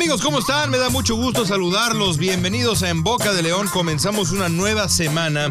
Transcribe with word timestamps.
Amigos, 0.00 0.22
¿cómo 0.22 0.38
están? 0.38 0.70
Me 0.70 0.78
da 0.78 0.88
mucho 0.88 1.14
gusto 1.14 1.44
saludarlos. 1.44 2.16
Bienvenidos 2.16 2.82
a 2.82 2.88
En 2.88 3.02
Boca 3.02 3.34
de 3.34 3.42
León. 3.42 3.68
Comenzamos 3.70 4.32
una 4.32 4.48
nueva 4.48 4.88
semana, 4.88 5.50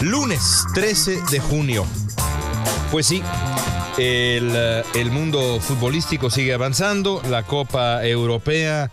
lunes 0.00 0.64
13 0.72 1.20
de 1.30 1.40
junio. 1.40 1.84
Pues 2.90 3.04
sí, 3.04 3.22
el, 3.98 5.10
mundo 5.10 5.60
futbolístico 5.60 6.30
sigue 6.30 6.54
avanzando, 6.54 7.20
la 7.28 7.42
Copa 7.42 8.02
Europea 8.02 8.90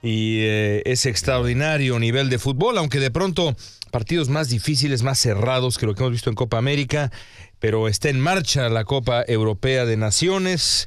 y 0.00 0.42
eh, 0.42 0.82
ese 0.84 1.10
extraordinario 1.10 1.98
nivel 1.98 2.30
de 2.30 2.38
fútbol, 2.38 2.78
aunque 2.78 3.00
de 3.00 3.10
pronto 3.10 3.56
partidos 3.90 4.28
más 4.28 4.48
difíciles, 4.48 5.02
más 5.02 5.18
cerrados 5.18 5.76
que 5.76 5.86
lo 5.86 5.96
que 5.96 6.02
hemos 6.02 6.12
visto 6.12 6.30
en 6.30 6.36
Copa 6.36 6.56
América, 6.56 7.10
pero 7.58 7.88
está 7.88 8.10
en 8.10 8.20
marcha 8.20 8.68
la 8.68 8.84
Copa 8.84 9.24
Europea 9.26 9.86
de 9.86 9.96
Naciones. 9.96 10.86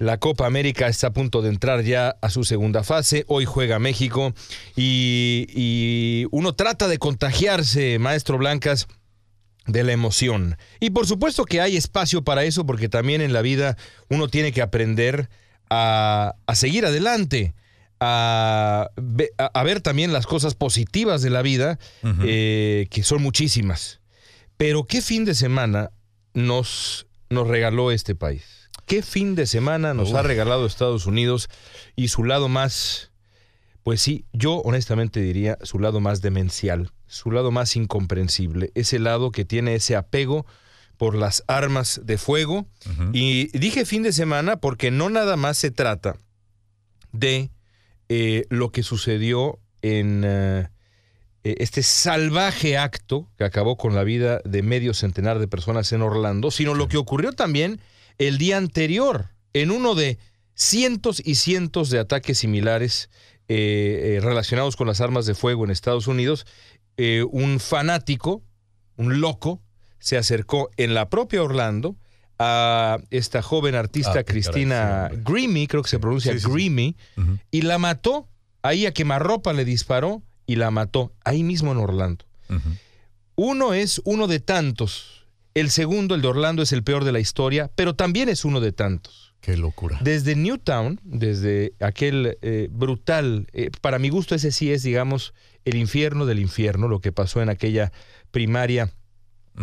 La 0.00 0.16
Copa 0.18 0.46
América 0.46 0.88
está 0.88 1.08
a 1.08 1.12
punto 1.12 1.42
de 1.42 1.50
entrar 1.50 1.82
ya 1.84 2.16
a 2.22 2.30
su 2.30 2.42
segunda 2.44 2.82
fase. 2.82 3.24
Hoy 3.28 3.44
juega 3.44 3.78
México 3.78 4.32
y, 4.74 5.46
y 5.50 6.26
uno 6.30 6.54
trata 6.54 6.88
de 6.88 6.96
contagiarse, 6.96 7.98
maestro 7.98 8.38
Blancas, 8.38 8.86
de 9.66 9.84
la 9.84 9.92
emoción. 9.92 10.56
Y 10.80 10.88
por 10.90 11.06
supuesto 11.06 11.44
que 11.44 11.60
hay 11.60 11.76
espacio 11.76 12.24
para 12.24 12.44
eso 12.44 12.64
porque 12.64 12.88
también 12.88 13.20
en 13.20 13.34
la 13.34 13.42
vida 13.42 13.76
uno 14.08 14.28
tiene 14.28 14.52
que 14.52 14.62
aprender 14.62 15.28
a, 15.68 16.34
a 16.46 16.54
seguir 16.54 16.86
adelante. 16.86 17.52
A- 18.00 18.88
a 19.52 19.62
ver 19.64 19.82
también 19.82 20.14
las 20.14 20.26
cosas 20.26 20.54
positivas 20.54 21.20
de 21.20 21.28
la 21.28 21.42
vida, 21.42 21.78
eh, 22.24 22.86
que 22.90 23.02
son 23.02 23.20
muchísimas. 23.22 24.00
Pero 24.56 24.84
¿qué 24.86 25.02
fin 25.02 25.26
de 25.26 25.34
semana 25.34 25.90
nos, 26.32 27.06
nos 27.28 27.46
regaló 27.46 27.90
este 27.92 28.14
país? 28.14 28.59
¿Qué 28.90 29.02
fin 29.02 29.36
de 29.36 29.46
semana 29.46 29.94
nos 29.94 30.12
ha 30.14 30.22
regalado 30.22 30.66
Estados 30.66 31.06
Unidos 31.06 31.48
y 31.94 32.08
su 32.08 32.24
lado 32.24 32.48
más, 32.48 33.12
pues 33.84 34.02
sí, 34.02 34.24
yo 34.32 34.54
honestamente 34.62 35.20
diría 35.20 35.58
su 35.62 35.78
lado 35.78 36.00
más 36.00 36.22
demencial, 36.22 36.90
su 37.06 37.30
lado 37.30 37.52
más 37.52 37.76
incomprensible, 37.76 38.72
ese 38.74 38.98
lado 38.98 39.30
que 39.30 39.44
tiene 39.44 39.76
ese 39.76 39.94
apego 39.94 40.44
por 40.96 41.14
las 41.14 41.44
armas 41.46 42.00
de 42.02 42.18
fuego. 42.18 42.66
Y 43.12 43.56
dije 43.56 43.84
fin 43.84 44.02
de 44.02 44.10
semana 44.10 44.56
porque 44.56 44.90
no 44.90 45.08
nada 45.08 45.36
más 45.36 45.56
se 45.56 45.70
trata 45.70 46.16
de 47.12 47.52
eh, 48.08 48.46
lo 48.50 48.72
que 48.72 48.82
sucedió 48.82 49.60
en 49.82 50.24
eh, 50.26 50.68
eh, 51.44 51.54
este 51.60 51.84
salvaje 51.84 52.76
acto 52.76 53.30
que 53.38 53.44
acabó 53.44 53.76
con 53.76 53.94
la 53.94 54.02
vida 54.02 54.40
de 54.44 54.64
medio 54.64 54.94
centenar 54.94 55.38
de 55.38 55.46
personas 55.46 55.92
en 55.92 56.02
Orlando, 56.02 56.50
sino 56.50 56.74
lo 56.74 56.88
que 56.88 56.96
ocurrió 56.96 57.30
también 57.30 57.80
el 58.20 58.36
día 58.36 58.58
anterior 58.58 59.30
en 59.54 59.70
uno 59.70 59.94
de 59.94 60.18
cientos 60.54 61.22
y 61.24 61.36
cientos 61.36 61.88
de 61.88 61.98
ataques 61.98 62.36
similares 62.38 63.08
eh, 63.48 64.16
eh, 64.16 64.20
relacionados 64.20 64.76
con 64.76 64.86
las 64.86 65.00
armas 65.00 65.24
de 65.24 65.34
fuego 65.34 65.64
en 65.64 65.70
Estados 65.70 66.06
Unidos. 66.06 66.46
Eh, 66.98 67.24
un 67.30 67.60
fanático, 67.60 68.42
un 68.96 69.22
loco, 69.22 69.62
se 69.98 70.18
acercó 70.18 70.68
en 70.76 70.92
la 70.92 71.08
propia 71.08 71.42
Orlando 71.42 71.96
a 72.38 72.98
esta 73.08 73.40
joven 73.40 73.74
artista 73.74 74.18
Ah, 74.18 74.24
Cristina 74.24 75.08
caray, 75.08 75.16
sí, 75.16 75.22
Grimmie, 75.24 75.66
creo 75.66 75.82
que 75.82 75.88
se 75.88 75.98
pronuncia 75.98 76.38
Sí, 76.38 76.94
y 77.50 77.62
la 77.62 77.78
mató. 77.78 78.28
Ahí 78.62 78.84
a 78.84 78.92
quemarropa 78.92 79.54
le 79.54 79.64
disparó 79.64 80.22
y 80.46 80.56
la 80.56 80.70
mató, 80.70 81.14
ahí 81.24 81.42
mismo 81.42 81.72
en 81.72 81.78
Orlando. 81.78 82.26
Uno 83.34 83.72
es 83.72 84.02
uno 84.04 84.26
de 84.26 84.40
tantos. 84.40 85.19
El 85.54 85.70
segundo, 85.70 86.14
el 86.14 86.22
de 86.22 86.28
Orlando, 86.28 86.62
es 86.62 86.72
el 86.72 86.82
peor 86.84 87.04
de 87.04 87.12
la 87.12 87.20
historia, 87.20 87.70
pero 87.74 87.94
también 87.94 88.28
es 88.28 88.44
uno 88.44 88.60
de 88.60 88.72
tantos. 88.72 89.34
Qué 89.40 89.56
locura. 89.56 89.98
Desde 90.02 90.36
Newtown, 90.36 91.00
desde 91.02 91.72
aquel 91.80 92.36
eh, 92.42 92.68
brutal, 92.70 93.46
eh, 93.52 93.70
para 93.80 93.98
mi 93.98 94.10
gusto 94.10 94.34
ese 94.34 94.52
sí 94.52 94.70
es, 94.70 94.82
digamos, 94.82 95.32
el 95.64 95.76
infierno 95.76 96.26
del 96.26 96.38
infierno, 96.38 96.88
lo 96.88 97.00
que 97.00 97.10
pasó 97.10 97.40
en 97.42 97.48
aquella 97.48 97.90
primaria, 98.30 98.92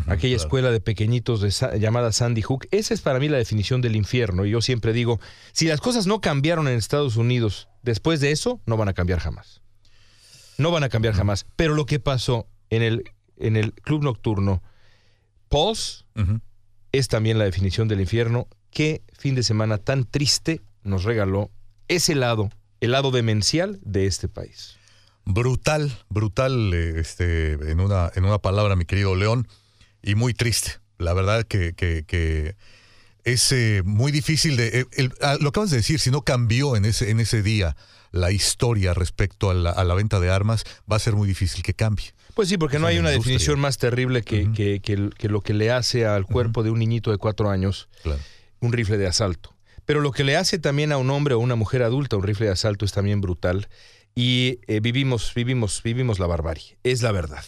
aquella 0.07 0.35
claro. 0.35 0.35
escuela 0.35 0.71
de 0.71 0.79
pequeñitos 0.81 1.41
de 1.41 1.51
Sa- 1.51 1.75
llamada 1.77 2.11
Sandy 2.11 2.41
Hook. 2.41 2.67
Esa 2.71 2.93
es 2.93 3.01
para 3.01 3.19
mí 3.19 3.29
la 3.29 3.37
definición 3.37 3.81
del 3.81 3.95
infierno. 3.95 4.45
Y 4.45 4.49
yo 4.51 4.61
siempre 4.61 4.93
digo, 4.93 5.19
si 5.53 5.67
las 5.67 5.79
cosas 5.79 6.07
no 6.07 6.21
cambiaron 6.21 6.67
en 6.67 6.75
Estados 6.77 7.15
Unidos 7.15 7.69
después 7.83 8.19
de 8.19 8.31
eso, 8.31 8.59
no 8.65 8.77
van 8.77 8.89
a 8.89 8.93
cambiar 8.93 9.19
jamás. 9.19 9.61
No 10.57 10.71
van 10.71 10.83
a 10.83 10.89
cambiar 10.89 11.13
jamás. 11.13 11.45
Pero 11.55 11.75
lo 11.75 11.85
que 11.85 11.99
pasó 11.99 12.47
en 12.71 12.81
el, 12.81 13.03
en 13.37 13.55
el 13.55 13.73
club 13.73 14.03
nocturno, 14.03 14.63
Pulse, 15.49 16.03
es 16.91 17.07
también 17.07 17.37
la 17.37 17.45
definición 17.45 17.87
del 17.87 17.99
infierno. 18.01 18.47
Qué 18.71 19.01
fin 19.17 19.35
de 19.35 19.43
semana 19.43 19.77
tan 19.77 20.03
triste 20.05 20.61
nos 20.83 21.03
regaló 21.03 21.49
ese 21.87 22.15
lado, 22.15 22.49
el 22.81 22.91
lado 22.91 23.11
demencial 23.11 23.79
de 23.83 24.05
este 24.07 24.27
país. 24.27 24.77
Brutal, 25.25 25.91
brutal, 26.09 26.73
eh, 26.73 26.99
este, 26.99 27.53
en 27.53 27.79
una, 27.79 28.11
en 28.15 28.25
una 28.25 28.37
palabra, 28.39 28.75
mi 28.75 28.85
querido 28.85 29.15
León, 29.15 29.47
y 30.01 30.15
muy 30.15 30.33
triste. 30.33 30.79
La 30.97 31.13
verdad 31.13 31.45
que, 31.45 31.73
que- 31.73 32.03
que 32.07 32.55
es 33.23 33.51
eh, 33.51 33.81
muy 33.83 34.11
difícil 34.11 34.55
de. 34.55 34.79
eh, 34.81 34.85
el- 34.93 35.13
ah, 35.21 35.37
lo 35.41 35.49
acabas 35.49 35.69
de 35.69 35.77
decir, 35.77 35.99
si 35.99 36.11
no 36.11 36.21
cambió 36.21 36.75
en 36.77 36.85
ese, 36.85 37.09
en 37.11 37.19
ese 37.19 37.41
día 37.43 37.75
la 38.11 38.31
historia 38.31 38.93
respecto 38.93 39.49
a 39.49 39.53
la, 39.53 39.71
a 39.71 39.83
la 39.83 39.93
venta 39.95 40.19
de 40.21 40.29
armas, 40.29 40.63
va 40.89 40.95
a 40.95 40.99
ser 40.99 41.13
muy 41.15 41.27
difícil 41.27 41.61
que 41.61 41.73
cambie. 41.73 42.13
Pues 42.37 42.47
sí, 42.49 42.57
porque 42.57 42.79
no 42.79 42.87
hay 42.87 42.99
una 42.99 43.09
industria. 43.11 43.33
definición 43.33 43.59
más 43.59 43.77
terrible 43.77 44.21
que, 44.21 44.49
que- 44.53 44.79
que- 44.79 45.09
que 45.17 45.27
lo 45.27 45.41
que 45.41 45.53
le 45.53 45.71
hace 45.71 46.05
al 46.05 46.25
cuerpo 46.25 46.63
de 46.63 46.69
un 46.69 46.79
niñito 46.79 47.11
de 47.11 47.17
cuatro 47.17 47.49
años 47.49 47.89
Claro. 48.03 48.19
un 48.61 48.71
rifle 48.71 48.97
de 48.97 49.07
asalto. 49.07 49.53
Pero 49.85 50.01
lo 50.01 50.11
que 50.11 50.23
le 50.23 50.37
hace 50.37 50.59
también 50.59 50.91
a 50.91 50.97
un 50.97 51.09
hombre 51.09 51.33
o 51.33 51.39
una 51.39 51.55
mujer 51.55 51.81
adulta 51.83 52.15
un 52.15 52.23
rifle 52.23 52.45
de 52.45 52.51
asalto 52.53 52.85
es 52.85 52.91
también 52.93 53.21
brutal. 53.21 53.67
Y 54.13 54.59
eh, 54.67 54.79
vivimos, 54.81 55.31
vivimos, 55.35 55.81
vivimos 55.83 56.17
la 56.19 56.25
barbarie. 56.27 56.77
Es 56.83 57.01
la 57.03 57.11
verdad. 57.11 57.43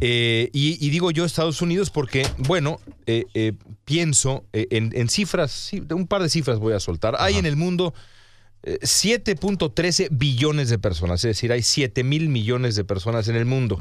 Eh, 0.00 0.48
y, 0.52 0.84
y 0.84 0.90
digo 0.90 1.10
yo 1.10 1.24
Estados 1.24 1.60
Unidos 1.62 1.90
porque, 1.90 2.26
bueno, 2.38 2.80
eh, 3.06 3.52
pienso 3.84 4.44
en, 4.52 4.92
en 4.94 5.08
cifras, 5.08 5.50
sí, 5.52 5.82
un 5.90 6.06
par 6.06 6.22
de 6.22 6.28
cifras 6.28 6.58
voy 6.58 6.72
a 6.74 6.80
soltar. 6.80 7.14
Hay 7.18 7.36
en 7.36 7.46
el 7.46 7.56
mundo 7.56 7.94
7.13 8.64 10.08
billones 10.10 10.68
de 10.70 10.78
personas, 10.78 11.24
es 11.24 11.28
decir, 11.36 11.52
hay 11.52 11.62
7 11.62 12.02
mil 12.04 12.28
millones 12.28 12.76
de 12.76 12.84
personas 12.84 13.28
en 13.28 13.36
el 13.36 13.44
mundo. 13.44 13.78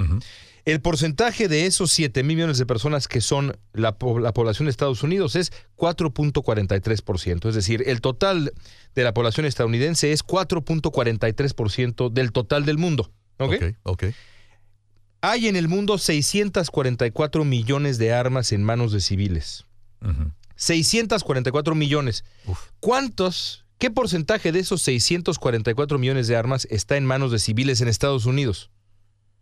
El 0.65 0.79
porcentaje 0.81 1.47
de 1.49 1.65
esos 1.65 1.91
7 1.91 2.23
mil 2.23 2.37
millones 2.37 2.57
de 2.57 2.65
personas 2.65 3.07
que 3.09 3.19
son 3.21 3.57
la, 3.73 3.97
po- 3.97 4.19
la 4.19 4.33
población 4.33 4.65
de 4.67 4.71
Estados 4.71 5.03
Unidos 5.03 5.35
es 5.35 5.51
4.43%. 5.77 7.49
Es 7.49 7.55
decir, 7.55 7.83
el 7.85 7.99
total 8.01 8.53
de 8.95 9.03
la 9.03 9.13
población 9.13 9.45
estadounidense 9.45 10.11
es 10.13 10.23
4.43% 10.25 12.09
del 12.11 12.31
total 12.31 12.65
del 12.65 12.77
mundo. 12.77 13.11
¿ok? 13.39 13.53
ok, 13.55 13.63
ok. 13.83 14.03
Hay 15.21 15.47
en 15.47 15.55
el 15.55 15.67
mundo 15.67 15.97
644 15.97 17.45
millones 17.45 17.97
de 17.97 18.13
armas 18.13 18.51
en 18.51 18.63
manos 18.63 18.91
de 18.91 18.99
civiles. 19.01 19.65
Ujú. 20.01 20.31
644 20.55 21.75
millones. 21.75 22.23
Uf. 22.45 22.59
¿Cuántos, 22.79 23.62
qué 23.83 23.91
porcentaje 23.91 24.53
de 24.53 24.59
esos 24.59 24.81
644 24.81 25.99
millones 25.99 26.27
de 26.29 26.37
armas 26.37 26.65
está 26.71 26.95
en 26.95 27.05
manos 27.05 27.33
de 27.33 27.39
civiles 27.39 27.81
en 27.81 27.89
Estados 27.89 28.25
Unidos? 28.25 28.71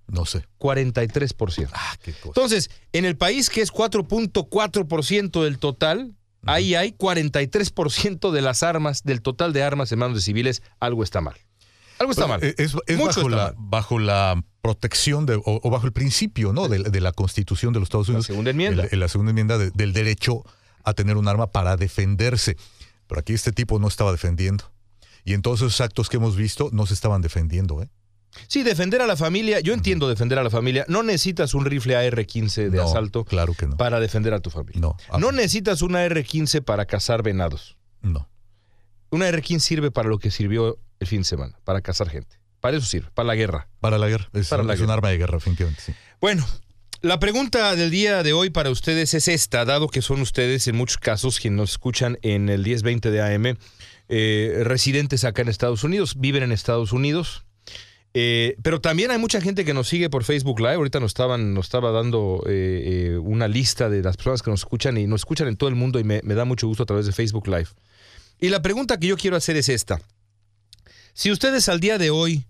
No 0.07 0.25
sé. 0.25 0.45
43%. 0.57 1.69
Ah, 1.73 1.95
qué 2.01 2.11
cosa. 2.13 2.27
Entonces, 2.29 2.71
en 2.91 3.05
el 3.05 3.15
país 3.17 3.51
que 3.51 3.61
es 3.61 3.71
4.4% 3.71 5.43
del 5.43 5.59
total, 5.59 6.15
ahí 6.47 6.73
hay 6.73 6.91
43% 6.93 8.31
de 8.31 8.41
las 8.41 8.63
armas, 8.63 9.03
del 9.03 9.21
total 9.21 9.53
de 9.53 9.61
armas 9.61 9.91
en 9.91 9.99
manos 9.99 10.15
de 10.17 10.21
civiles, 10.21 10.63
algo 10.79 11.03
está 11.03 11.21
mal. 11.21 11.35
Algo 11.99 12.11
está 12.11 12.25
mal. 12.25 12.43
Es, 12.43 12.55
es 12.57 12.73
Mucho 12.97 13.05
bajo, 13.05 13.21
está 13.21 13.29
la, 13.29 13.43
mal. 13.43 13.55
bajo 13.59 13.99
la 13.99 14.43
protección 14.63 15.27
de, 15.27 15.35
o, 15.35 15.43
o 15.45 15.69
bajo 15.69 15.85
el 15.85 15.93
principio 15.93 16.51
¿no? 16.51 16.67
de, 16.67 16.79
de 16.79 16.99
la 16.99 17.11
Constitución 17.11 17.73
de 17.73 17.79
los 17.79 17.85
Estados 17.87 18.07
La 18.07 18.13
Unidos. 18.13 18.25
segunda 18.25 18.49
enmienda. 18.49 18.85
el- 18.89 18.99
la 18.99 19.07
segunda 19.07 19.29
enmienda 19.29 19.59
de- 19.59 19.69
del 19.69 19.93
derecho 19.93 20.43
a 20.83 20.93
tener 20.93 21.15
un 21.17 21.27
arma 21.27 21.51
para 21.51 21.77
defenderse. 21.77 22.57
Pero 23.11 23.19
aquí 23.19 23.33
este 23.33 23.51
tipo 23.51 23.77
no 23.77 23.89
estaba 23.89 24.13
defendiendo. 24.13 24.71
Y 25.25 25.33
en 25.33 25.41
todos 25.41 25.59
esos 25.59 25.81
actos 25.81 26.07
que 26.07 26.15
hemos 26.15 26.37
visto 26.37 26.69
no 26.71 26.85
se 26.85 26.93
estaban 26.93 27.21
defendiendo. 27.21 27.81
¿eh? 27.81 27.89
Sí, 28.47 28.63
defender 28.63 29.01
a 29.01 29.05
la 29.05 29.17
familia, 29.17 29.59
yo 29.59 29.73
entiendo 29.73 30.07
defender 30.07 30.39
a 30.39 30.43
la 30.43 30.49
familia. 30.49 30.85
No 30.87 31.03
necesitas 31.03 31.53
un 31.53 31.65
rifle 31.65 31.97
AR-15 31.97 32.69
de 32.69 32.77
No, 32.77 32.83
asalto 32.83 33.25
Claro 33.25 33.53
que 33.53 33.67
no. 33.67 33.75
para 33.75 33.99
defender 33.99 34.33
a 34.33 34.39
tu 34.39 34.49
familia. 34.49 34.79
No. 34.79 34.95
Ah, 35.09 35.17
No 35.19 35.33
necesitas 35.33 35.81
una 35.81 35.99
AR-15 36.05 36.63
para 36.63 36.85
cazar 36.85 37.21
venados. 37.21 37.75
no. 38.01 38.29
Una 39.09 39.27
AR-15 39.27 39.59
sirve 39.59 39.91
para 39.91 40.07
lo 40.07 40.19
que 40.19 40.31
sirvió 40.31 40.79
el 41.01 41.05
fin 41.07 41.19
de 41.19 41.25
semana, 41.25 41.59
para 41.65 41.81
cazar 41.81 42.09
gente. 42.09 42.39
Para 42.61 42.77
eso 42.77 42.85
sirve, 42.85 43.09
para 43.13 43.27
la 43.27 43.35
guerra. 43.35 43.67
Para 43.81 43.97
la 43.97 44.07
guerra. 44.07 44.29
Es, 44.31 44.47
Para 44.47 44.63
la 44.63 44.73
es 44.73 44.79
un 44.79 44.89
arma 44.89 45.09
de 45.09 45.17
guerra, 45.17 45.33
definitivamente. 45.35 45.81
sí. 45.81 45.93
Bueno, 46.21 46.47
la 47.01 47.19
pregunta 47.19 47.75
del 47.75 47.89
día 47.89 48.21
de 48.21 48.33
hoy 48.33 48.49
para 48.51 48.69
ustedes 48.69 49.13
es 49.13 49.27
esta, 49.27 49.65
dado 49.65 49.87
que 49.87 50.01
son 50.01 50.21
ustedes 50.21 50.67
en 50.67 50.75
muchos 50.75 50.97
casos 50.97 51.39
quienes 51.39 51.57
nos 51.57 51.71
escuchan 51.71 52.19
en 52.21 52.49
el 52.49 52.61
1020 52.61 53.09
de 53.09 53.21
AM, 53.21 53.57
eh, 54.07 54.61
residentes 54.63 55.23
acá 55.23 55.41
en 55.41 55.49
Estados 55.49 55.83
Unidos, 55.83 56.15
viven 56.19 56.43
en 56.43 56.51
Estados 56.51 56.93
Unidos. 56.93 57.43
eh, 58.13 58.57
pero 58.61 58.81
también 58.81 59.09
hay 59.09 59.17
mucha 59.17 59.39
gente 59.39 59.63
que 59.63 59.73
nos 59.73 59.87
sigue 59.87 60.09
por 60.09 60.25
Facebook 60.25 60.59
Live. 60.59 60.75
Ahorita 60.75 60.99
nos 60.99 61.11
estaban, 61.11 61.57
estaba 61.57 61.91
dando 61.91 62.43
eh, 62.45 63.17
una 63.21 63.47
lista 63.47 63.89
de 63.89 64.03
las 64.03 64.17
personas 64.17 64.41
que 64.41 64.51
nos 64.51 64.59
escuchan 64.59 64.97
y 64.97 65.07
nos 65.07 65.21
escuchan 65.21 65.47
en 65.47 65.55
todo 65.55 65.69
el 65.69 65.75
mundo 65.75 65.97
y 65.97 66.03
me 66.03 66.21
da 66.21 66.43
mucho 66.45 66.67
gusto 66.67 66.83
a 66.83 66.85
través 66.85 67.05
de 67.05 67.13
Facebook 67.13 67.47
Live. 67.47 67.69
Y 68.39 68.49
la 68.49 68.61
pregunta 68.61 68.99
que 68.99 69.07
yo 69.07 69.17
quiero 69.17 69.37
hacer 69.37 69.55
es 69.55 69.69
esta. 69.69 70.01
Si 71.13 71.31
ustedes 71.31 71.69
al 71.69 71.79
día 71.79 71.97
de 71.97 72.09
hoy 72.09 72.45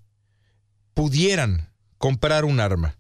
pudieran 0.94 1.69
comprar 1.98 2.45
un 2.45 2.59
arma, 2.59 2.98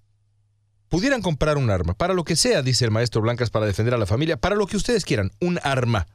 pudieran 0.91 1.21
comprar 1.21 1.57
un 1.57 1.69
arma, 1.69 1.93
para 1.93 2.13
lo 2.13 2.25
que 2.25 2.35
sea, 2.35 2.61
dice 2.61 2.83
el 2.83 2.91
maestro 2.91 3.21
Blancas, 3.21 3.49
para 3.49 3.65
defender 3.65 3.93
a 3.93 3.97
la 3.97 4.05
familia, 4.05 4.35
para 4.35 4.55
lo 4.55 4.67
que 4.67 4.75
ustedes 4.75 5.05
quieran, 5.05 5.31
un 5.39 5.57
arma, 5.63 6.05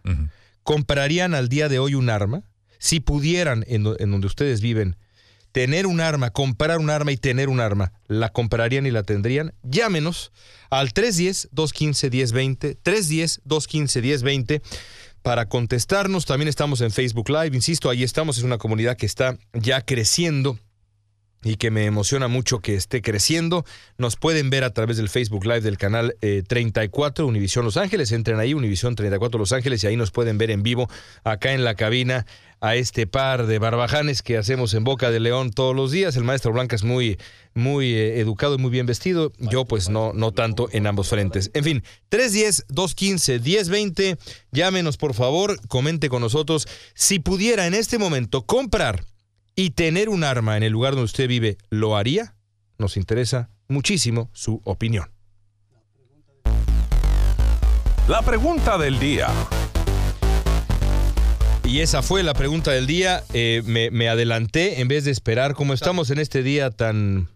¿comprarían 0.64 1.34
al 1.34 1.48
día 1.48 1.70
de 1.70 1.78
hoy 1.78 1.94
un 1.94 2.10
arma? 2.10 2.42
Si 2.78 3.00
pudieran, 3.00 3.64
en, 3.68 3.84
donde 3.84 4.26
ustedes 4.26 4.60
viven, 4.60 4.98
tener 5.50 5.86
un 5.86 6.02
arma, 6.02 6.28
comprar 6.28 6.78
un 6.78 6.90
arma 6.90 7.10
y 7.10 7.16
tener 7.16 7.48
un 7.48 7.60
arma, 7.60 7.94
¿la 8.06 8.28
comprarían 8.28 8.84
y 8.84 8.90
la 8.90 9.02
tendrían? 9.02 9.54
Llámenos 9.62 10.30
al 10.68 10.92
310-215-1020, 10.92 12.76
310-215-1020 12.84 14.60
para 15.22 15.48
contestarnos. 15.48 16.26
También 16.26 16.48
estamos 16.48 16.82
en 16.82 16.90
Facebook 16.90 17.30
Live, 17.30 17.56
insisto, 17.56 17.88
ahí 17.88 18.02
estamos, 18.02 18.36
es 18.36 18.44
una 18.44 18.58
comunidad 18.58 18.98
que 18.98 19.06
está 19.06 19.38
ya 19.54 19.80
creciendo 19.80 20.58
y 21.42 21.56
que 21.56 21.70
me 21.70 21.84
emociona 21.84 22.28
mucho 22.28 22.60
que 22.60 22.74
esté 22.74 23.02
creciendo. 23.02 23.64
Nos 23.98 24.16
pueden 24.16 24.50
ver 24.50 24.64
a 24.64 24.70
través 24.70 24.96
del 24.96 25.08
Facebook 25.08 25.44
Live 25.44 25.60
del 25.60 25.78
canal 25.78 26.16
34 26.20 27.24
eh, 27.24 27.28
Univisión 27.28 27.64
Los 27.64 27.76
Ángeles. 27.76 28.12
Entren 28.12 28.40
ahí, 28.40 28.54
Univisión 28.54 28.96
34 28.96 29.38
Los 29.38 29.52
Ángeles, 29.52 29.84
y 29.84 29.86
ahí 29.86 29.96
nos 29.96 30.10
pueden 30.10 30.38
ver 30.38 30.50
en 30.50 30.62
vivo 30.62 30.88
acá 31.24 31.52
en 31.52 31.64
la 31.64 31.74
cabina 31.74 32.26
a 32.60 32.74
este 32.74 33.06
par 33.06 33.46
de 33.46 33.58
barbajanes 33.58 34.22
que 34.22 34.38
hacemos 34.38 34.72
en 34.74 34.84
Boca 34.84 35.10
de 35.10 35.20
León 35.20 35.50
todos 35.50 35.76
los 35.76 35.92
días. 35.92 36.16
El 36.16 36.24
maestro 36.24 36.52
Blanca 36.52 36.74
es 36.74 36.84
muy, 36.84 37.18
muy 37.54 37.92
eh, 37.92 38.18
educado 38.20 38.54
y 38.54 38.58
muy 38.58 38.70
bien 38.70 38.86
vestido. 38.86 39.32
Yo 39.38 39.66
pues 39.66 39.88
no, 39.88 40.12
no 40.14 40.32
tanto 40.32 40.68
en 40.72 40.86
ambos 40.86 41.08
frentes. 41.08 41.50
En 41.54 41.64
fin, 41.64 41.82
310-215-1020. 42.10 44.18
Llámenos 44.52 44.96
por 44.96 45.14
favor, 45.14 45.58
comente 45.68 46.08
con 46.08 46.22
nosotros. 46.22 46.68
Si 46.94 47.18
pudiera 47.18 47.66
en 47.66 47.74
este 47.74 47.98
momento 47.98 48.46
comprar 48.46 49.04
y 49.58 49.70
tener 49.70 50.10
un 50.10 50.22
arma 50.22 50.58
en 50.58 50.62
el 50.62 50.72
lugar 50.72 50.92
donde 50.92 51.06
usted 51.06 51.26
vive, 51.26 51.56
¿lo 51.70 51.96
haría? 51.96 52.34
Nos 52.76 52.98
interesa 52.98 53.48
muchísimo 53.68 54.28
su 54.34 54.60
opinión. 54.64 55.10
La 58.06 58.20
pregunta 58.20 58.76
del 58.76 58.98
día. 58.98 59.28
Y 61.64 61.80
esa 61.80 62.02
fue 62.02 62.22
la 62.22 62.34
pregunta 62.34 62.70
del 62.70 62.86
día. 62.86 63.24
Eh, 63.32 63.62
me, 63.64 64.08
adelanté 64.08 64.80
en 64.80 64.88
vez 64.88 65.04
de 65.04 65.10
esperar. 65.10 65.54
Como 65.54 65.72
estamos 65.72 66.10
en 66.10 66.18
este 66.18 66.42
día 66.42 66.70
tan. 66.70 67.28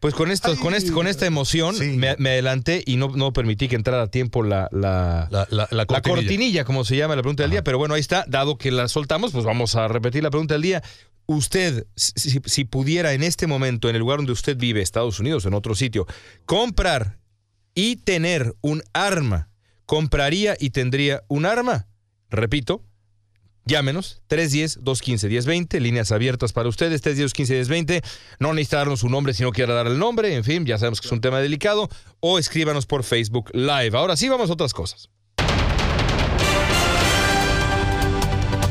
Pues 0.00 0.12
con 0.12 0.30
esto, 0.30 0.54
con, 0.56 0.74
este, 0.74 0.92
con 0.92 1.06
esta 1.06 1.24
emoción, 1.24 1.76
me, 1.96 2.08
adelanté 2.08 2.82
y 2.84 2.96
no, 2.96 3.08
no 3.16 3.32
permití 3.32 3.68
que 3.68 3.76
entrara 3.76 4.02
a 4.02 4.06
tiempo 4.08 4.42
la, 4.42 4.68
la, 4.70 5.28
la, 5.70 5.86
cortinilla. 5.86 6.64
como 6.64 6.84
se 6.84 6.96
llama 6.96 7.16
la 7.16 7.22
pregunta 7.22 7.44
del 7.44 7.52
día. 7.52 7.64
Pero 7.64 7.78
bueno, 7.78 7.94
ahí 7.94 8.00
está. 8.00 8.26
Dado 8.28 8.58
que 8.58 8.70
la 8.70 8.88
soltamos, 8.88 9.32
pues 9.32 9.46
vamos 9.46 9.76
a 9.76 9.88
repetir 9.88 10.22
la 10.22 10.30
pregunta 10.30 10.54
del 10.54 10.62
día 10.62 10.82
usted, 11.26 11.86
si, 11.96 12.64
pudiera 12.64 13.12
en 13.12 13.22
este 13.22 13.46
momento, 13.46 13.88
en 13.88 13.96
el 13.96 14.00
lugar 14.00 14.18
donde 14.18 14.32
usted 14.32 14.56
vive, 14.56 14.82
Estados 14.82 15.20
Unidos, 15.20 15.46
en 15.46 15.54
otro 15.54 15.74
sitio, 15.74 16.06
comprar 16.46 17.18
y 17.74 17.96
tener 17.96 18.54
un 18.60 18.82
arma, 18.92 19.48
¿compraría 19.86 20.56
y 20.58 20.70
tendría 20.70 21.24
un 21.28 21.46
arma? 21.46 21.86
Repito, 22.30 22.82
llámenos, 23.64 24.22
310-215-1020, 24.28 25.80
líneas 25.80 26.12
abiertas 26.12 26.52
para 26.52 26.68
ustedes, 26.68 27.02
310-215-1020. 27.04 28.04
No 28.38 28.52
necesita 28.54 28.78
darnos 28.78 29.00
su 29.00 29.08
nombre 29.08 29.34
si 29.34 29.42
no 29.42 29.52
quiere 29.52 29.72
dar 29.72 29.86
el 29.86 29.98
nombre, 29.98 30.34
en 30.34 30.44
fin, 30.44 30.64
ya 30.64 30.78
sabemos 30.78 31.00
que 31.00 31.08
es 31.08 31.12
un 31.12 31.20
tema 31.20 31.40
delicado, 31.40 31.88
o 32.20 32.38
escríbanos 32.38 32.86
por 32.86 33.04
Facebook 33.04 33.50
Live. 33.54 33.96
Ahora 33.96 34.16
sí, 34.16 34.28
vamos 34.28 34.50
a 34.50 34.52
otras 34.52 34.72
cosas. 34.72 35.10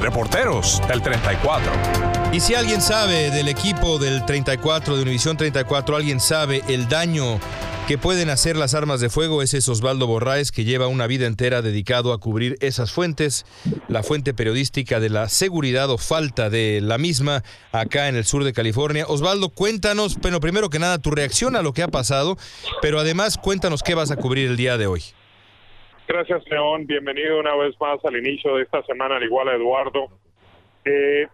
Reporteros 0.03 0.81
del 0.89 1.01
34. 1.01 2.12
Y 2.33 2.39
si 2.39 2.55
alguien 2.55 2.81
sabe 2.81 3.29
del 3.29 3.47
equipo 3.47 3.99
del 3.99 4.25
34, 4.25 4.95
de 4.95 5.03
Univisión 5.03 5.37
34, 5.37 5.95
alguien 5.95 6.19
sabe 6.19 6.61
el 6.67 6.89
daño 6.89 7.37
que 7.87 7.99
pueden 7.99 8.31
hacer 8.31 8.55
las 8.55 8.73
armas 8.73 8.99
de 9.01 9.09
fuego, 9.09 9.43
ese 9.43 9.59
es 9.59 9.69
Osvaldo 9.69 10.07
Borraes, 10.07 10.51
que 10.51 10.63
lleva 10.63 10.87
una 10.87 11.05
vida 11.05 11.27
entera 11.27 11.61
dedicado 11.61 12.11
a 12.11 12.19
cubrir 12.19 12.55
esas 12.59 12.91
fuentes, 12.91 13.45
la 13.87 14.01
fuente 14.01 14.33
periodística 14.33 14.99
de 14.99 15.11
la 15.11 15.29
seguridad 15.29 15.91
o 15.91 15.99
falta 15.99 16.49
de 16.49 16.81
la 16.81 16.97
misma 16.97 17.43
acá 17.71 18.09
en 18.09 18.15
el 18.15 18.23
sur 18.23 18.43
de 18.43 18.51
California. 18.51 19.05
Osvaldo, 19.07 19.49
cuéntanos, 19.49 20.19
bueno, 20.19 20.39
primero 20.39 20.71
que 20.71 20.79
nada, 20.79 20.97
tu 20.97 21.11
reacción 21.11 21.55
a 21.55 21.61
lo 21.61 21.73
que 21.73 21.83
ha 21.83 21.87
pasado, 21.87 22.37
pero 22.81 22.99
además 22.99 23.37
cuéntanos 23.37 23.83
qué 23.83 23.93
vas 23.93 24.09
a 24.09 24.15
cubrir 24.15 24.49
el 24.49 24.57
día 24.57 24.79
de 24.79 24.87
hoy. 24.87 25.01
Gracias, 26.07 26.41
León. 26.49 26.87
Bienvenido 26.87 27.39
una 27.39 27.55
vez 27.57 27.75
más 27.79 28.03
al 28.03 28.17
inicio 28.17 28.55
de 28.55 28.63
esta 28.63 28.83
semana, 28.85 29.17
al 29.17 29.23
igual 29.23 29.49
a 29.49 29.53
Eduardo. 29.53 30.07
Eh, 30.83 31.27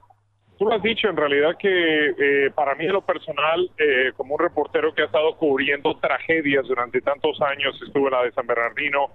tú 0.60 0.66
lo 0.66 0.76
has 0.76 0.84
dicho, 0.84 1.08
en 1.08 1.16
realidad 1.16 1.56
que 1.58 2.10
eh, 2.10 2.52
para 2.54 2.76
mí 2.76 2.86
en 2.86 2.92
lo 2.92 3.02
personal, 3.02 3.72
eh, 3.78 4.12
como 4.18 4.36
un 4.36 4.42
reportero 4.42 4.94
que 4.94 5.04
ha 5.04 5.06
estado 5.06 5.36
cubriendo 5.38 5.98
tragedias 5.98 6.68
durante 6.68 7.00
tantos 7.02 7.42
años, 7.42 7.82
estuve 7.82 8.08
en 8.08 8.12
la 8.12 8.24
de 8.24 8.34
San 8.34 8.46
Bernardino, 8.46 9.08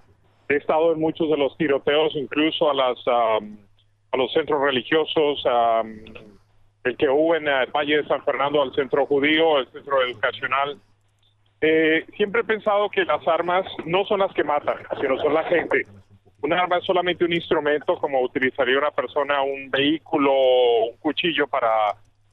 he 0.49 0.55
estado 0.55 0.93
en 0.93 0.99
muchos 0.99 1.29
de 1.29 1.37
los 1.37 1.55
tiroteos, 1.55 2.15
incluso 2.15 2.69
a, 2.69 2.73
las, 2.73 2.97
a 3.07 4.17
los 4.17 4.33
centros 4.33 4.59
religiosos, 4.59 5.43
el 6.83 6.97
que 6.97 7.09
hubo 7.09 7.35
en 7.35 7.47
el 7.47 7.71
Valle 7.71 7.97
de 7.97 8.07
San 8.07 8.23
Fernando, 8.23 8.61
al 8.61 8.73
centro 8.73 9.05
judío, 9.05 9.59
el 9.59 9.67
centro 9.67 10.03
educacional. 10.03 10.79
Eh, 11.61 12.05
siempre 12.17 12.41
he 12.41 12.43
pensado 12.43 12.89
que 12.89 13.05
las 13.05 13.25
armas 13.27 13.65
no 13.85 14.03
son 14.05 14.19
las 14.19 14.33
que 14.33 14.43
matan, 14.43 14.77
sino 14.99 15.17
son 15.17 15.33
la 15.33 15.43
gente. 15.43 15.83
Una 16.41 16.61
arma 16.61 16.77
es 16.77 16.85
solamente 16.85 17.25
un 17.25 17.33
instrumento 17.33 17.97
como 17.97 18.21
utilizaría 18.21 18.77
una 18.77 18.91
persona 18.91 19.41
un 19.41 19.69
vehículo 19.71 20.31
un 20.91 20.97
cuchillo 20.97 21.47
para 21.47 21.69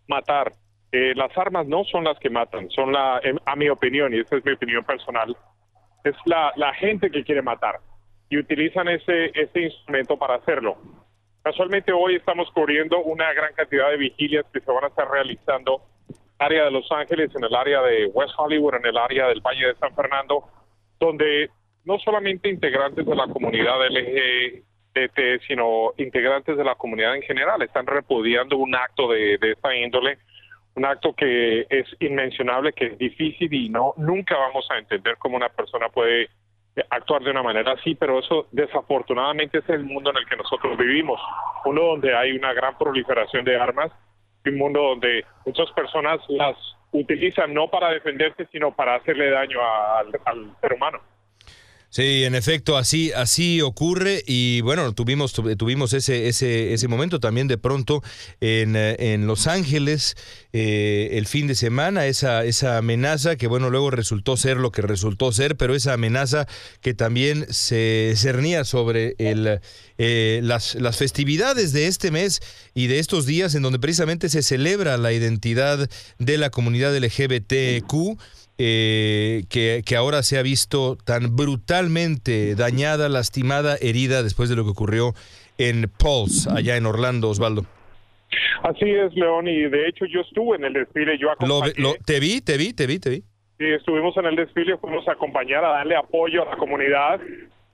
matar. 0.08 0.52
Eh, 0.90 1.14
las 1.14 1.36
armas 1.38 1.66
no 1.66 1.84
son 1.84 2.04
las 2.04 2.18
que 2.18 2.28
matan, 2.28 2.68
son 2.70 2.92
la, 2.92 3.20
a 3.46 3.56
mi 3.56 3.68
opinión, 3.70 4.12
y 4.12 4.20
esa 4.20 4.36
es 4.36 4.44
mi 4.44 4.52
opinión 4.52 4.84
personal, 4.84 5.34
es 6.04 6.14
la, 6.26 6.52
la 6.56 6.74
gente 6.74 7.10
que 7.10 7.24
quiere 7.24 7.40
matar 7.40 7.80
y 8.28 8.38
utilizan 8.38 8.88
ese, 8.88 9.30
ese 9.34 9.60
instrumento 9.60 10.18
para 10.18 10.34
hacerlo. 10.34 10.76
Casualmente 11.42 11.92
hoy 11.92 12.16
estamos 12.16 12.50
cubriendo 12.52 12.98
una 13.02 13.32
gran 13.32 13.52
cantidad 13.54 13.90
de 13.90 13.96
vigilias 13.96 14.44
que 14.52 14.60
se 14.60 14.70
van 14.70 14.84
a 14.84 14.88
estar 14.88 15.10
realizando 15.10 15.82
área 16.38 16.64
de 16.64 16.70
Los 16.70 16.90
Ángeles, 16.92 17.34
en 17.34 17.44
el 17.44 17.54
área 17.54 17.82
de 17.82 18.06
West 18.06 18.34
Hollywood, 18.36 18.74
en 18.74 18.86
el 18.86 18.96
área 18.96 19.28
del 19.28 19.40
Valle 19.40 19.68
de 19.68 19.74
San 19.76 19.94
Fernando, 19.94 20.44
donde 20.98 21.50
no 21.84 21.98
solamente 21.98 22.48
integrantes 22.48 23.06
de 23.06 23.14
la 23.14 23.26
comunidad 23.26 23.86
LGBT, 23.88 25.42
sino 25.46 25.92
integrantes 25.96 26.56
de 26.56 26.64
la 26.64 26.74
comunidad 26.74 27.16
en 27.16 27.22
general 27.22 27.62
están 27.62 27.86
repudiando 27.86 28.56
un 28.56 28.74
acto 28.74 29.08
de, 29.08 29.38
esta 29.40 29.74
índole, 29.74 30.18
un 30.74 30.84
acto 30.84 31.14
que 31.14 31.66
es 31.68 31.86
inmencionable, 32.00 32.72
que 32.72 32.86
es 32.86 32.98
difícil 32.98 33.52
y 33.52 33.68
no 33.68 33.94
nunca 33.96 34.36
vamos 34.36 34.66
a 34.70 34.78
entender 34.78 35.16
cómo 35.18 35.36
una 35.36 35.48
persona 35.48 35.88
puede 35.88 36.28
actuar 36.88 37.22
de 37.22 37.30
una 37.30 37.42
manera 37.42 37.72
así, 37.72 37.94
pero 37.94 38.18
eso 38.18 38.48
desafortunadamente 38.50 39.58
es 39.58 39.68
el 39.68 39.84
mundo 39.84 40.10
en 40.10 40.16
el 40.16 40.26
que 40.26 40.36
nosotros 40.36 40.78
vivimos, 40.78 41.20
uno 41.66 41.82
donde 41.82 42.14
hay 42.16 42.32
una 42.32 42.54
gran 42.54 42.78
proliferación 42.78 43.44
de 43.44 43.56
armas 43.56 43.92
un 44.50 44.58
mundo 44.58 44.82
donde 44.82 45.24
muchas 45.46 45.70
personas 45.72 46.20
las 46.28 46.56
utilizan 46.92 47.54
no 47.54 47.68
para 47.68 47.90
defenderse, 47.90 48.46
sino 48.50 48.74
para 48.74 48.96
hacerle 48.96 49.30
daño 49.30 49.58
al, 49.62 50.56
ser 50.60 50.72
humano. 50.72 51.00
Sí, 51.94 52.24
en 52.24 52.34
efecto, 52.34 52.78
así, 52.78 53.12
así 53.12 53.60
ocurre 53.60 54.24
y 54.26 54.62
bueno, 54.62 54.94
tuvimos, 54.94 55.34
tuvimos 55.34 55.92
ese, 55.92 56.26
ese, 56.26 56.72
ese 56.72 56.88
momento 56.88 57.20
también 57.20 57.48
de 57.48 57.58
pronto 57.58 58.02
en, 58.40 58.76
en 58.76 59.26
Los 59.26 59.46
Ángeles 59.46 60.16
eh, 60.54 61.10
el 61.12 61.26
fin 61.26 61.48
de 61.48 61.54
semana, 61.54 62.06
esa, 62.06 62.46
esa 62.46 62.78
amenaza 62.78 63.36
que 63.36 63.46
bueno, 63.46 63.68
luego 63.68 63.90
resultó 63.90 64.38
ser 64.38 64.56
lo 64.56 64.72
que 64.72 64.80
resultó 64.80 65.32
ser, 65.32 65.58
pero 65.58 65.74
esa 65.74 65.92
amenaza 65.92 66.48
que 66.80 66.94
también 66.94 67.44
se 67.50 68.14
cernía 68.16 68.64
sobre 68.64 69.14
el, 69.18 69.60
eh, 69.98 70.40
las, 70.42 70.76
las 70.76 70.96
festividades 70.96 71.74
de 71.74 71.88
este 71.88 72.10
mes 72.10 72.40
y 72.72 72.86
de 72.86 73.00
estos 73.00 73.26
días 73.26 73.54
en 73.54 73.60
donde 73.60 73.78
precisamente 73.78 74.30
se 74.30 74.42
celebra 74.42 74.96
la 74.96 75.12
identidad 75.12 75.90
de 76.18 76.38
la 76.38 76.48
comunidad 76.48 76.96
LGBTQ. 76.96 78.18
Eh, 78.64 79.42
que, 79.50 79.82
que, 79.84 79.96
ahora 79.96 80.22
se 80.22 80.38
ha 80.38 80.42
visto 80.42 80.96
tan 81.04 81.34
brutalmente 81.34 82.54
dañada, 82.54 83.08
lastimada, 83.08 83.74
herida 83.80 84.22
después 84.22 84.48
de 84.48 84.54
lo 84.54 84.62
que 84.62 84.70
ocurrió 84.70 85.14
en 85.58 85.90
Pulse, 85.98 86.48
allá 86.48 86.76
en 86.76 86.86
Orlando, 86.86 87.28
Osvaldo. 87.28 87.62
Así 88.62 88.88
es, 88.88 89.12
León, 89.16 89.48
y 89.48 89.62
de 89.62 89.88
hecho 89.88 90.04
yo 90.06 90.20
estuve 90.20 90.58
en 90.58 90.64
el 90.66 90.74
desfile, 90.74 91.18
yo 91.18 91.32
acompañé. 91.32 91.72
te 92.06 92.20
vi, 92.20 92.40
te 92.40 92.56
vi, 92.56 92.72
te 92.72 92.86
vi, 92.86 93.00
te 93.00 93.10
vi. 93.10 93.24
Sí, 93.58 93.66
estuvimos 93.66 94.16
en 94.16 94.26
el 94.26 94.36
desfile, 94.36 94.78
fuimos 94.78 95.08
a 95.08 95.12
acompañar, 95.12 95.64
a 95.64 95.70
darle 95.70 95.96
apoyo 95.96 96.42
a 96.42 96.50
la 96.50 96.56
comunidad 96.56 97.20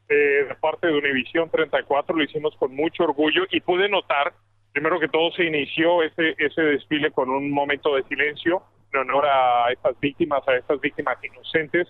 eh, 0.09 0.15
de 0.49 0.55
parte 0.59 0.87
de 0.87 0.95
Univisión 0.95 1.51
34, 1.51 2.17
lo 2.17 2.25
hicimos 2.25 2.57
con 2.57 2.75
mucho 2.75 3.05
orgullo 3.05 3.43
y 3.51 3.61
pude 3.61 3.91
notar, 3.91 4.33
primero 4.73 4.99
que 4.99 5.09
todo 5.09 5.33
se 5.33 5.45
inició 5.45 6.03
ese, 6.03 6.35
ese 6.39 6.63
desfile 6.63 7.11
con 7.11 7.29
un 7.29 7.51
momento 7.51 7.95
de 7.95 8.05
silencio, 8.05 8.63
en 8.93 9.01
honor 9.01 9.27
a 9.27 9.71
estas 9.71 9.99
víctimas, 10.01 10.47
a 10.49 10.57
estas 10.57 10.81
víctimas 10.81 11.17
inocentes. 11.23 11.89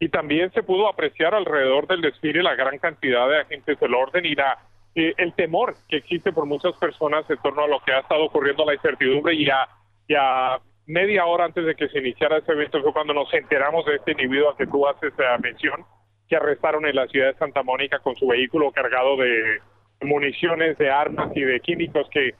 Y 0.00 0.08
también 0.08 0.52
se 0.52 0.62
pudo 0.62 0.88
apreciar 0.88 1.34
alrededor 1.34 1.86
del 1.86 2.00
desfile 2.00 2.42
la 2.42 2.54
gran 2.54 2.78
cantidad 2.78 3.28
de 3.28 3.40
agentes 3.40 3.78
del 3.80 3.94
orden 3.94 4.24
y 4.26 4.34
la 4.34 4.58
eh, 4.96 5.12
el 5.16 5.32
temor 5.34 5.74
que 5.88 5.96
existe 5.96 6.32
por 6.32 6.46
muchas 6.46 6.72
personas 6.74 7.28
en 7.28 7.36
torno 7.38 7.64
a 7.64 7.68
lo 7.68 7.80
que 7.80 7.92
ha 7.92 7.98
estado 7.98 8.24
ocurriendo, 8.24 8.64
la 8.64 8.74
incertidumbre 8.74 9.34
y 9.34 9.48
a, 9.50 9.68
y 10.06 10.14
a 10.14 10.60
media 10.86 11.26
hora 11.26 11.46
antes 11.46 11.64
de 11.64 11.74
que 11.74 11.88
se 11.88 11.98
iniciara 11.98 12.38
ese 12.38 12.52
evento 12.52 12.80
fue 12.80 12.92
cuando 12.92 13.12
nos 13.12 13.32
enteramos 13.34 13.84
de 13.86 13.96
este 13.96 14.12
individuo 14.12 14.50
al 14.50 14.56
que 14.56 14.68
tú 14.68 14.86
haces 14.86 15.12
mención, 15.42 15.84
que 16.28 16.36
arrestaron 16.36 16.86
en 16.86 16.94
la 16.94 17.08
ciudad 17.08 17.32
de 17.32 17.38
Santa 17.38 17.64
Mónica 17.64 17.98
con 17.98 18.14
su 18.14 18.28
vehículo 18.28 18.70
cargado 18.70 19.16
de 19.16 19.60
municiones, 20.02 20.78
de 20.78 20.90
armas 20.90 21.30
y 21.34 21.40
de 21.40 21.58
químicos 21.58 22.08
que 22.10 22.34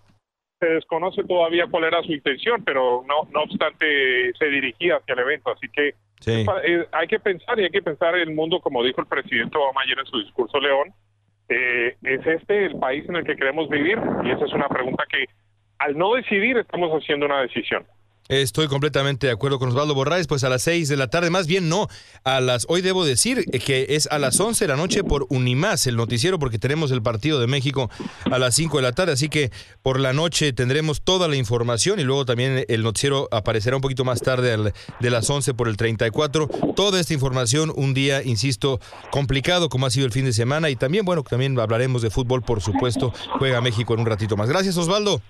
se 0.64 0.73
desconoce 0.75 1.23
todavía 1.25 1.66
cuál 1.71 1.85
era 1.85 2.02
su 2.02 2.12
intención, 2.12 2.64
pero 2.64 3.04
no, 3.06 3.28
no 3.33 3.42
obstante 3.42 4.33
se 4.38 4.47
dirigía 4.47 4.97
hacia 4.97 5.12
el 5.14 5.21
evento. 5.21 5.50
Así 5.50 5.68
que 5.68 5.94
Sí. 6.21 6.47
eh, 6.64 6.87
hay 6.92 7.06
que 7.06 7.18
pensar 7.18 7.59
y 7.61 7.64
hay 7.64 7.71
que 7.71 7.83
pensar 7.83 8.14
el 8.16 8.35
mundo, 8.35 8.61
como 8.61 8.83
dijo 8.83 9.00
el 9.00 9.06
presidente 9.06 9.59
Obama 9.59 9.83
ayer 9.83 9.99
en 9.99 10.06
su 10.06 10.18
discurso 10.21 10.59
León, 10.59 10.92
eh, 11.50 11.97
¿es 12.02 12.26
este 12.26 12.66
el 12.66 12.78
país 12.78 13.06
en 13.09 13.16
el 13.16 13.25
que 13.25 13.37
queremos 13.37 13.68
vivir? 13.68 13.99
Y 14.25 14.30
esa 14.30 14.47
es 14.47 14.52
una 14.52 14.68
pregunta 14.68 15.04
que 15.11 15.26
al 15.78 15.99
no 15.99 16.14
decidir 16.14 16.56
estamos 16.56 16.90
haciendo 16.92 17.26
una 17.26 17.42
decisión. 17.42 17.85
Estoy 18.28 18.69
completamente 18.69 19.26
de 19.26 19.35
acuerdo 19.35 19.59
con 19.59 19.69
Osvaldo 19.69 19.95
Borraes, 19.95 20.26
pues 20.26 20.45
a 20.45 20.49
las 20.49 20.62
6 20.62 20.88
de 20.88 20.97
la 20.97 21.09
tarde, 21.09 21.28
más 21.28 21.47
bien 21.47 21.69
no, 21.69 21.88
a 22.25 22.40
las, 22.40 22.64
hoy 22.71 22.81
debo 22.81 23.04
decir 23.04 23.45
que 23.45 23.85
es 23.90 24.07
a 24.11 24.19
las 24.19 24.40
11 24.40 24.64
de 24.64 24.69
la 24.69 24.76
noche 24.76 25.04
por 25.04 25.26
Unimás, 25.28 25.87
el 25.87 25.97
noticiero, 25.97 26.38
porque 26.38 26.59
tenemos 26.59 26.90
el 26.90 27.02
partido 27.02 27.38
de 27.38 27.47
México 27.47 27.90
a 28.31 28.38
las 28.38 28.54
5 28.54 28.78
de 28.78 28.83
la 28.83 28.93
tarde, 28.93 29.12
así 29.12 29.28
que 29.28 29.52
por 29.83 30.00
la 30.00 30.14
noche 30.14 30.54
tendremos 30.54 31.02
toda 31.02 31.28
la 31.28 31.37
información 31.37 32.00
y 32.00 32.02
luego 32.02 32.25
también 32.25 32.64
el 32.66 32.83
noticiero 32.83 33.28
aparecerá 33.31 33.76
un 33.76 33.83
poquito 33.83 34.07
más 34.07 34.23
tarde 34.23 34.73
de 35.00 35.11
las 35.11 35.28
11 35.28 35.52
por 35.52 35.69
el 35.69 35.76
34. 35.76 36.49
Toda 36.75 37.00
esta 37.00 37.12
información, 37.12 37.75
un 37.76 37.93
día, 37.93 38.23
insisto, 38.23 38.81
complicado 39.11 39.69
como 39.69 39.85
ha 39.85 39.90
sido 39.90 40.07
el 40.07 40.12
fin 40.12 40.25
de 40.25 40.33
semana 40.33 40.71
y 40.71 40.76
también, 40.76 41.04
bueno, 41.04 41.25
también 41.25 41.61
hablaremos 41.61 42.00
de 42.00 42.09
fútbol, 42.09 42.40
por 42.40 42.62
supuesto, 42.62 43.12
juega 43.38 43.61
México 43.61 43.93
en 43.93 44.00
un 44.00 44.07
ratito 44.07 44.35
más. 44.35 44.49
Gracias, 44.49 44.78
Osvaldo. 44.78 45.21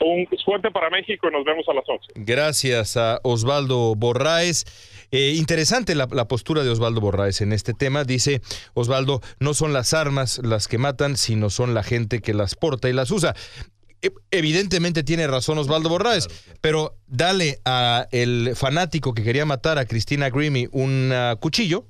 Un 0.00 0.26
suerte 0.38 0.70
para 0.70 0.90
México 0.90 1.28
y 1.28 1.32
nos 1.32 1.44
vemos 1.44 1.66
a 1.68 1.74
las 1.74 1.84
11. 1.88 2.12
Gracias 2.16 2.96
a 2.96 3.20
Osvaldo 3.24 3.94
Borraes. 3.96 4.64
Eh, 5.10 5.34
interesante 5.36 5.94
la, 5.94 6.06
la 6.12 6.28
postura 6.28 6.62
de 6.62 6.70
Osvaldo 6.70 7.00
Borraes 7.00 7.40
en 7.40 7.52
este 7.52 7.74
tema. 7.74 8.04
Dice 8.04 8.40
Osvaldo, 8.74 9.20
no 9.40 9.54
son 9.54 9.72
las 9.72 9.94
armas 9.94 10.38
las 10.44 10.68
que 10.68 10.78
matan, 10.78 11.16
sino 11.16 11.50
son 11.50 11.74
la 11.74 11.82
gente 11.82 12.20
que 12.20 12.34
las 12.34 12.54
porta 12.54 12.88
y 12.88 12.92
las 12.92 13.10
usa. 13.10 13.34
E- 14.02 14.12
Evidentemente 14.30 15.02
tiene 15.02 15.26
razón 15.26 15.58
Osvaldo 15.58 15.88
Borraes, 15.88 16.28
pero 16.60 16.94
dale 17.08 17.58
a 17.64 18.06
el 18.12 18.52
fanático 18.54 19.14
que 19.14 19.24
quería 19.24 19.44
matar 19.46 19.78
a 19.78 19.86
Cristina 19.86 20.30
Grimmie 20.30 20.68
un 20.72 21.12
cuchillo 21.40 21.86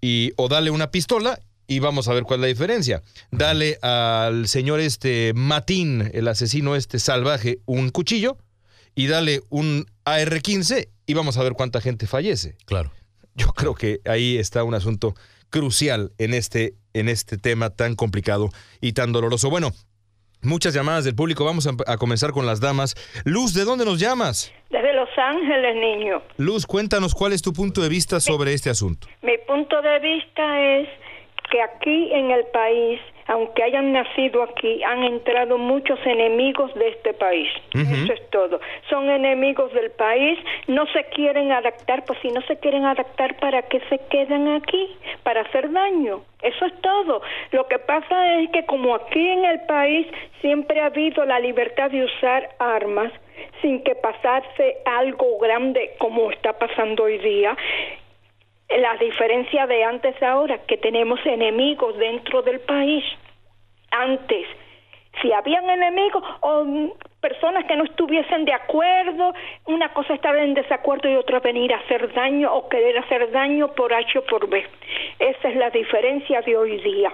y 0.00 0.32
o 0.36 0.48
dale 0.48 0.70
una 0.70 0.90
pistola 0.90 1.38
y 1.68 1.78
vamos 1.78 2.08
a 2.08 2.14
ver 2.14 2.24
cuál 2.24 2.40
es 2.40 2.42
la 2.42 2.46
diferencia. 2.48 3.02
Dale 3.30 3.78
al 3.82 4.48
señor 4.48 4.80
este 4.80 5.32
Matín, 5.34 6.10
el 6.12 6.26
asesino 6.26 6.74
este 6.74 6.98
salvaje, 6.98 7.58
un 7.66 7.90
cuchillo 7.90 8.38
y 8.96 9.06
dale 9.06 9.42
un 9.50 9.86
AR-15 10.04 10.88
y 11.06 11.14
vamos 11.14 11.36
a 11.36 11.42
ver 11.44 11.52
cuánta 11.52 11.80
gente 11.80 12.06
fallece. 12.06 12.56
Claro. 12.64 12.90
Yo 13.34 13.48
creo 13.48 13.74
que 13.74 14.00
ahí 14.06 14.38
está 14.38 14.64
un 14.64 14.74
asunto 14.74 15.14
crucial 15.50 16.10
en 16.18 16.34
este, 16.34 16.74
en 16.94 17.08
este 17.08 17.36
tema 17.36 17.70
tan 17.70 17.94
complicado 17.94 18.48
y 18.80 18.94
tan 18.94 19.12
doloroso. 19.12 19.50
Bueno, 19.50 19.70
muchas 20.40 20.72
llamadas 20.72 21.04
del 21.04 21.14
público. 21.14 21.44
Vamos 21.44 21.66
a, 21.66 21.72
a 21.86 21.98
comenzar 21.98 22.32
con 22.32 22.46
las 22.46 22.60
damas. 22.60 22.94
Luz, 23.24 23.52
¿de 23.52 23.64
dónde 23.64 23.84
nos 23.84 24.00
llamas? 24.00 24.52
Desde 24.70 24.94
Los 24.94 25.10
Ángeles, 25.16 25.76
niño. 25.76 26.22
Luz, 26.38 26.66
cuéntanos 26.66 27.14
cuál 27.14 27.34
es 27.34 27.42
tu 27.42 27.52
punto 27.52 27.82
de 27.82 27.90
vista 27.90 28.20
sobre 28.20 28.54
este 28.54 28.70
asunto. 28.70 29.06
Mi 29.22 29.36
punto 29.46 29.80
de 29.82 29.98
vista 30.00 30.60
es 30.60 30.88
que 31.50 31.62
aquí 31.62 32.12
en 32.12 32.30
el 32.30 32.44
país, 32.46 33.00
aunque 33.26 33.62
hayan 33.62 33.92
nacido 33.92 34.42
aquí, 34.42 34.82
han 34.82 35.04
entrado 35.04 35.58
muchos 35.58 35.98
enemigos 36.06 36.74
de 36.74 36.88
este 36.88 37.14
país. 37.14 37.48
Eso 37.74 38.12
es 38.12 38.30
todo. 38.30 38.60
Son 38.88 39.08
enemigos 39.10 39.72
del 39.72 39.90
país, 39.92 40.38
no 40.66 40.86
se 40.86 41.04
quieren 41.04 41.52
adaptar, 41.52 42.04
pues 42.04 42.18
si 42.20 42.28
no 42.28 42.40
se 42.42 42.56
quieren 42.58 42.84
adaptar, 42.84 43.36
¿para 43.38 43.62
qué 43.62 43.80
se 43.88 43.98
quedan 44.10 44.48
aquí? 44.48 44.96
Para 45.22 45.42
hacer 45.42 45.70
daño. 45.70 46.22
Eso 46.42 46.66
es 46.66 46.80
todo. 46.80 47.20
Lo 47.52 47.66
que 47.66 47.78
pasa 47.78 48.40
es 48.40 48.50
que 48.50 48.64
como 48.64 48.94
aquí 48.94 49.28
en 49.28 49.44
el 49.44 49.60
país 49.66 50.06
siempre 50.40 50.80
ha 50.80 50.86
habido 50.86 51.24
la 51.24 51.40
libertad 51.40 51.90
de 51.90 52.04
usar 52.04 52.48
armas, 52.58 53.12
sin 53.62 53.82
que 53.82 53.94
pasase 53.94 54.78
algo 54.84 55.38
grande 55.38 55.94
como 55.98 56.30
está 56.30 56.52
pasando 56.58 57.04
hoy 57.04 57.18
día, 57.18 57.56
la 58.76 58.96
diferencia 58.96 59.66
de 59.66 59.84
antes 59.84 60.22
a 60.22 60.32
ahora, 60.32 60.58
que 60.66 60.76
tenemos 60.76 61.18
enemigos 61.24 61.96
dentro 61.96 62.42
del 62.42 62.60
país. 62.60 63.02
Antes, 63.90 64.46
si 65.22 65.32
habían 65.32 65.68
enemigos 65.68 66.22
o 66.40 66.64
mm, 66.64 66.90
personas 67.20 67.64
que 67.64 67.76
no 67.76 67.84
estuviesen 67.84 68.44
de 68.44 68.52
acuerdo, 68.52 69.32
una 69.66 69.92
cosa 69.92 70.14
estaba 70.14 70.42
en 70.42 70.54
desacuerdo 70.54 71.08
y 71.08 71.16
otra 71.16 71.40
venir 71.40 71.72
a 71.72 71.78
hacer 71.78 72.12
daño 72.12 72.52
o 72.52 72.68
querer 72.68 72.98
hacer 72.98 73.30
daño 73.32 73.68
por 73.68 73.92
H 73.92 74.18
o 74.18 74.22
por 74.24 74.48
B. 74.48 74.64
Esa 75.18 75.48
es 75.48 75.56
la 75.56 75.70
diferencia 75.70 76.42
de 76.42 76.56
hoy 76.56 76.80
día 76.80 77.12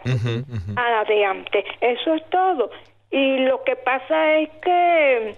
a 0.76 0.90
la 0.90 1.04
de 1.04 1.24
antes. 1.24 1.64
Eso 1.80 2.14
es 2.14 2.28
todo. 2.30 2.70
Y 3.10 3.38
lo 3.38 3.62
que 3.62 3.76
pasa 3.76 4.38
es 4.38 4.50
que 4.60 5.34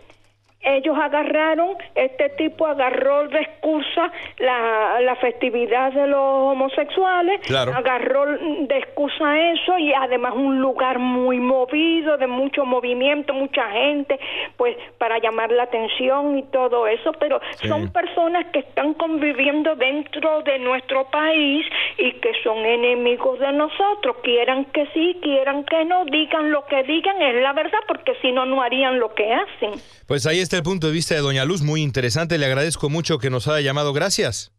ellos 0.66 0.96
agarraron, 0.98 1.76
este 1.94 2.28
tipo 2.30 2.66
agarró 2.66 3.28
de 3.28 3.40
excusa 3.40 4.12
la, 4.38 5.00
la 5.00 5.16
festividad 5.16 5.92
de 5.92 6.06
los 6.08 6.18
homosexuales, 6.20 7.40
Claro. 7.46 7.72
agarró 7.74 8.26
de 8.26 8.76
excusa 8.78 9.40
eso 9.52 9.78
y 9.78 9.92
además 9.94 10.34
un 10.34 10.60
lugar 10.60 10.98
muy 10.98 11.38
movido, 11.38 12.16
de 12.18 12.26
mucho 12.26 12.64
movimiento, 12.64 13.32
mucha 13.32 13.70
gente, 13.70 14.18
pues 14.56 14.76
para 14.98 15.18
llamar 15.18 15.52
la 15.52 15.64
atención 15.64 16.38
y 16.38 16.42
todo 16.44 16.86
eso, 16.86 17.12
pero 17.18 17.40
Sí. 17.52 17.68
son 17.68 17.90
personas 17.92 18.46
que 18.52 18.58
están 18.60 18.94
conviviendo 18.94 19.76
dentro 19.76 20.42
de 20.42 20.58
nuestro 20.58 21.04
país 21.10 21.64
y 21.98 22.12
que 22.14 22.32
son 22.42 22.58
enemigos 22.66 23.38
de 23.38 23.52
nosotros, 23.52 24.16
quieran 24.22 24.64
que 24.66 24.86
sí, 24.94 25.18
quieran 25.22 25.64
que 25.64 25.84
no, 25.84 26.04
digan 26.06 26.50
lo 26.50 26.64
que 26.66 26.82
digan, 26.82 27.20
es 27.22 27.40
la 27.42 27.52
verdad, 27.52 27.78
porque 27.86 28.14
si 28.20 28.32
no, 28.32 28.44
no 28.46 28.62
harían 28.62 28.98
lo 28.98 29.14
que 29.14 29.32
hacen. 29.32 29.72
Pues 30.08 30.26
ahí 30.26 30.40
está 30.40 30.55
el 30.56 30.62
punto 30.62 30.86
de 30.88 30.92
vista 30.92 31.14
de 31.14 31.20
Doña 31.20 31.44
Luz, 31.44 31.62
muy 31.62 31.82
interesante. 31.82 32.38
Le 32.38 32.46
agradezco 32.46 32.88
mucho 32.88 33.18
que 33.18 33.30
nos 33.30 33.48
haya 33.48 33.60
llamado. 33.60 33.92
Gracias. 33.92 34.52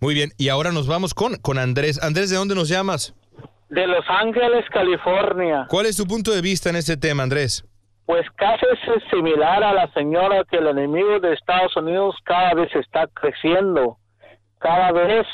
Muy 0.00 0.14
bien, 0.14 0.30
y 0.38 0.48
ahora 0.48 0.72
nos 0.72 0.86
vamos 0.86 1.12
con, 1.12 1.36
con 1.36 1.58
Andrés. 1.58 2.02
Andrés, 2.02 2.30
¿de 2.30 2.36
dónde 2.36 2.54
nos 2.54 2.68
llamas? 2.68 3.14
de 3.70 3.86
Los 3.86 4.04
Ángeles, 4.08 4.64
California. 4.70 5.66
¿Cuál 5.68 5.86
es 5.86 5.96
tu 5.96 6.04
punto 6.04 6.32
de 6.32 6.42
vista 6.42 6.68
en 6.70 6.76
este 6.76 6.96
tema, 6.96 7.22
Andrés? 7.22 7.64
Pues 8.04 8.26
casi 8.36 8.66
es 8.66 9.02
similar 9.10 9.62
a 9.62 9.72
la 9.72 9.86
señora 9.92 10.44
que 10.50 10.56
el 10.56 10.66
enemigo 10.66 11.20
de 11.20 11.32
Estados 11.32 11.76
Unidos 11.76 12.16
cada 12.24 12.54
vez 12.54 12.74
está 12.74 13.06
creciendo. 13.14 13.96
Cada 14.58 14.90
vez 14.90 15.24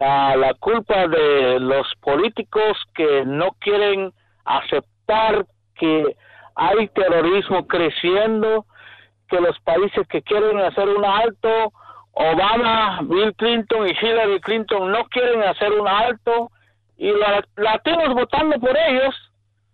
ah, 0.00 0.34
la 0.36 0.54
culpa 0.54 1.06
de 1.06 1.60
los 1.60 1.86
políticos 2.00 2.76
que 2.94 3.24
no 3.24 3.52
quieren 3.60 4.12
aceptar 4.44 5.46
que 5.76 6.16
hay 6.54 6.88
terrorismo 6.88 7.66
creciendo, 7.66 8.66
que 9.28 9.40
los 9.40 9.58
países 9.60 10.06
que 10.08 10.22
quieren 10.22 10.58
hacer 10.58 10.88
un 10.88 11.04
alto, 11.04 11.72
Obama, 12.12 13.00
Bill 13.02 13.34
Clinton 13.36 13.86
y 13.86 13.92
Hillary 13.92 14.40
Clinton 14.40 14.90
no 14.90 15.04
quieren 15.04 15.42
hacer 15.42 15.72
un 15.72 15.86
alto 15.86 16.50
y 16.96 17.10
los 17.10 17.44
latinos 17.56 18.14
votando 18.14 18.58
por 18.58 18.76
ellos 18.76 19.14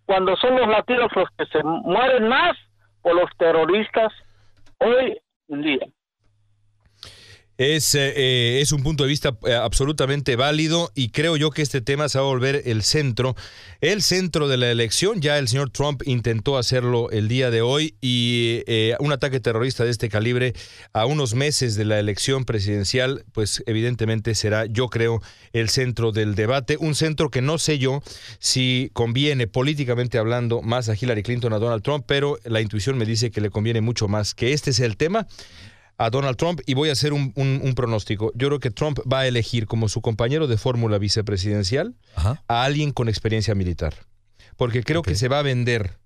cuando 0.05 0.37
son 0.37 0.57
los 0.57 0.69
latinos 0.69 1.11
los 1.17 1.29
que 1.37 1.47
se 1.47 1.63
mueren 1.65 2.29
más 2.29 2.57
por 3.03 3.15
los 3.15 3.31
terroristas 3.37 4.13
hoy 4.79 5.19
en 5.49 5.63
día. 5.63 5.87
Es, 7.59 7.95
eh, 7.95 8.13
eh, 8.15 8.61
es 8.61 8.73
un 8.73 8.83
punto 8.83 9.05
de 9.05 9.09
vista 9.09 9.37
eh, 9.47 9.55
absolutamente 9.55 10.37
válido 10.37 10.93
y 10.95 11.09
creo 11.09 11.39
yo 11.39 11.51
que 11.51 11.63
este 11.63 11.81
tema 11.81 12.11
se 12.11 12.19
va 12.19 12.25
a 12.25 12.29
volver 12.29 12.63
el 12.67 12.83
centro, 12.83 13.35
el 13.81 14.03
centro 14.03 14.47
de 14.47 14.59
la 14.59 14.71
elección. 14.71 15.23
Ya 15.23 15.39
el 15.39 15.49
señor 15.49 15.71
Trump 15.71 16.03
intentó 16.05 16.59
hacerlo 16.59 17.11
el 17.11 17.29
día 17.29 17.51
de 17.51 17.63
hoy 17.63 17.95
y 18.03 18.63
eh, 18.67 18.95
un 19.01 19.11
ataque 19.11 19.41
terrorista 19.41 19.85
de 19.85 19.91
este 19.91 20.11
calibre 20.11 20.53
a 20.93 21.07
unos 21.07 21.35
meses 21.35 21.77
de 21.77 21.87
la 21.87 21.99
elección 21.99 22.45
presidencial, 22.45 23.25
pues 23.33 23.63
evidentemente 23.67 24.35
será, 24.35 24.67
yo 24.67 24.89
creo, 24.89 25.23
el 25.55 25.71
centro 25.71 26.13
del 26.13 26.35
debate. 26.35 26.77
Un 26.79 26.95
centro 26.95 27.31
que 27.31 27.41
no 27.41 27.57
sé 27.57 27.79
yo 27.79 28.03
si 28.39 28.91
conviene 28.93 29.47
políticamente 29.47 30.19
hablando 30.19 30.61
más 30.61 30.91
a 30.91 30.95
Hillary 30.95 31.23
Clinton 31.23 31.55
a 31.55 31.59
Donald 31.59 31.83
Trump, 31.83 32.05
pero 32.07 32.39
la 32.45 32.61
intuición 32.61 32.99
me 32.99 33.07
dice 33.07 33.31
que 33.31 33.41
le 33.41 33.49
conviene 33.49 33.81
mucho 33.81 34.09
más 34.09 34.35
que 34.35 34.53
este 34.53 34.75
sea 34.75 34.85
el 34.85 34.99
tema 34.99 35.27
a 35.99 36.11
Donald 36.11 36.37
Trump 36.37 36.61
y 36.67 36.75
voy 36.75 36.89
a 36.91 36.93
hacer 36.93 37.13
un, 37.13 37.33
un- 37.37 37.61
un 37.63 37.75
pronóstico. 37.75 38.33
Yo 38.35 38.49
creo 38.49 38.61
que 38.61 38.71
Trump 38.71 38.99
va 39.11 39.21
a 39.21 39.27
elegir 39.27 39.67
como 39.67 39.89
su 39.89 40.01
compañero 40.03 40.47
de 40.47 40.59
fórmula 40.59 40.99
vicepresidencial 40.99 41.95
Ajá. 42.15 42.43
a 42.49 42.65
alguien 42.65 42.93
con 42.93 43.09
experiencia 43.09 43.55
militar. 43.55 43.95
Porque 44.57 44.83
creo 44.83 45.03
que 45.03 45.15
se 45.15 45.29
va 45.29 45.39
a 45.39 45.43
vender 45.43 45.99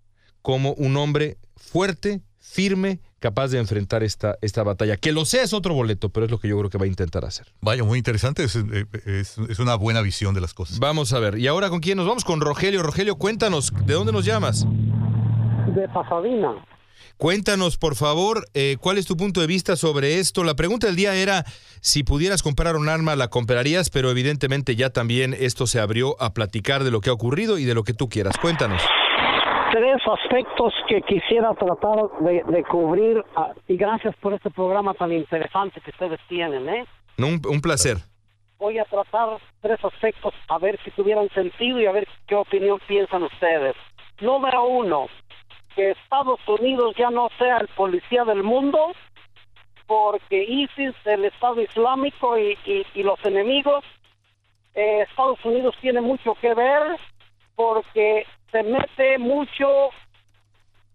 como 0.42 0.72
un 0.74 0.96
hombre 0.96 1.38
fuerte, 1.56 2.20
firme, 2.38 3.00
capaz 3.20 3.48
de 3.48 3.58
enfrentar 3.58 4.02
esta, 4.02 4.36
esta 4.40 4.62
batalla. 4.62 4.96
Que 4.96 5.12
lo 5.12 5.24
sea 5.24 5.42
es 5.42 5.52
otro 5.52 5.74
boleto, 5.74 6.08
pero 6.08 6.24
es 6.26 6.32
lo 6.32 6.38
que 6.40 6.48
yo 6.48 6.58
creo 6.58 6.70
que 6.70 6.78
va 6.78 6.84
a 6.84 6.88
intentar 6.88 7.24
hacer. 7.24 7.46
Vaya, 7.60 7.84
muy 7.84 7.98
interesante. 7.98 8.42
Es, 8.44 8.56
eh, 8.56 8.86
es- 9.06 9.38
es 9.38 9.58
una 9.58 9.74
buena 9.76 10.00
visión 10.02 10.34
de 10.34 10.40
las 10.40 10.54
cosas. 10.54 10.78
Vamos 10.78 11.12
a 11.12 11.18
ver. 11.20 11.38
¿Y 11.38 11.46
ahora 11.46 11.68
con 11.68 11.80
quién 11.80 11.96
nos 11.98 12.06
vamos? 12.06 12.24
Con 12.24 12.40
Rogelio. 12.40 12.82
Rogelio, 12.82 13.16
cuéntanos, 13.16 13.72
¿de 13.86 13.94
dónde 13.94 14.12
nos 14.12 14.24
llamas? 14.24 14.66
de 15.74 15.86
Pasadena. 15.88 16.54
Cuéntanos, 17.20 17.76
por 17.76 17.96
favor, 17.96 18.46
eh, 18.54 18.78
cuál 18.80 18.96
es 18.96 19.06
tu 19.06 19.14
punto 19.14 19.42
de 19.42 19.46
vista 19.46 19.76
sobre 19.76 20.20
esto. 20.20 20.42
La 20.42 20.54
pregunta 20.54 20.86
del 20.86 20.96
día 20.96 21.14
era 21.14 21.44
si 21.82 22.02
pudieras 22.02 22.42
comprar 22.42 22.76
un 22.76 22.88
arma, 22.88 23.14
la 23.14 23.28
comprarías, 23.28 23.90
pero 23.90 24.10
evidentemente 24.10 24.74
ya 24.74 24.88
también 24.88 25.36
esto 25.38 25.66
se 25.66 25.80
abrió 25.80 26.16
a 26.18 26.32
platicar 26.32 26.82
de 26.82 26.90
lo 26.90 27.02
que 27.02 27.10
ha 27.10 27.12
ocurrido 27.12 27.58
y 27.58 27.66
de 27.66 27.74
lo 27.74 27.82
que 27.82 27.92
tú 27.92 28.08
quieras. 28.08 28.38
Cuéntanos. 28.38 28.80
Tres 29.70 30.00
aspectos 30.06 30.72
que 30.88 31.02
quisiera 31.02 31.52
tratar 31.56 32.08
de, 32.20 32.42
de 32.42 32.64
cubrir 32.64 33.22
ah, 33.36 33.52
y 33.68 33.76
gracias 33.76 34.16
por 34.16 34.32
este 34.32 34.48
programa 34.48 34.94
tan 34.94 35.12
interesante 35.12 35.78
que 35.82 35.90
ustedes 35.90 36.20
tienen. 36.26 36.66
¿eh? 36.70 36.86
Un 37.18 37.60
placer. 37.60 37.98
Voy 38.58 38.78
a 38.78 38.84
tratar 38.86 39.36
tres 39.60 39.78
aspectos 39.84 40.32
a 40.48 40.58
ver 40.58 40.80
si 40.84 40.90
tuvieran 40.92 41.28
sentido 41.34 41.82
y 41.82 41.84
a 41.84 41.92
ver 41.92 42.08
qué 42.26 42.34
opinión 42.34 42.78
piensan 42.88 43.24
ustedes. 43.24 43.76
Número 44.22 44.64
uno, 44.64 45.08
que 45.74 45.90
Estados 45.90 46.40
Unidos 46.46 46.94
ya 46.96 47.10
no 47.10 47.28
sea 47.38 47.58
el 47.58 47.68
policía 47.68 48.24
del 48.24 48.42
mundo 48.42 48.92
porque 49.86 50.44
ISIS, 50.44 50.94
el 51.04 51.24
Estado 51.24 51.60
Islámico 51.60 52.38
y, 52.38 52.56
los 53.02 53.18
enemigos, 53.24 53.84
eh, 54.74 55.04
Estados 55.08 55.44
Unidos 55.44 55.74
tiene 55.80 56.00
mucho 56.00 56.34
que 56.36 56.54
ver 56.54 56.96
porque 57.56 58.24
se 58.52 58.62
mete 58.62 59.18
mucho 59.18 59.90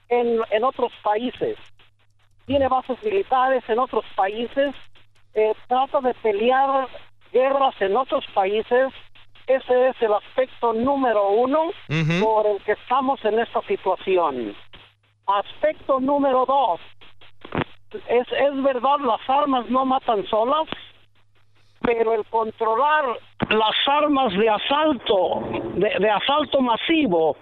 en, 0.08 0.40
en 0.50 0.64
otros 0.64 0.94
países. 1.04 1.58
Tiene 2.46 2.70
bases 2.70 3.02
militares 3.04 3.64
en 3.68 3.80
otros 3.80 4.06
países, 4.16 4.74
eh, 5.34 5.54
trata 5.68 6.00
de 6.00 6.14
pelear 6.14 6.88
guerras 7.34 7.76
en 7.82 7.98
otros 7.98 8.26
países. 8.34 8.94
Ese 9.48 9.90
es 9.90 10.02
el 10.02 10.14
aspecto 10.14 10.74
número 10.74 11.30
uno 11.30 11.72
por 12.22 12.48
el 12.48 12.62
que 12.64 12.72
estamos 12.72 13.24
en 13.24 13.40
esta 13.40 13.62
situación. 13.64 14.56
Aspecto 15.28 16.00
número 16.00 16.46
dos. 16.46 16.80
Es, 18.08 18.28
es 18.32 18.64
verdad, 18.64 19.00
las 19.00 19.22
armas 19.30 19.70
no 19.70 19.86
matan 19.86 20.26
solas, 20.28 20.68
pero 21.82 22.14
el 22.14 22.26
controlar 22.26 23.06
las 23.50 23.76
armas 23.88 24.34
de 24.34 24.50
asalto, 24.50 25.44
de, 25.76 26.00
de 26.00 26.10
asalto 26.10 26.62
masivo, 26.62 27.38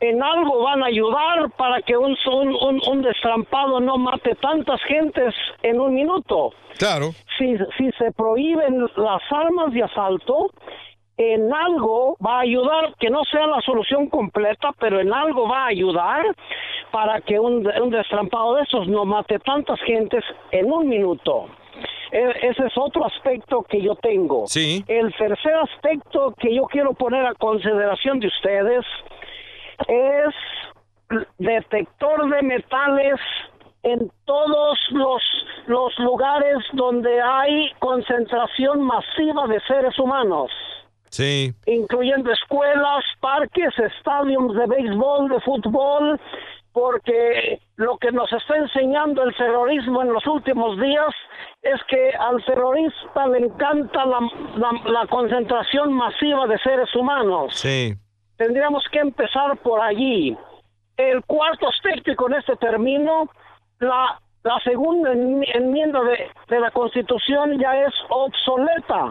en 0.00 0.22
algo 0.22 0.62
van 0.62 0.82
a 0.82 0.86
ayudar 0.86 1.50
para 1.56 1.80
que 1.82 1.96
un, 1.96 2.16
un, 2.30 2.48
un- 2.54 2.80
un 2.88 3.02
destrampado 3.02 3.80
no 3.80 3.96
mate 3.96 4.34
tantas 4.36 4.80
gentes 4.84 5.34
en 5.62 5.80
un 5.80 5.94
minuto. 5.94 6.50
Claro. 6.78 7.10
Si, 7.38 7.56
si 7.78 7.90
se 7.98 8.10
prohíben 8.12 8.80
las 8.96 9.22
armas 9.30 9.72
de 9.72 9.82
asalto, 9.84 10.50
en 11.16 11.52
algo 11.54 12.16
va 12.24 12.38
a 12.38 12.40
ayudar, 12.40 12.92
que 12.98 13.08
no 13.08 13.22
sea 13.24 13.46
la 13.46 13.60
solución 13.60 14.08
completa, 14.08 14.70
pero 14.80 14.98
en 15.00 15.12
algo 15.14 15.48
va 15.48 15.64
a 15.64 15.66
ayudar 15.68 16.24
para 16.90 17.20
que 17.20 17.38
un, 17.38 17.66
un 17.66 17.90
destrampado 17.90 18.56
de 18.56 18.62
esos 18.62 18.88
no 18.88 19.04
mate 19.04 19.38
tantas 19.38 19.80
gentes 19.82 20.24
en 20.50 20.72
un 20.72 20.88
minuto. 20.88 21.46
E- 22.10 22.48
Ese 22.48 22.66
es 22.66 22.72
otro 22.76 23.04
aspecto 23.06 23.62
que 23.62 23.80
yo 23.80 23.94
tengo. 23.94 24.46
Sí. 24.48 24.84
El 24.88 25.14
tercer 25.14 25.54
aspecto 25.54 26.34
que 26.38 26.52
yo 26.54 26.64
quiero 26.64 26.92
poner 26.94 27.24
a 27.24 27.34
consideración 27.34 28.18
de 28.18 28.26
ustedes 28.26 28.84
es 29.88 30.34
detector 31.38 32.28
de 32.30 32.42
metales 32.42 33.20
en 33.82 34.10
todos 34.24 34.78
los, 34.90 35.22
los 35.66 35.98
lugares 35.98 36.56
donde 36.72 37.20
hay 37.20 37.70
concentración 37.78 38.82
masiva 38.82 39.46
de 39.46 39.60
seres 39.66 39.98
humanos 39.98 40.50
Sí. 41.10 41.52
incluyendo 41.66 42.32
escuelas, 42.32 43.04
parques, 43.20 43.72
estadios 43.78 44.52
de 44.56 44.66
béisbol, 44.66 45.28
de 45.28 45.40
fútbol, 45.42 46.18
porque 46.72 47.60
lo 47.76 47.98
que 47.98 48.10
nos 48.10 48.32
está 48.32 48.56
enseñando 48.56 49.22
el 49.22 49.32
terrorismo 49.36 50.02
en 50.02 50.12
los 50.12 50.26
últimos 50.26 50.76
días 50.80 51.14
es 51.62 51.80
que 51.84 52.10
al 52.18 52.44
terrorista 52.44 53.28
le 53.28 53.46
encanta 53.46 54.04
la, 54.04 54.18
la- 54.56 54.90
la 54.90 55.06
concentración 55.06 55.92
masiva 55.92 56.48
de 56.48 56.58
seres 56.58 56.92
humanos. 56.96 57.54
Sí. 57.54 57.94
Tendríamos 58.36 58.84
que 58.90 58.98
empezar 58.98 59.56
por 59.58 59.80
allí. 59.80 60.36
El 60.96 61.24
cuarto 61.24 61.68
aspecto, 61.68 62.10
y 62.10 62.16
con 62.16 62.34
este 62.34 62.56
termino, 62.56 63.28
la, 63.80 64.20
la 64.42 64.60
segunda 64.60 65.12
enmi- 65.12 65.48
enmienda 65.54 66.00
de, 66.02 66.30
de 66.48 66.60
la 66.60 66.70
Constitución 66.70 67.58
ya 67.58 67.76
es 67.82 67.94
obsoleta. 68.08 69.10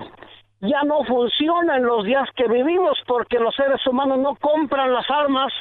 Ya 0.62 0.81
no 0.83 1.03
funciona 1.03 1.75
en 1.77 1.83
los 1.83 2.05
días 2.05 2.29
que 2.36 2.47
vivimos 2.47 2.97
porque 3.05 3.38
los 3.38 3.53
seres 3.55 3.86
humanos 3.86 4.19
no 4.19 4.36
compran 4.36 4.93
las 4.93 5.09
armas 5.09 5.51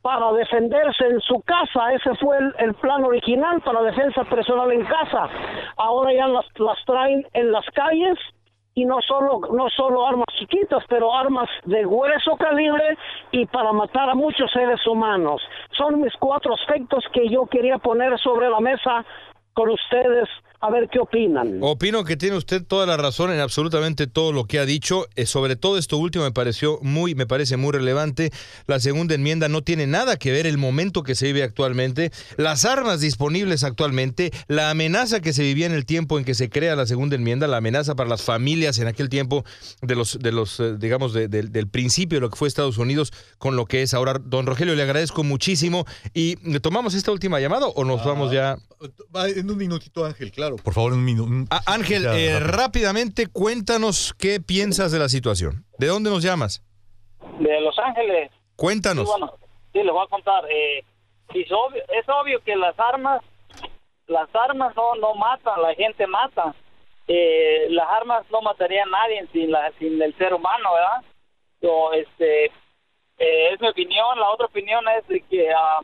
para 0.00 0.32
defenderse 0.32 1.04
en 1.06 1.20
su 1.20 1.42
casa. 1.42 1.92
Ese 1.92 2.14
fue 2.14 2.38
el, 2.38 2.54
el 2.58 2.74
plan 2.74 3.04
original 3.04 3.60
para 3.60 3.82
defensa 3.82 4.24
personal 4.24 4.72
en 4.72 4.86
casa. 4.86 5.28
Ahora 5.76 6.14
ya 6.14 6.28
las 6.28 6.84
traen 6.86 7.26
en 7.34 7.52
las 7.52 7.66
calles 7.74 8.18
y 8.78 8.84
no 8.84 9.00
solo 9.02 9.40
no 9.52 9.68
solo 9.70 10.06
armas 10.06 10.28
chiquitas, 10.38 10.84
pero 10.88 11.12
armas 11.12 11.48
de 11.64 11.80
grueso 11.80 12.36
calibre 12.36 12.96
y 13.32 13.44
para 13.46 13.72
matar 13.72 14.08
a 14.08 14.14
muchos 14.14 14.48
seres 14.52 14.86
humanos. 14.86 15.42
Son 15.76 16.00
mis 16.00 16.14
cuatro 16.20 16.54
aspectos 16.54 17.04
que 17.12 17.28
yo 17.28 17.46
quería 17.46 17.78
poner 17.78 18.16
sobre 18.20 18.48
la 18.48 18.60
mesa 18.60 19.04
con 19.52 19.70
ustedes 19.70 20.28
a 20.60 20.70
ver 20.70 20.88
qué 20.90 20.98
opinan. 20.98 21.58
Opino 21.60 22.04
que 22.04 22.16
tiene 22.16 22.36
usted 22.36 22.64
toda 22.64 22.84
la 22.86 22.96
razón 22.96 23.30
en 23.32 23.38
absolutamente 23.40 24.06
todo 24.06 24.32
lo 24.32 24.44
que 24.44 24.58
ha 24.58 24.64
dicho. 24.66 25.06
Eh, 25.14 25.24
sobre 25.26 25.54
todo 25.56 25.78
esto 25.78 25.96
último 25.98 26.24
me 26.24 26.32
pareció 26.32 26.78
muy, 26.82 27.14
me 27.14 27.26
parece 27.26 27.56
muy 27.56 27.72
relevante. 27.72 28.30
La 28.66 28.80
segunda 28.80 29.14
enmienda 29.14 29.48
no 29.48 29.62
tiene 29.62 29.86
nada 29.86 30.16
que 30.16 30.32
ver 30.32 30.46
el 30.46 30.58
momento 30.58 31.02
que 31.02 31.14
se 31.14 31.26
vive 31.26 31.42
actualmente, 31.44 32.10
las 32.36 32.64
armas 32.64 33.00
disponibles 33.00 33.62
actualmente, 33.62 34.32
la 34.48 34.70
amenaza 34.70 35.20
que 35.20 35.32
se 35.32 35.42
vivía 35.42 35.66
en 35.66 35.72
el 35.72 35.86
tiempo 35.86 36.18
en 36.18 36.24
que 36.24 36.34
se 36.34 36.48
crea 36.50 36.74
la 36.74 36.86
segunda 36.86 37.14
enmienda, 37.16 37.46
la 37.46 37.58
amenaza 37.58 37.94
para 37.94 38.08
las 38.10 38.22
familias 38.22 38.78
en 38.78 38.88
aquel 38.88 39.08
tiempo 39.08 39.44
de 39.82 39.94
los, 39.94 40.18
de 40.18 40.32
los, 40.32 40.58
eh, 40.60 40.74
digamos, 40.78 41.12
de- 41.12 41.28
del- 41.28 41.52
del 41.52 41.68
principio 41.68 42.16
de 42.16 42.20
lo 42.22 42.30
que 42.30 42.36
fue 42.36 42.48
Estados 42.48 42.78
Unidos 42.78 43.12
con 43.38 43.54
lo 43.54 43.66
que 43.66 43.82
es 43.82 43.94
ahora. 43.94 44.14
Don 44.20 44.46
Rogelio, 44.46 44.74
le 44.74 44.82
agradezco 44.82 45.22
muchísimo. 45.22 45.84
¿Y 46.14 46.36
tomamos 46.60 46.94
esta 46.94 47.12
última 47.12 47.38
llamada 47.38 47.66
o 47.66 47.84
nos 47.84 48.04
vamos 48.04 48.32
ya? 48.32 48.56
Va 49.14 49.28
en 49.28 49.50
un 49.50 49.56
minutito, 49.56 50.04
Ángel, 50.04 50.30
claro. 50.30 50.47
Por 50.56 50.74
favor, 50.74 50.92
un 50.92 51.04
minuto. 51.04 51.30
Ah, 51.50 51.60
Ángel, 51.66 52.06
eh, 52.06 52.40
rápidamente 52.40 53.26
cuéntanos 53.26 54.14
qué 54.18 54.40
piensas 54.40 54.92
de 54.92 54.98
la 54.98 55.08
situación. 55.08 55.64
¿De 55.78 55.86
dónde 55.86 56.10
nos 56.10 56.22
llamas? 56.22 56.62
De 57.38 57.60
Los 57.60 57.78
Ángeles. 57.78 58.30
Cuéntanos. 58.56 59.04
Sí, 59.04 59.10
bueno, 59.10 59.34
sí, 59.72 59.82
les 59.82 59.92
voy 59.92 60.04
a 60.04 60.08
contar. 60.08 60.44
Eh, 60.50 60.84
es, 61.34 61.52
obvio, 61.52 61.82
es 61.88 62.08
obvio 62.08 62.42
que 62.42 62.56
las 62.56 62.78
armas, 62.78 63.22
las 64.06 64.28
armas 64.34 64.74
no, 64.74 64.94
no 64.96 65.14
matan, 65.14 65.62
la 65.62 65.74
gente 65.74 66.06
mata. 66.06 66.54
Eh, 67.06 67.66
las 67.70 67.88
armas 67.88 68.24
no 68.30 68.42
matarían 68.42 68.88
a 68.88 68.98
nadie 68.98 69.26
sin, 69.32 69.50
la, 69.50 69.72
sin 69.78 70.00
el 70.00 70.16
ser 70.18 70.34
humano, 70.34 70.70
¿verdad? 70.74 71.10
So, 71.60 71.92
este, 71.92 72.46
eh, 73.18 73.52
es 73.52 73.60
mi 73.60 73.68
opinión. 73.68 74.18
La 74.18 74.30
otra 74.30 74.46
opinión 74.46 74.84
es 74.98 75.06
de 75.08 75.20
que, 75.22 75.50
ah, 75.52 75.80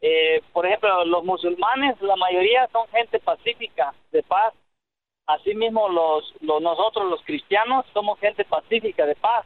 eh, 0.00 0.42
por 0.52 0.66
ejemplo, 0.66 1.04
los 1.04 1.24
musulmanes, 1.24 2.00
la 2.00 2.16
mayoría 2.16 2.68
son 2.72 2.86
gente 2.88 3.18
pacífica, 3.18 3.94
de 4.12 4.22
paz. 4.22 4.54
Asimismo, 5.26 5.88
los, 5.88 6.34
los 6.40 6.62
nosotros, 6.62 7.10
los 7.10 7.22
cristianos, 7.22 7.84
somos 7.92 8.18
gente 8.20 8.44
pacífica, 8.44 9.06
de 9.06 9.16
paz. 9.16 9.44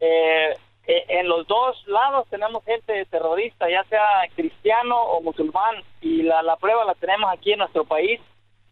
Eh, 0.00 0.54
eh, 0.86 1.04
en 1.08 1.28
los 1.28 1.46
dos 1.46 1.86
lados 1.86 2.26
tenemos 2.28 2.64
gente 2.64 3.04
terrorista, 3.06 3.70
ya 3.70 3.84
sea 3.84 4.28
cristiano 4.34 5.00
o 5.00 5.22
musulmán, 5.22 5.76
y 6.00 6.22
la, 6.22 6.42
la 6.42 6.56
prueba 6.56 6.84
la 6.84 6.94
tenemos 6.94 7.32
aquí 7.32 7.52
en 7.52 7.60
nuestro 7.60 7.84
país. 7.84 8.20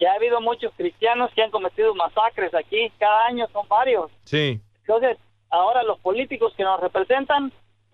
Ya 0.00 0.12
ha 0.12 0.16
habido 0.16 0.40
muchos 0.40 0.72
cristianos 0.76 1.30
que 1.34 1.42
han 1.42 1.50
cometido 1.50 1.94
masacres 1.94 2.52
aquí, 2.54 2.90
cada 2.98 3.26
año 3.26 3.46
son 3.52 3.68
varios. 3.68 4.10
Sí. 4.24 4.60
Entonces, 4.80 5.18
ahora 5.50 5.82
los 5.82 5.98
políticos 6.00 6.52
que 6.56 6.64
nos 6.64 6.80
representan 6.80 7.52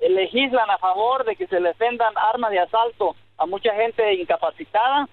legislan 0.09 0.71
a 0.71 0.79
favor 0.79 1.25
de 1.25 1.37
que 1.37 1.47
se 1.47 1.61
le 1.61 1.73
vendan 1.75 2.15
armas 2.17 2.51
de 2.51 2.61
asalto 2.61 3.17
a 3.39 3.47
mucha 3.47 3.75
gente 3.75 4.15
incapacitada 4.15 5.09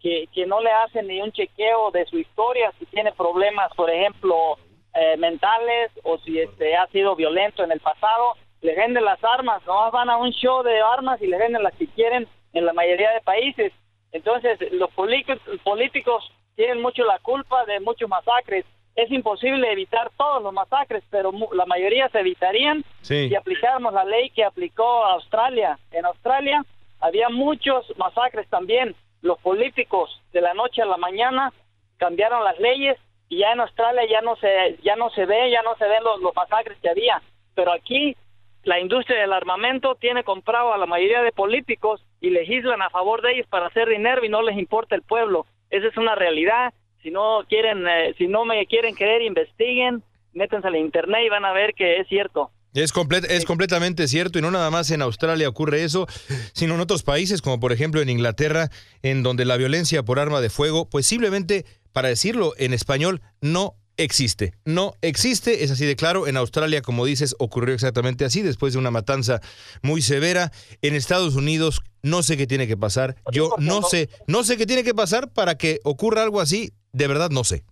que, 0.00 0.28
que 0.32 0.46
no 0.46 0.60
le 0.60 0.70
hacen 0.70 1.06
ni 1.06 1.20
un 1.20 1.32
chequeo 1.32 1.90
de 1.90 2.04
su 2.06 2.18
historia, 2.18 2.72
si 2.78 2.86
tiene 2.86 3.12
problemas, 3.12 3.72
por 3.74 3.90
ejemplo, 3.90 4.58
eh, 4.94 5.16
mentales 5.16 5.90
o 6.04 6.18
si 6.18 6.40
este 6.40 6.76
ha 6.76 6.86
sido 6.88 7.16
violento 7.16 7.62
en 7.64 7.72
el 7.72 7.80
pasado, 7.80 8.34
le 8.62 8.74
venden 8.74 9.04
las 9.04 9.22
armas, 9.22 9.62
no 9.66 9.90
van 9.90 10.10
a 10.10 10.16
un 10.16 10.30
show 10.30 10.62
de 10.62 10.80
armas 10.80 11.20
y 11.20 11.26
le 11.26 11.38
venden 11.38 11.62
las 11.62 11.74
que 11.74 11.86
quieren 11.88 12.26
en 12.52 12.64
la 12.64 12.72
mayoría 12.72 13.10
de 13.10 13.20
países. 13.20 13.72
Entonces, 14.12 14.58
los 14.72 14.90
políticos 14.92 16.32
tienen 16.54 16.80
mucho 16.80 17.04
la 17.04 17.18
culpa 17.18 17.64
de 17.66 17.80
muchos 17.80 18.08
masacres. 18.08 18.64
Es 18.96 19.10
imposible 19.10 19.70
evitar 19.70 20.10
todos 20.16 20.42
los 20.42 20.52
masacres, 20.52 21.04
pero 21.10 21.30
mu- 21.30 21.52
la 21.52 21.66
mayoría 21.66 22.08
se 22.08 22.20
evitarían 22.20 22.82
Sí. 23.02 23.28
si 23.28 23.34
aplicáramos 23.36 23.92
la 23.92 24.04
ley 24.04 24.30
que 24.30 24.42
aplicó 24.44 25.04
Australia. 25.04 25.78
En 25.92 26.06
Australia, 26.06 26.64
había 27.00 27.28
muchos 27.28 27.86
masacres 27.98 28.48
también. 28.48 28.94
Los 29.22 29.38
políticos 29.40 30.22
de 30.32 30.40
la 30.40 30.54
noche 30.54 30.80
a 30.82 30.86
la 30.86 30.96
mañana 30.96 31.52
cambiaron 31.98 32.42
las 32.42 32.58
leyes 32.58 32.96
y 33.28 33.38
ya 33.38 33.52
en 33.52 33.60
Australia 33.60 34.02
ya 34.10 34.20
no 34.22 34.36
se 34.36 34.78
ya 34.82 34.96
no 34.96 35.10
se 35.10 35.26
ve, 35.26 35.50
ya 35.50 35.60
no 35.62 35.76
se 35.76 35.86
ven 35.86 36.02
los, 36.02 36.20
los 36.22 36.34
masacres 36.34 36.78
que 36.80 36.88
había. 36.88 37.20
Pero 37.54 37.72
aquí 37.72 38.16
la 38.64 38.80
industria 38.80 39.20
del 39.20 39.32
armamento 39.32 39.94
tiene 39.96 40.24
comprado 40.24 40.72
a 40.72 40.78
la 40.78 40.86
mayoría 40.86 41.22
de 41.22 41.32
políticos 41.32 42.02
y 42.20 42.30
legislan 42.30 42.80
a 42.82 42.90
favor 42.90 43.20
de 43.22 43.32
ellos 43.32 43.46
para 43.48 43.66
hacer 43.66 43.88
dinero 43.88 44.24
y 44.24 44.28
no 44.28 44.42
les 44.42 44.56
importa 44.56 44.94
el 44.94 45.02
pueblo. 45.02 45.44
Esa 45.70 45.86
es 45.88 45.96
una 45.98 46.14
realidad. 46.14 46.72
Si 47.06 47.12
no 47.12 47.44
quieren, 47.48 47.86
eh, 47.86 48.16
si 48.18 48.26
no 48.26 48.44
me 48.44 48.66
quieren 48.66 48.96
creer, 48.96 49.22
investiguen, 49.22 50.02
métanse 50.32 50.66
al 50.66 50.74
internet 50.74 51.20
y 51.24 51.28
van 51.28 51.44
a 51.44 51.52
ver 51.52 51.72
que 51.72 52.00
es 52.00 52.08
cierto. 52.08 52.50
Es, 52.74 52.92
es 53.28 53.44
completamente 53.44 54.08
cierto 54.08 54.40
y 54.40 54.42
no 54.42 54.50
nada 54.50 54.72
más 54.72 54.90
en 54.90 55.02
Australia 55.02 55.48
ocurre 55.48 55.84
eso, 55.84 56.08
sino 56.52 56.74
en 56.74 56.80
otros 56.80 57.04
países 57.04 57.42
como 57.42 57.60
por 57.60 57.70
ejemplo 57.70 58.00
en 58.00 58.08
Inglaterra, 58.08 58.70
en 59.02 59.22
donde 59.22 59.44
la 59.44 59.56
violencia 59.56 60.02
por 60.02 60.18
arma 60.18 60.40
de 60.40 60.50
fuego, 60.50 60.90
pues 60.90 61.06
simplemente, 61.06 61.64
para 61.92 62.08
decirlo 62.08 62.54
en 62.58 62.72
español, 62.72 63.22
no 63.40 63.76
existe. 63.96 64.54
No 64.64 64.94
existe, 65.00 65.64
es 65.64 65.70
así 65.70 65.86
de 65.86 65.96
claro. 65.96 66.26
En 66.26 66.36
Australia, 66.36 66.82
como 66.82 67.04
dices, 67.06 67.34
ocurrió 67.38 67.74
exactamente 67.74 68.24
así, 68.24 68.42
después 68.42 68.72
de 68.72 68.78
una 68.78 68.90
matanza 68.90 69.40
muy 69.82 70.02
severa. 70.02 70.52
En 70.82 70.94
Estados 70.94 71.34
Unidos, 71.36 71.82
no 72.02 72.22
sé 72.22 72.36
qué 72.36 72.46
tiene 72.46 72.66
que 72.66 72.76
pasar. 72.76 73.16
Yo 73.32 73.54
no 73.58 73.82
sé, 73.82 74.08
no 74.26 74.44
sé 74.44 74.56
qué 74.56 74.66
tiene 74.66 74.84
que 74.84 74.94
pasar 74.94 75.32
para 75.32 75.56
que 75.56 75.80
ocurra 75.84 76.22
algo 76.22 76.40
así. 76.40 76.72
De 76.96 77.06
verdad, 77.06 77.28
no 77.30 77.44
sé. 77.44 77.62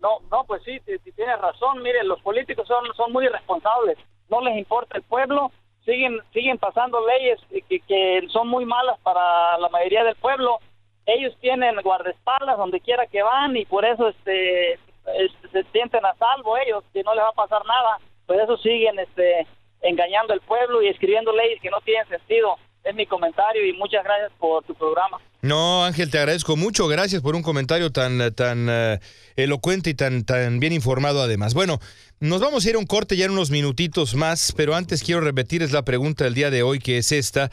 No, 0.00 0.18
no, 0.30 0.44
pues 0.44 0.62
sí, 0.64 0.80
tienes 1.14 1.40
razón. 1.40 1.82
Miren, 1.82 2.08
los 2.08 2.20
políticos 2.22 2.66
son, 2.66 2.84
son 2.96 3.12
muy 3.12 3.26
irresponsables 3.26 3.98
no 4.32 4.40
les 4.40 4.56
importa 4.56 4.96
el 4.96 5.02
pueblo, 5.02 5.52
siguen 5.84 6.18
siguen 6.32 6.56
pasando 6.56 7.06
leyes 7.06 7.38
que, 7.68 7.80
que 7.80 8.26
son 8.32 8.48
muy 8.48 8.64
malas 8.64 8.98
para 9.00 9.58
la 9.58 9.68
mayoría 9.68 10.04
del 10.04 10.16
pueblo. 10.16 10.58
Ellos 11.04 11.36
tienen 11.40 11.76
guardaespaldas 11.82 12.56
donde 12.56 12.80
quiera 12.80 13.06
que 13.06 13.22
van 13.22 13.56
y 13.56 13.66
por 13.66 13.84
eso 13.84 14.08
este, 14.08 14.72
este, 14.72 15.48
se 15.52 15.64
sienten 15.72 16.04
a 16.06 16.14
salvo 16.14 16.56
ellos, 16.56 16.82
que 16.92 17.02
no 17.02 17.14
les 17.14 17.24
va 17.24 17.28
a 17.28 17.44
pasar 17.44 17.62
nada. 17.66 17.98
Por 18.26 18.40
eso 18.40 18.56
siguen 18.56 18.98
este 18.98 19.46
engañando 19.82 20.32
al 20.32 20.40
pueblo 20.40 20.80
y 20.80 20.88
escribiendo 20.88 21.32
leyes 21.32 21.60
que 21.60 21.70
no 21.70 21.80
tienen 21.82 22.08
sentido. 22.08 22.56
Es 22.84 22.94
mi 22.94 23.04
comentario 23.04 23.66
y 23.66 23.74
muchas 23.74 24.02
gracias 24.02 24.32
por 24.38 24.64
tu 24.64 24.74
programa. 24.74 25.20
No, 25.42 25.84
Ángel, 25.84 26.08
te 26.08 26.18
agradezco 26.18 26.56
mucho. 26.56 26.86
Gracias 26.86 27.20
por 27.20 27.34
un 27.34 27.42
comentario 27.42 27.90
tan, 27.90 28.32
tan 28.32 28.68
eh, 28.70 29.00
elocuente 29.34 29.90
y 29.90 29.94
tan, 29.94 30.22
tan 30.22 30.60
bien 30.60 30.72
informado 30.72 31.20
además. 31.20 31.52
Bueno, 31.52 31.80
nos 32.20 32.40
vamos 32.40 32.64
a 32.64 32.70
ir 32.70 32.76
a 32.76 32.78
un 32.78 32.86
corte 32.86 33.16
ya 33.16 33.24
en 33.24 33.32
unos 33.32 33.50
minutitos 33.50 34.14
más, 34.14 34.52
pero 34.56 34.76
antes 34.76 35.02
quiero 35.02 35.20
repetirles 35.20 35.72
la 35.72 35.84
pregunta 35.84 36.22
del 36.22 36.34
día 36.34 36.52
de 36.52 36.62
hoy, 36.62 36.78
que 36.78 36.98
es 36.98 37.10
esta. 37.10 37.50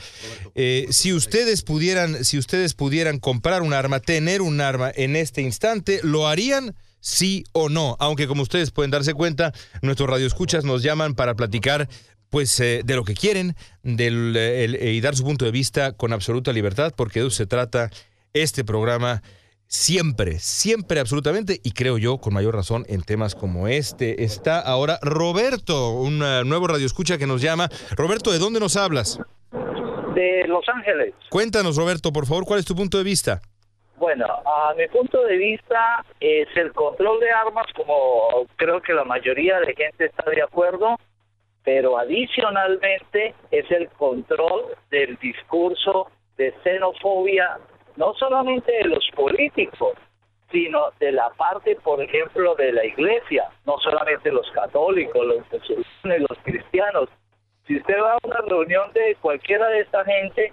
Eh, 0.54 0.86
si 0.91 1.13
ustedes 1.13 1.63
pudieran, 1.63 2.23
si 2.23 2.38
ustedes 2.38 2.75
pudieran 2.75 3.17
comprar 3.17 3.63
un 3.63 3.73
arma, 3.73 3.99
tener 3.99 4.43
un 4.43 4.62
arma 4.62 4.91
en 4.95 5.15
este 5.15 5.41
instante, 5.41 5.99
¿lo 6.04 6.28
harían? 6.28 6.75
sí 7.02 7.45
o 7.54 7.69
no. 7.69 7.95
Aunque 7.99 8.28
como 8.28 8.43
ustedes 8.43 8.71
pueden 8.71 8.91
darse 8.91 9.13
cuenta, 9.13 9.54
nuestros 9.82 10.10
radioescuchas 10.10 10.65
nos 10.65 10.84
llaman 10.84 11.15
para 11.15 11.34
platicar 11.34 11.88
pues 12.29 12.59
eh, 12.59 12.81
de 12.83 12.95
lo 12.95 13.03
que 13.03 13.13
quieren 13.13 13.55
del, 13.83 14.77
y 14.81 15.01
dar 15.01 15.15
su 15.15 15.23
punto 15.23 15.45
de 15.45 15.51
vista 15.51 15.93
con 15.93 16.13
absoluta 16.13 16.53
libertad, 16.53 16.93
porque 16.95 17.19
de 17.19 17.27
eso 17.27 17.35
se 17.35 17.47
trata 17.47 17.89
este 18.33 18.63
programa 18.63 19.21
siempre, 19.67 20.39
siempre 20.39 20.99
absolutamente, 20.99 21.59
y 21.63 21.71
creo 21.71 21.97
yo 21.97 22.17
con 22.17 22.33
mayor 22.33 22.55
razón 22.55 22.85
en 22.87 23.03
temas 23.03 23.35
como 23.35 23.67
este. 23.67 24.23
Está 24.23 24.59
ahora 24.59 24.99
Roberto, 25.01 25.91
un 25.91 26.19
nuevo 26.19 26.67
radioescucha 26.67 27.17
que 27.17 27.27
nos 27.27 27.41
llama. 27.41 27.69
Roberto, 27.95 28.31
¿de 28.31 28.39
dónde 28.39 28.59
nos 28.59 28.75
hablas? 28.75 29.19
De 30.15 30.45
Los 30.47 30.67
Ángeles. 30.67 31.13
Cuéntanos, 31.29 31.77
Roberto, 31.77 32.11
por 32.11 32.25
favor, 32.25 32.45
¿cuál 32.45 32.59
es 32.59 32.65
tu 32.65 32.75
punto 32.75 32.97
de 32.97 33.03
vista? 33.03 33.41
Bueno, 33.97 34.25
a 34.25 34.73
mi 34.75 34.87
punto 34.87 35.21
de 35.25 35.35
vista 35.35 36.05
es 36.21 36.47
el 36.55 36.71
control 36.71 37.19
de 37.19 37.29
armas, 37.31 37.65
como 37.75 38.47
creo 38.55 38.81
que 38.81 38.93
la 38.93 39.03
mayoría 39.03 39.59
de 39.59 39.75
gente 39.75 40.05
está 40.05 40.23
de 40.31 40.41
acuerdo, 40.41 40.95
pero 41.71 41.99
adicionalmente 41.99 43.36
es 43.51 43.69
el 43.69 43.89
control 43.89 44.75
del 44.89 45.15
discurso 45.17 46.08
de 46.36 46.51
xenofobia 46.63 47.60
no 47.95 48.15
solamente 48.15 48.71
de 48.71 48.86
los 48.86 49.08
políticos, 49.15 49.93
sino 50.51 50.86
de 50.99 51.12
la 51.12 51.29
parte, 51.38 51.75
por 51.84 52.01
ejemplo, 52.01 52.55
de 52.55 52.71
la 52.71 52.84
iglesia, 52.84 53.49
no 53.67 53.77
solamente 53.77 54.32
los 54.32 54.49
católicos, 54.49 55.23
los 55.23 55.45
musulmanes, 55.51 56.25
los 56.27 56.39
cristianos. 56.39 57.08
Si 57.67 57.77
usted 57.77 58.01
va 58.01 58.13
a 58.13 58.17
una 58.23 58.41
reunión 58.47 58.91
de 58.93 59.15
cualquiera 59.21 59.67
de 59.67 59.82
esta 59.82 60.03
gente, 60.05 60.51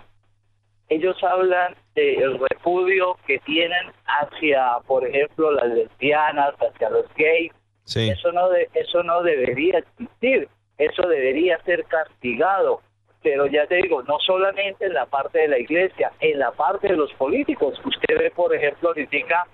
ellos 0.91 1.17
hablan 1.25 1.77
del 1.95 2.39
repudio 2.51 3.17
que 3.27 3.39
tienen 3.39 3.91
hacia, 4.05 4.81
por 4.87 5.07
ejemplo, 5.07 5.51
las 5.53 5.69
lesbianas, 5.69 6.55
hacia 6.57 6.91
los 6.91 7.07
gays. 7.15 7.53
Eso 7.87 8.33
no 8.33 8.51
de, 8.51 8.69
eso 8.75 9.03
no 9.03 9.23
debería 9.23 9.79
existir. 9.79 10.51
Eso 10.79 11.09
debería 11.09 11.59
ser 11.65 11.85
castigado 11.85 12.81
pero 13.27 13.47
ya 13.47 13.67
te 13.67 13.75
digo, 13.75 14.05
no 14.05 14.21
solamente 14.21 14.87
en 14.87 14.95
la 14.95 15.05
parte 15.07 15.41
de 15.41 15.49
la 15.49 15.59
iglesia, 15.59 16.13
en 16.21 16.39
la 16.39 16.53
parte 16.53 16.87
de 16.87 16.97
los 16.97 17.13
políticos. 17.15 17.75
Usted 17.85 18.17
ve, 18.17 18.31
por 18.31 18.55
ejemplo, 18.55 18.93
critica 18.93 19.45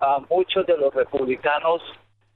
a 0.00 0.18
muchos 0.28 0.66
de 0.66 0.76
los 0.76 0.92
republicanos 0.92 1.80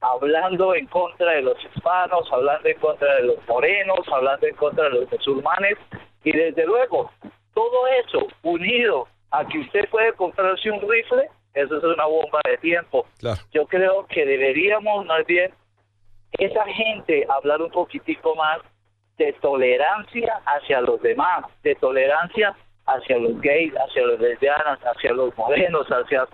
hablando 0.01 0.73
en 0.73 0.87
contra 0.87 1.33
de 1.33 1.43
los 1.43 1.57
hispanos, 1.65 2.29
hablando 2.31 2.69
en 2.69 2.79
contra 2.79 3.13
de 3.17 3.23
los 3.25 3.49
morenos, 3.49 4.07
hablando 4.13 4.47
en 4.47 4.55
contra 4.55 4.85
de 4.85 4.91
los 4.91 5.11
musulmanes, 5.11 5.79
y 6.23 6.31
desde 6.31 6.65
luego, 6.65 7.11
todo 7.55 7.87
eso 7.89 8.29
unido 8.45 9.09
a 9.33 9.45
que 9.47 9.59
usted 9.59 9.89
puede 9.89 10.13
comprarse 10.13 10.71
un 10.71 10.81
rifle, 10.81 11.29
eso 11.55 11.77
es 11.77 11.83
una 11.83 12.05
bomba 12.05 12.41
de 12.45 12.59
tiempo. 12.59 13.07
Yo 13.53 13.67
creo 13.67 14.07
que 14.07 14.25
deberíamos 14.25 15.07
más 15.07 15.27
bien 15.27 15.53
esa 16.39 16.65
gente 16.67 17.27
hablar 17.29 17.63
un 17.63 17.71
poquitico 17.71 18.35
más 18.35 18.61
de 19.19 19.33
tolerancia 19.35 20.41
hacia 20.47 20.81
los 20.81 21.01
demás, 21.03 21.45
de 21.63 21.75
tolerancia 21.77 22.55
hacia 22.87 23.19
los 23.19 23.41
gays, 23.41 23.73
hacia 23.75 24.07
los 24.07 24.21
lesbianas, 24.21 24.79
hacia 24.81 25.13
los 25.13 25.37
morenos, 25.39 25.87
hacia, 25.87 26.27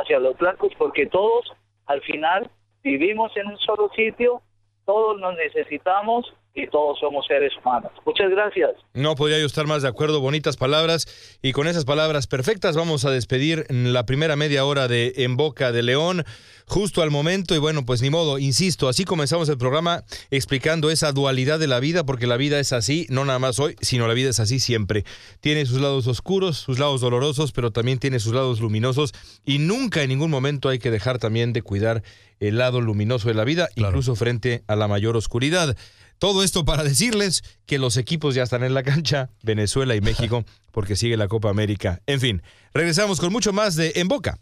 hacia 0.00 0.18
los 0.18 0.36
blancos, 0.38 0.72
porque 0.78 1.06
todos 1.06 1.52
al 1.86 2.00
final 2.02 2.50
vivimos 2.82 3.36
en 3.36 3.48
un 3.48 3.58
solo 3.58 3.90
sitio, 3.90 4.40
todos 4.84 5.18
nos 5.20 5.36
necesitamos 5.36 6.32
y 6.56 6.66
todos 6.68 6.98
somos 6.98 7.26
seres 7.26 7.52
humanos. 7.62 7.92
Muchas 8.04 8.30
gracias. 8.30 8.70
No 8.94 9.14
podría 9.14 9.38
yo 9.38 9.46
estar 9.46 9.66
más 9.66 9.82
de 9.82 9.88
acuerdo, 9.88 10.20
bonitas 10.20 10.56
palabras 10.56 11.06
y 11.42 11.52
con 11.52 11.68
esas 11.68 11.84
palabras 11.84 12.26
perfectas 12.26 12.76
vamos 12.76 13.04
a 13.04 13.10
despedir 13.10 13.66
la 13.68 14.06
primera 14.06 14.36
media 14.36 14.64
hora 14.64 14.88
de 14.88 15.12
En 15.18 15.36
Boca 15.36 15.70
de 15.70 15.82
León 15.82 16.24
justo 16.66 17.02
al 17.02 17.10
momento 17.10 17.54
y 17.54 17.58
bueno, 17.58 17.84
pues 17.84 18.02
ni 18.02 18.10
modo, 18.10 18.38
insisto, 18.38 18.88
así 18.88 19.04
comenzamos 19.04 19.48
el 19.48 19.58
programa 19.58 20.02
explicando 20.30 20.90
esa 20.90 21.12
dualidad 21.12 21.58
de 21.60 21.68
la 21.68 21.78
vida 21.78 22.04
porque 22.04 22.26
la 22.26 22.36
vida 22.36 22.58
es 22.58 22.72
así, 22.72 23.06
no 23.10 23.24
nada 23.24 23.38
más 23.38 23.60
hoy, 23.60 23.76
sino 23.80 24.08
la 24.08 24.14
vida 24.14 24.30
es 24.30 24.40
así 24.40 24.58
siempre. 24.58 25.04
Tiene 25.40 25.66
sus 25.66 25.80
lados 25.80 26.06
oscuros, 26.06 26.56
sus 26.56 26.78
lados 26.78 27.02
dolorosos, 27.02 27.52
pero 27.52 27.70
también 27.70 27.98
tiene 27.98 28.18
sus 28.18 28.32
lados 28.32 28.60
luminosos 28.60 29.12
y 29.44 29.58
nunca 29.58 30.02
en 30.02 30.08
ningún 30.08 30.30
momento 30.30 30.70
hay 30.70 30.78
que 30.78 30.90
dejar 30.90 31.18
también 31.18 31.52
de 31.52 31.62
cuidar 31.62 32.02
el 32.40 32.58
lado 32.58 32.80
luminoso 32.80 33.28
de 33.28 33.34
la 33.34 33.44
vida, 33.44 33.68
incluso 33.76 34.14
frente 34.14 34.62
a 34.66 34.76
la 34.76 34.88
mayor 34.88 35.16
oscuridad. 35.16 35.76
Todo 36.18 36.42
esto 36.42 36.64
para 36.64 36.82
decirles 36.82 37.42
que 37.66 37.78
los 37.78 37.96
equipos 37.96 38.34
ya 38.34 38.42
están 38.42 38.64
en 38.64 38.74
la 38.74 38.82
cancha, 38.82 39.30
Venezuela 39.42 39.94
y 39.94 40.00
México, 40.00 40.44
porque 40.72 40.96
sigue 40.96 41.16
la 41.16 41.28
Copa 41.28 41.50
América. 41.50 42.00
En 42.06 42.20
fin, 42.20 42.42
regresamos 42.72 43.20
con 43.20 43.32
mucho 43.32 43.52
más 43.52 43.76
de 43.76 43.92
En 43.96 44.08
Boca 44.08 44.38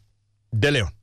de 0.50 0.70
León. 0.70 0.94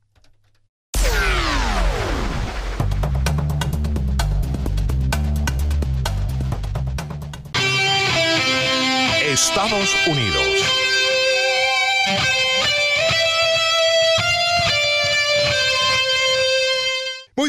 Estados 9.32 9.96
Unidos. 10.08 10.82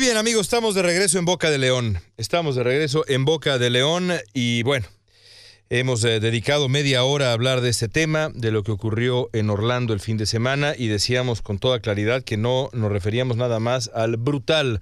Bien 0.02 0.16
amigos, 0.16 0.46
estamos 0.46 0.74
de 0.74 0.82
regreso 0.82 1.20
en 1.20 1.24
Boca 1.24 1.48
de 1.48 1.58
León. 1.58 2.00
Estamos 2.16 2.56
de 2.56 2.64
regreso 2.64 3.04
en 3.06 3.24
Boca 3.24 3.58
de 3.58 3.70
León 3.70 4.10
y 4.34 4.64
bueno, 4.64 4.84
hemos 5.70 6.02
eh, 6.02 6.18
dedicado 6.18 6.68
media 6.68 7.04
hora 7.04 7.30
a 7.30 7.34
hablar 7.34 7.60
de 7.60 7.70
este 7.70 7.86
tema, 7.86 8.28
de 8.34 8.50
lo 8.50 8.64
que 8.64 8.72
ocurrió 8.72 9.30
en 9.32 9.48
Orlando 9.48 9.92
el 9.92 10.00
fin 10.00 10.16
de 10.16 10.26
semana 10.26 10.74
y 10.76 10.88
decíamos 10.88 11.40
con 11.40 11.60
toda 11.60 11.78
claridad 11.78 12.24
que 12.24 12.36
no 12.36 12.68
nos 12.72 12.90
referíamos 12.90 13.36
nada 13.36 13.60
más 13.60 13.92
al 13.94 14.16
brutal 14.16 14.80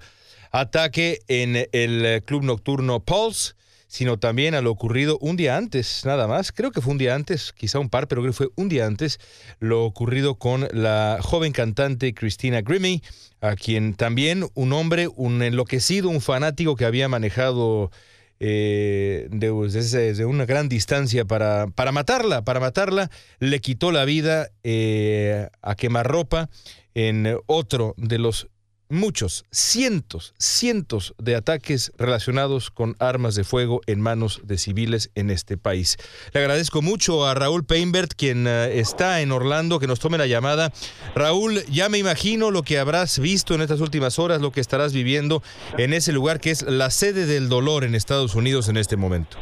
ataque 0.49 1.19
en 1.27 1.55
el 1.55 2.03
eh, 2.03 2.23
club 2.25 2.41
nocturno 2.41 3.01
Pulse 3.01 3.53
sino 3.91 4.17
también 4.17 4.55
a 4.55 4.61
lo 4.61 4.71
ocurrido 4.71 5.17
un 5.19 5.35
día 5.35 5.57
antes, 5.57 6.05
nada 6.05 6.25
más. 6.25 6.53
Creo 6.53 6.71
que 6.71 6.79
fue 6.79 6.93
un 6.93 6.97
día 6.97 7.13
antes, 7.13 7.51
quizá 7.51 7.77
un 7.77 7.89
par, 7.89 8.07
pero 8.07 8.21
creo 8.21 8.31
que 8.31 8.37
fue 8.37 8.49
un 8.55 8.69
día 8.69 8.85
antes, 8.85 9.19
lo 9.59 9.83
ocurrido 9.83 10.35
con 10.35 10.69
la 10.71 11.19
joven 11.21 11.51
cantante 11.51 12.13
Christina 12.13 12.61
Grimmie, 12.61 13.01
a 13.41 13.57
quien 13.57 13.95
también 13.95 14.47
un 14.53 14.71
hombre, 14.71 15.09
un 15.13 15.43
enloquecido, 15.43 16.07
un 16.07 16.21
fanático 16.21 16.77
que 16.77 16.85
había 16.85 17.09
manejado 17.09 17.91
eh, 18.39 19.27
desde, 19.29 20.23
una 20.23 20.45
gran 20.45 20.69
distancia 20.69 21.25
para, 21.25 21.67
para 21.67 21.91
matarla, 21.91 22.45
para 22.45 22.61
matarla, 22.61 23.11
le 23.39 23.59
quitó 23.59 23.91
la 23.91 24.05
vida 24.05 24.51
eh, 24.63 25.49
a 25.61 25.75
quemarropa 25.75 26.49
en 26.93 27.37
otro 27.45 27.93
de 27.97 28.19
los 28.19 28.47
muchos, 28.91 29.45
cientos, 29.51 30.33
cientos 30.37 31.15
de 31.17 31.35
ataques 31.35 31.91
relacionados 31.97 32.69
con 32.69 32.95
armas 32.99 33.35
de 33.35 33.43
fuego 33.43 33.81
en 33.87 34.01
manos 34.01 34.41
de 34.43 34.57
civiles 34.57 35.11
en 35.15 35.29
este 35.29 35.57
país. 35.57 35.97
Le 36.33 36.41
agradezco 36.41 36.81
mucho 36.81 37.25
a 37.25 37.33
Raúl 37.33 37.65
Peinbert, 37.65 38.13
quien 38.15 38.45
eh, 38.47 38.79
está 38.79 39.21
en 39.21 39.31
Orlando, 39.31 39.79
que 39.79 39.87
nos 39.87 39.99
tome 39.99 40.17
la 40.17 40.27
llamada. 40.27 40.71
Raúl, 41.15 41.63
ya 41.71 41.89
me 41.89 41.97
imagino 41.97 42.51
lo 42.51 42.63
que 42.63 42.79
habrás 42.79 43.19
visto 43.19 43.55
en 43.55 43.61
estas 43.61 43.81
últimas 43.81 44.19
horas, 44.19 44.41
lo 44.41 44.51
que 44.51 44.59
estarás 44.59 44.93
viviendo 44.93 45.41
en 45.77 45.93
ese 45.93 46.11
lugar 46.11 46.39
que 46.39 46.51
es 46.51 46.63
la 46.63 46.89
sede 46.89 47.25
del 47.25 47.49
dolor 47.49 47.83
en 47.83 47.95
Estados 47.95 48.35
Unidos 48.35 48.69
en 48.69 48.77
este 48.77 48.97
momento. 48.97 49.37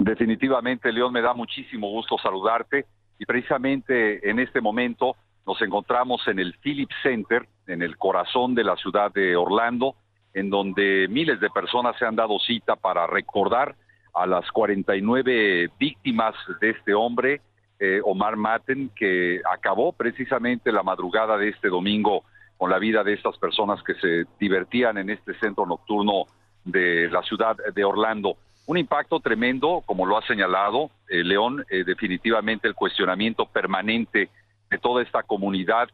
Definitivamente, 0.00 0.92
León, 0.92 1.12
me 1.12 1.22
da 1.22 1.34
muchísimo 1.34 1.90
gusto 1.90 2.16
saludarte 2.22 2.86
y 3.18 3.24
precisamente 3.24 4.28
en 4.28 4.38
este 4.38 4.60
momento 4.60 5.16
nos 5.46 5.60
encontramos 5.62 6.26
en 6.28 6.38
el 6.38 6.54
Phillips 6.62 6.94
Center, 7.02 7.48
en 7.68 7.82
el 7.82 7.96
corazón 7.96 8.54
de 8.54 8.64
la 8.64 8.76
ciudad 8.76 9.12
de 9.12 9.36
Orlando, 9.36 9.94
en 10.34 10.50
donde 10.50 11.06
miles 11.08 11.38
de 11.40 11.50
personas 11.50 11.96
se 11.98 12.06
han 12.06 12.16
dado 12.16 12.38
cita 12.38 12.76
para 12.76 13.06
recordar 13.06 13.76
a 14.14 14.26
las 14.26 14.50
49 14.50 15.70
víctimas 15.78 16.34
de 16.60 16.70
este 16.70 16.94
hombre, 16.94 17.40
eh, 17.78 18.00
Omar 18.04 18.36
Maten, 18.36 18.90
que 18.96 19.40
acabó 19.52 19.92
precisamente 19.92 20.72
la 20.72 20.82
madrugada 20.82 21.36
de 21.36 21.48
este 21.48 21.68
domingo 21.68 22.24
con 22.56 22.70
la 22.70 22.78
vida 22.78 23.04
de 23.04 23.14
estas 23.14 23.38
personas 23.38 23.80
que 23.84 23.94
se 23.94 24.24
divertían 24.40 24.98
en 24.98 25.10
este 25.10 25.34
centro 25.38 25.64
nocturno 25.64 26.26
de 26.64 27.08
la 27.10 27.22
ciudad 27.22 27.56
de 27.72 27.84
Orlando. 27.84 28.36
Un 28.66 28.78
impacto 28.78 29.20
tremendo, 29.20 29.82
como 29.86 30.04
lo 30.04 30.18
ha 30.18 30.26
señalado 30.26 30.90
eh, 31.08 31.22
León, 31.22 31.64
eh, 31.70 31.84
definitivamente 31.84 32.66
el 32.66 32.74
cuestionamiento 32.74 33.46
permanente 33.46 34.28
de 34.68 34.78
toda 34.78 35.02
esta 35.02 35.22
comunidad 35.22 35.88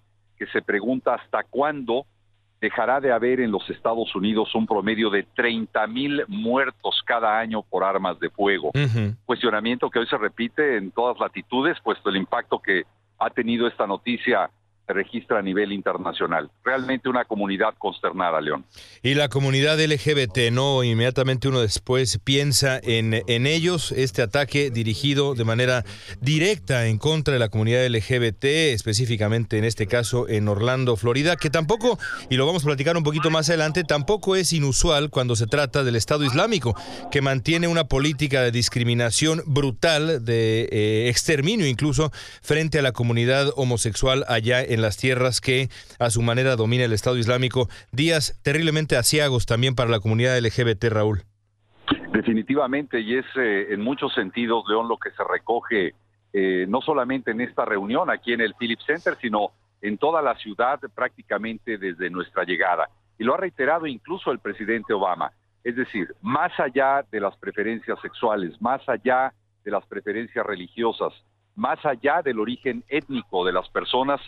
que 0.45 0.53
se 0.53 0.63
pregunta 0.63 1.15
hasta 1.15 1.43
cuándo 1.45 2.07
dejará 2.61 3.01
de 3.01 3.13
haber 3.13 3.41
en 3.41 3.51
los 3.51 3.69
Estados 3.69 4.15
Unidos 4.15 4.55
un 4.55 4.67
promedio 4.67 5.11
de 5.11 5.23
30 5.35 5.87
mil 5.87 6.25
muertos 6.29 7.03
cada 7.05 7.39
año 7.39 7.63
por 7.63 7.85
armas 7.85 8.19
de 8.21 8.31
fuego. 8.31 8.71
Cuestionamiento 9.27 9.91
que 9.91 9.99
hoy 9.99 10.07
se 10.07 10.17
repite 10.17 10.77
en 10.77 10.91
todas 10.91 11.19
latitudes, 11.19 11.79
puesto 11.83 12.09
el 12.09 12.17
impacto 12.17 12.59
que 12.59 12.85
ha 13.19 13.31
tenido 13.31 13.67
esta 13.67 13.87
noticia 13.87 14.51
registra 14.89 15.39
a 15.39 15.43
nivel 15.43 15.73
internacional. 15.73 16.51
Realmente 16.65 17.09
una 17.09 17.25
comunidad 17.25 17.75
consternada, 17.79 18.41
León. 18.41 18.65
Y 19.03 19.15
la 19.15 19.29
comunidad 19.29 19.81
LGBT, 19.81 20.51
¿no? 20.53 20.83
Inmediatamente 20.85 21.49
uno 21.49 21.61
después 21.61 22.19
piensa 22.23 22.79
en, 22.83 23.23
en 23.27 23.47
ellos, 23.47 23.93
este 23.93 24.23
ataque 24.23 24.71
dirigido 24.71 25.35
de 25.35 25.45
manera 25.45 25.85
directa 26.21 26.87
en 26.87 26.99
contra 26.99 27.35
de 27.35 27.41
la 27.41 27.49
comunidad 27.49 27.87
LGBT, 27.87 28.45
específicamente 28.45 29.59
en 29.59 29.65
este 29.65 29.87
caso 29.87 30.29
en 30.29 30.49
Orlando, 30.49 30.97
Florida, 30.97 31.37
que 31.37 31.51
tampoco, 31.51 31.99
y 32.29 32.37
lo 32.37 32.47
vamos 32.47 32.65
a 32.65 32.67
platicar 32.67 32.97
un 32.97 33.05
poquito 33.05 33.31
más 33.31 33.49
adelante, 33.49 33.85
tampoco 33.85 34.37
es 34.37 34.53
inusual 34.53 35.11
cuando 35.11 35.37
se 35.37 35.47
trata 35.47 35.85
del 35.85 35.97
Estado 35.97 36.25
Islámico, 36.25 36.75
que 37.11 37.23
mantiene 37.23 37.69
una 37.69 37.85
política 37.85 38.43
de 38.43 38.51
discriminación 38.51 39.43
brutal, 39.47 40.25
de 40.25 40.69
eh, 40.71 41.09
exterminio 41.09 41.67
incluso, 41.67 42.11
frente 42.43 42.79
a 42.79 42.83
la 42.83 42.93
comunidad 42.93 43.53
homosexual 43.57 44.25
allá 44.29 44.63
en 44.63 44.74
en 44.75 44.83
las 44.83 44.97
tierras 44.97 45.41
que 45.41 45.69
a 45.99 46.11
su 46.11 46.21
manera 46.23 46.57
domina 46.57 46.85
el 46.85 46.93
Estado 46.93 47.17
Islámico. 47.17 47.69
Días 47.93 48.41
terriblemente 48.43 48.97
asiagos 48.97 49.47
también 49.47 49.75
para 49.75 49.91
la 49.91 50.01
comunidad 50.01 50.39
LGBT, 50.39 50.85
Raúl. 50.91 51.23
Definitivamente, 52.13 53.01
y 53.01 53.17
es 53.17 53.27
eh, 53.37 53.69
en 53.71 53.81
muchos 53.81 54.13
sentidos, 54.15 54.65
León, 54.69 54.89
lo 54.89 54.99
que 54.99 55.11
se 55.11 55.25
recoge 55.25 55.95
eh, 56.33 56.67
no 56.69 56.81
solamente 56.81 57.31
en 57.31 57.41
esta 57.41 57.65
reunión 57.65 58.11
aquí 58.11 58.33
en 58.33 58.41
el 58.41 58.55
Phillips 58.55 58.85
Center, 58.85 59.17
sino 59.21 59.53
en 59.81 59.99
toda 59.99 60.21
la 60.21 60.35
ciudad 60.37 60.81
prácticamente 60.95 61.79
desde 61.79 62.11
nuestra 62.11 62.43
llegada. 62.45 62.89
Y 63.19 63.25
lo 63.25 63.35
ha 63.35 63.37
reiterado 63.37 63.87
incluso 63.87 64.33
el 64.33 64.41
presidente 64.41 64.93
Obama. 64.93 65.31
Es 65.63 65.77
decir, 65.77 66.15
más 66.23 66.53
allá 66.59 67.05
de 67.13 67.21
las 67.21 67.37
preferencias 67.37 68.01
sexuales, 68.01 68.61
más 68.61 68.81
allá 68.89 69.33
de 69.65 69.71
las 69.71 69.87
preferencias 69.87 70.45
religiosas, 70.45 71.13
más 71.55 71.79
allá 71.85 72.21
del 72.23 72.41
origen 72.41 72.85
étnico 72.89 73.45
de 73.45 73.53
las 73.53 73.69
personas, 73.69 74.21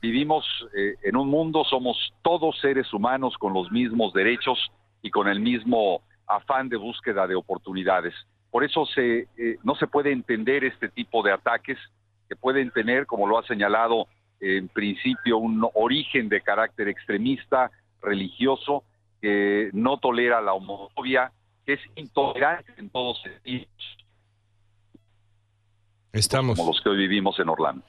vivimos 0.00 0.44
eh, 0.76 0.94
en 1.02 1.16
un 1.16 1.28
mundo, 1.28 1.64
somos 1.64 2.12
todos 2.22 2.58
seres 2.60 2.92
humanos 2.92 3.36
con 3.38 3.52
los 3.52 3.70
mismos 3.70 4.12
derechos 4.12 4.58
y 5.02 5.10
con 5.10 5.28
el 5.28 5.40
mismo 5.40 6.02
afán 6.26 6.68
de 6.68 6.76
búsqueda 6.76 7.26
de 7.26 7.34
oportunidades. 7.34 8.14
Por 8.50 8.64
eso 8.64 8.86
se, 8.86 9.28
eh, 9.36 9.56
no 9.62 9.74
se 9.74 9.86
puede 9.86 10.12
entender 10.12 10.64
este 10.64 10.88
tipo 10.88 11.22
de 11.22 11.32
ataques 11.32 11.78
que 12.28 12.36
pueden 12.36 12.70
tener, 12.70 13.06
como 13.06 13.26
lo 13.26 13.38
ha 13.38 13.46
señalado 13.46 14.06
en 14.40 14.68
principio, 14.68 15.38
un 15.38 15.68
origen 15.74 16.28
de 16.28 16.40
carácter 16.40 16.88
extremista, 16.88 17.70
religioso, 18.00 18.84
que 19.20 19.70
no 19.72 19.98
tolera 19.98 20.40
la 20.40 20.52
homofobia, 20.52 21.32
que 21.66 21.74
es 21.74 21.80
intolerante 21.96 22.72
en 22.76 22.88
todos 22.90 23.20
sentidos. 23.22 23.68
Estamos. 26.12 26.56
Como 26.56 26.70
los 26.70 26.80
que 26.80 26.88
hoy 26.88 26.98
vivimos 26.98 27.38
en 27.38 27.48
Orlando. 27.48 27.84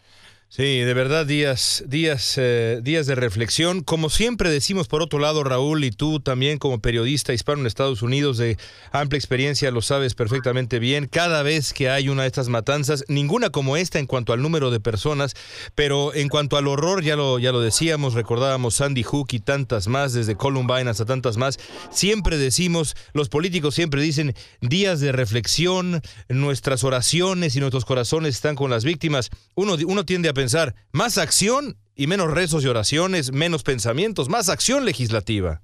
Sí, 0.51 0.79
de 0.79 0.95
verdad, 0.95 1.27
días, 1.27 1.83
días, 1.85 2.33
eh, 2.37 2.79
días 2.81 3.05
de 3.05 3.13
reflexión. 3.13 3.83
Como 3.83 4.09
siempre 4.09 4.49
decimos, 4.49 4.87
por 4.87 5.03
otro 5.03 5.19
lado, 5.19 5.43
Raúl, 5.43 5.83
y 5.83 5.91
tú 5.91 6.21
también 6.21 6.57
como 6.57 6.79
periodista 6.79 7.33
hispano 7.33 7.61
en 7.61 7.67
Estados 7.67 8.01
Unidos 8.01 8.39
de 8.39 8.57
amplia 8.91 9.19
experiencia, 9.19 9.69
lo 9.69 9.83
sabes 9.83 10.15
perfectamente 10.15 10.79
bien, 10.79 11.05
cada 11.05 11.43
vez 11.43 11.71
que 11.71 11.91
hay 11.91 12.09
una 12.09 12.23
de 12.23 12.29
estas 12.29 12.49
matanzas, 12.49 13.05
ninguna 13.07 13.51
como 13.51 13.77
esta 13.77 13.99
en 13.99 14.07
cuanto 14.07 14.33
al 14.33 14.41
número 14.41 14.71
de 14.71 14.79
personas, 14.79 15.35
pero 15.75 16.15
en 16.15 16.29
cuanto 16.29 16.57
al 16.57 16.67
horror, 16.67 17.03
ya 17.03 17.15
lo, 17.15 17.37
ya 17.37 17.51
lo 17.51 17.61
decíamos, 17.61 18.15
recordábamos 18.15 18.73
Sandy 18.73 19.03
Hook 19.03 19.27
y 19.33 19.39
tantas 19.41 19.87
más, 19.87 20.13
desde 20.13 20.35
Columbine 20.35 20.89
hasta 20.89 21.05
tantas 21.05 21.37
más, 21.37 21.59
siempre 21.91 22.39
decimos, 22.39 22.95
los 23.13 23.29
políticos 23.29 23.75
siempre 23.75 24.01
dicen, 24.01 24.33
días 24.61 24.99
de 24.99 25.11
reflexión, 25.11 26.01
nuestras 26.27 26.83
oraciones 26.83 27.55
y 27.55 27.59
nuestros 27.59 27.85
corazones 27.85 28.33
están 28.33 28.55
con 28.55 28.71
las 28.71 28.83
víctimas. 28.83 29.29
Uno, 29.53 29.77
uno 29.85 30.05
tiende 30.05 30.29
a 30.29 30.38
pensar, 30.39 30.73
más 30.93 31.17
acción 31.17 31.75
y 31.97 32.07
menos 32.07 32.31
rezos 32.33 32.63
y 32.63 32.69
oraciones, 32.69 33.33
menos 33.33 33.61
pensamientos, 33.61 34.29
más 34.29 34.47
acción 34.47 34.85
legislativa. 34.85 35.59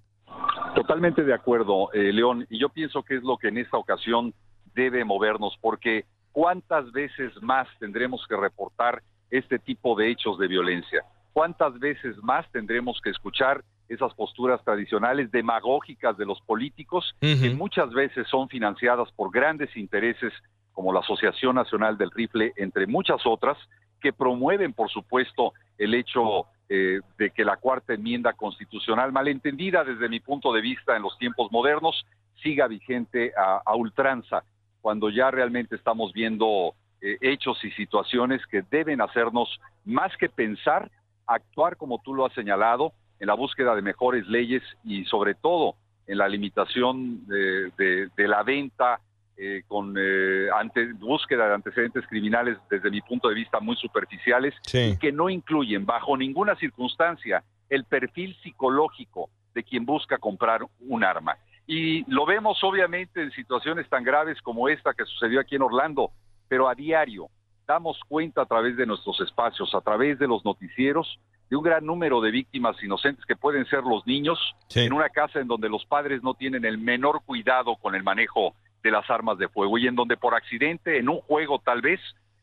Totalmente 0.75 1.23
de 1.23 1.33
acuerdo, 1.33 1.93
eh, 1.93 2.11
León, 2.11 2.45
y 2.49 2.59
yo 2.59 2.67
pienso 2.67 3.01
que 3.01 3.15
es 3.15 3.23
lo 3.23 3.37
que 3.37 3.47
en 3.47 3.57
esta 3.57 3.77
ocasión 3.77 4.33
debe 4.73 5.05
movernos, 5.05 5.53
porque 5.61 6.03
¿cuántas 6.33 6.91
veces 6.91 7.31
más 7.41 7.69
tendremos 7.79 8.25
que 8.27 8.35
reportar 8.35 9.01
este 9.31 9.59
tipo 9.59 9.95
de 9.95 10.11
hechos 10.11 10.37
de 10.37 10.49
violencia? 10.49 11.05
¿Cuántas 11.31 11.79
veces 11.79 12.17
más 12.21 12.45
tendremos 12.51 12.99
que 13.01 13.11
escuchar 13.11 13.63
esas 13.87 14.13
posturas 14.15 14.61
tradicionales 14.65 15.31
demagógicas 15.31 16.17
de 16.17 16.25
los 16.25 16.41
políticos, 16.41 17.15
que 17.21 17.49
muchas 17.51 17.91
veces 17.91 18.27
son 18.27 18.49
financiadas 18.49 19.09
por 19.15 19.31
grandes 19.31 19.69
intereses 19.77 20.33
como 20.73 20.91
la 20.91 20.99
Asociación 20.99 21.55
Nacional 21.55 21.97
del 21.97 22.11
Rifle, 22.11 22.51
entre 22.57 22.87
muchas 22.87 23.21
otras, 23.25 23.57
que 24.01 24.13
promueven, 24.13 24.73
por 24.73 24.89
supuesto, 24.89 25.53
el 25.77 25.93
hecho 25.93 26.45
eh, 26.69 26.99
de 27.17 27.31
que 27.31 27.45
la 27.45 27.57
cuarta 27.57 27.93
enmienda 27.93 28.33
constitucional, 28.33 29.11
malentendida 29.11 29.83
desde 29.83 30.09
mi 30.09 30.19
punto 30.19 30.51
de 30.53 30.61
vista 30.61 30.95
en 30.95 31.03
los 31.03 31.17
tiempos 31.17 31.51
modernos, 31.51 32.05
siga 32.41 32.67
vigente 32.67 33.33
a, 33.37 33.75
ultranza, 33.75 34.43
cuando 34.81 35.09
ya 35.09 35.31
realmente 35.31 35.75
estamos 35.75 36.11
viendo 36.13 36.73
eh, 37.01 37.17
hechos 37.21 37.63
y 37.63 37.71
situaciones 37.71 38.45
que 38.47 38.63
deben 38.69 39.01
hacernos 39.01 39.59
más 39.83 40.15
que 40.17 40.29
pensar, 40.29 40.91
actuar 41.27 41.77
como 41.77 42.01
tú 42.03 42.13
lo 42.13 42.25
has 42.25 42.33
señalado, 42.33 42.93
en 43.19 43.27
la 43.27 43.33
búsqueda 43.33 43.75
de 43.75 43.81
mejores 43.81 44.27
leyes 44.27 44.61
y 44.83 45.05
sobre 45.05 45.35
todo 45.35 45.75
en 46.05 46.17
la 46.17 46.27
limitación 46.27 47.25
de 47.27 48.09
la 48.27 48.43
venta 48.43 48.99
eh, 49.37 49.63
con 49.67 49.95
eh, 49.97 50.47
ante, 50.55 50.93
búsqueda 50.93 51.47
de 51.47 51.55
antecedentes 51.55 52.05
criminales 52.07 52.57
desde 52.69 52.89
mi 52.89 53.01
punto 53.01 53.27
de 53.27 53.35
vista 53.35 53.59
muy 53.59 53.75
superficiales 53.75 54.53
y 54.73 54.97
que 54.97 55.11
no 55.11 55.29
incluyen 55.29 55.85
bajo 55.85 56.15
ninguna 56.15 56.55
circunstancia 56.55 57.43
el 57.69 57.83
perfil 57.83 58.35
psicológico 58.41 59.29
de 59.53 59.63
quien 59.63 59.85
busca 59.85 60.17
comprar 60.19 60.61
un 60.79 61.03
arma. 61.03 61.37
Y 61.67 62.09
lo 62.09 62.25
vemos 62.25 62.63
obviamente 62.63 63.21
en 63.21 63.31
situaciones 63.31 63.89
tan 63.89 64.03
graves 64.03 64.41
como 64.41 64.69
esta 64.69 64.93
que 64.93 65.05
sucedió 65.05 65.39
aquí 65.39 65.55
en 65.55 65.63
Orlando, 65.63 66.11
pero 66.47 66.69
a 66.69 66.75
diario 66.75 67.27
damos 67.67 67.99
cuenta 68.07 68.43
a 68.43 68.45
través 68.45 68.77
de 68.77 68.85
nuestros 68.85 69.19
espacios, 69.21 69.73
a 69.73 69.81
través 69.81 70.19
de 70.19 70.27
los 70.27 70.45
noticieros, 70.45 71.19
de 71.49 71.55
un 71.55 71.63
gran 71.63 71.85
número 71.85 72.21
de 72.21 72.31
víctimas 72.31 72.81
inocentes 72.81 73.25
que 73.25 73.35
pueden 73.35 73.65
ser 73.65 73.83
los 73.83 74.05
niños 74.07 74.39
en 74.73 74.93
una 74.93 75.09
casa 75.09 75.39
en 75.39 75.47
donde 75.47 75.69
los 75.69 75.85
padres 75.85 76.23
no 76.23 76.33
tienen 76.33 76.65
el 76.65 76.77
menor 76.77 77.21
cuidado 77.25 77.75
con 77.75 77.95
el 77.95 78.03
manejo 78.03 78.55
de 78.85 78.91
las 78.91 79.09
armas 79.09 79.39
de 79.39 79.49
fuego 79.49 79.79
y 79.79 79.87
en 79.87 79.95
donde 79.95 80.15
por 80.15 80.35
accidente, 80.35 80.99
en 80.99 81.09
un 81.09 81.19
juego 81.21 81.59
tal 81.59 81.81
vez, 81.81 81.99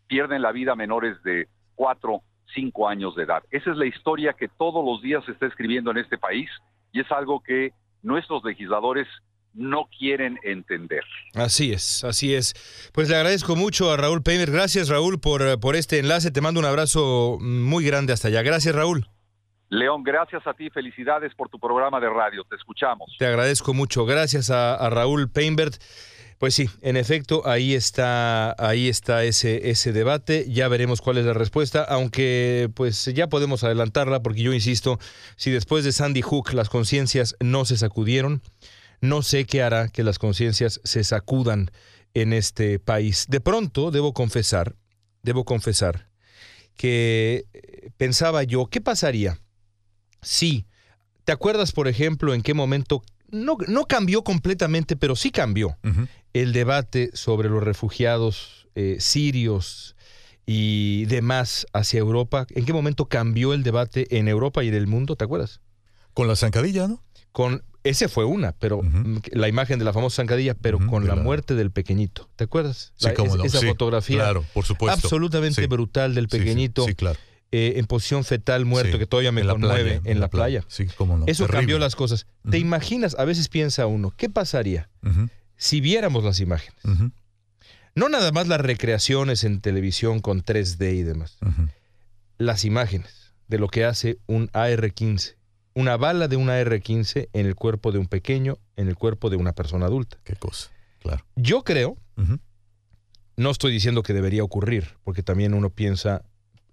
pierden 0.09 0.43
la 0.43 0.51
vida 0.51 0.75
menores 0.75 1.23
de 1.23 1.47
cuatro, 1.77 2.21
cinco 2.53 2.89
años 2.89 3.15
de 3.15 3.23
edad. 3.23 3.45
Esa 3.53 3.71
es 3.71 3.77
la 3.77 3.87
historia 3.87 4.33
que 4.33 4.49
todos 4.49 4.85
los 4.85 5.01
días 5.01 5.25
se 5.25 5.31
está 5.33 5.47
escribiendo 5.47 5.93
en 5.93 5.99
este 5.99 6.19
país 6.19 6.51
y 6.93 7.01
es 7.01 7.11
algo 7.13 7.41
que 7.41 7.73
nuestros 8.03 8.43
legisladores 8.45 9.07
no 9.55 9.89
quieren 9.97 10.37
entender. 10.43 11.05
Así 11.35 11.73
es, 11.73 12.03
así 12.03 12.35
es. 12.35 12.91
Pues 12.93 13.09
le 13.09 13.15
agradezco 13.15 13.55
mucho 13.55 13.93
a 13.93 13.97
Raúl 13.97 14.23
Peimer. 14.25 14.51
Gracias, 14.51 14.89
Raúl, 14.89 15.21
por, 15.21 15.61
por 15.61 15.77
este 15.77 16.01
enlace. 16.01 16.33
Te 16.33 16.41
mando 16.41 16.59
un 16.59 16.67
abrazo 16.67 17.39
muy 17.41 17.85
grande 17.85 18.13
hasta 18.13 18.29
allá. 18.29 18.43
Gracias, 18.43 18.75
Raúl. 18.75 19.07
León, 19.69 20.03
gracias 20.03 20.47
a 20.47 20.53
ti, 20.53 20.69
felicidades 20.69 21.35
por 21.35 21.49
tu 21.49 21.59
programa 21.59 21.99
de 21.99 22.11
radio, 22.11 22.45
te 22.45 22.57
escuchamos. 22.57 23.11
Te 23.19 23.25
agradezco 23.25 23.73
mucho, 23.73 24.05
gracias 24.05 24.51
a, 24.51 24.75
a 24.75 24.91
Raúl 24.91 25.31
Peinbert. 25.31 25.77
Pues 26.43 26.57
sí, 26.57 26.69
en 26.81 26.97
efecto, 26.97 27.47
ahí 27.47 27.73
está, 27.73 28.57
ahí 28.59 28.89
está 28.89 29.23
ese, 29.23 29.71
ese 29.71 29.93
debate. 29.93 30.45
Ya 30.51 30.67
veremos 30.67 31.01
cuál 31.01 31.19
es 31.19 31.25
la 31.25 31.35
respuesta, 31.35 31.85
aunque 31.85 32.69
pues 32.75 33.05
ya 33.15 33.29
podemos 33.29 33.63
adelantarla, 33.63 34.25
porque 34.25 34.43
yo 34.43 34.53
insisto, 34.53 34.99
si 35.37 35.53
después 35.53 35.85
de 35.85 35.93
Sandy 35.93 36.21
Hook 36.21 36.53
las 36.53 36.69
conciencias 36.69 37.37
no 37.39 37.65
se 37.65 37.77
sacudieron, 37.77 38.43
no 39.01 39.23
sé 39.23 39.45
qué 39.45 39.63
hará 39.63 39.87
que 39.87 40.03
las 40.03 40.19
conciencias 40.19 40.81
se 40.83 41.05
sacudan 41.05 41.71
en 42.13 42.33
este 42.33 42.81
país. 42.81 43.27
De 43.29 43.41
pronto, 43.41 43.93
debo 43.93 44.13
confesar, 44.13 44.75
debo 45.23 45.45
confesar 45.45 46.09
que 46.77 47.47
eh, 47.53 47.91
pensaba 47.97 48.43
yo, 48.43 48.67
¿qué 48.67 48.81
pasaría 48.81 49.39
Sí. 50.23 50.67
¿Te 51.25 51.31
acuerdas, 51.31 51.71
por 51.71 51.87
ejemplo, 51.87 52.35
en 52.35 52.43
qué 52.43 52.53
momento, 52.53 53.05
no, 53.33 53.57
no 53.67 53.87
cambió 53.87 54.23
completamente, 54.23 54.95
pero 54.95 55.17
sí 55.17 55.31
cambió 55.31 55.77
el 56.33 56.53
debate 56.53 57.11
sobre 57.15 57.49
los 57.49 57.63
refugiados 57.63 58.69
eh, 58.75 58.99
sirios 59.01 59.97
y 60.47 61.07
demás 61.07 61.67
hacia 61.73 61.99
Europa? 61.99 62.47
¿En 62.51 62.65
qué 62.65 62.73
momento 62.73 63.07
cambió 63.07 63.55
el 63.55 63.63
debate 63.63 64.19
en 64.19 64.29
Europa 64.29 64.63
y 64.63 64.69
en 64.69 64.75
el 64.75 64.87
mundo? 64.87 65.17
¿Te 65.17 65.25
acuerdas? 65.25 65.61
Con 66.15 66.29
la 66.29 66.37
zancadilla, 66.37 66.87
¿no? 66.87 67.03
Con 67.33 67.65
ese 67.85 68.09
fue 68.09 68.25
una, 68.25 68.53
pero 68.53 68.83
la 69.33 69.49
imagen 69.49 69.79
de 69.79 69.85
la 69.85 69.93
famosa 69.93 70.17
zancadilla, 70.17 70.55
pero 70.55 70.79
con 70.87 71.09
la, 71.09 71.17
muerte 71.17 71.55
del 71.55 71.71
pequeñito. 71.73 72.29
¿Te 72.37 72.45
acuerdas? 72.45 72.93
Sí, 72.97 73.09
no. 73.17 73.45
Esa 73.45 73.61
fotografía 73.61 74.19
claro, 74.19 74.45
por 74.55 74.65
supuesto. 74.65 74.95
absolutamente 74.95 75.67
brutal 75.67 76.15
del 76.15 76.29
pequeñito. 76.29 76.85
sí 76.85 76.95
claro. 76.95 77.19
Eh, 77.55 77.75
en 77.79 77.85
posición 77.85 78.25
fetal 78.25 78.65
muerto, 78.65 78.99
que 78.99 79.07
todavía 79.07 79.31
me 79.31 79.47
conmueve 79.47 80.01
en, 80.05 80.21
la, 80.21 80.31
playa. 80.31 80.65
Sí, 80.69 80.87
cómo 80.97 81.19
no. 81.19 81.27
Eso 81.27 81.47
cambió 81.47 81.79
las 81.79 81.95
cosas. 81.95 82.27
¿Te 82.51 82.59
imaginas? 82.59 83.15
A 83.19 83.27
veces 83.27 83.51
piensa 83.51 83.85
uno, 83.85 84.11
¿qué 84.17 84.31
pasaría 84.31 84.89
si 85.57 85.83
viéramos 85.83 86.25
las 86.25 86.41
imágenes? 86.41 86.81
No 87.95 88.09
nada 88.09 88.33
más 88.33 88.49
las 88.49 88.59
recreaciones 88.59 89.45
en 89.45 89.61
televisión 89.61 90.21
con 90.21 90.43
3D 90.43 90.95
y 90.95 91.03
demás. 91.03 91.37
Las 92.39 92.65
imágenes 92.65 93.35
de 93.49 93.59
lo 93.59 93.69
que 93.69 93.85
hace 93.85 94.19
un 94.27 94.49
AR-15. 94.55 95.37
Una 95.75 95.99
bala 95.99 96.29
de 96.29 96.37
un 96.37 96.49
AR-15 96.49 97.29
en 97.35 97.47
el 97.47 97.55
cuerpo 97.55 97.93
de 97.93 97.99
un 97.99 98.07
pequeño, 98.07 98.59
en 98.77 98.89
el 98.89 98.97
cuerpo 98.97 99.29
de 99.29 99.37
una 99.37 99.53
persona 99.53 99.85
adulta. 99.85 100.17
Qué 100.25 100.37
cosa, 100.37 100.71
claro. 101.01 101.27
Yo 101.37 101.65
creo, 101.65 101.99
no 103.37 103.51
estoy 103.51 103.73
diciendo 103.73 104.03
que 104.03 104.15
debería 104.15 104.43
ocurrir, 104.43 104.97
porque 105.05 105.23
también 105.23 105.53
uno 105.53 105.69
piensa 105.69 106.25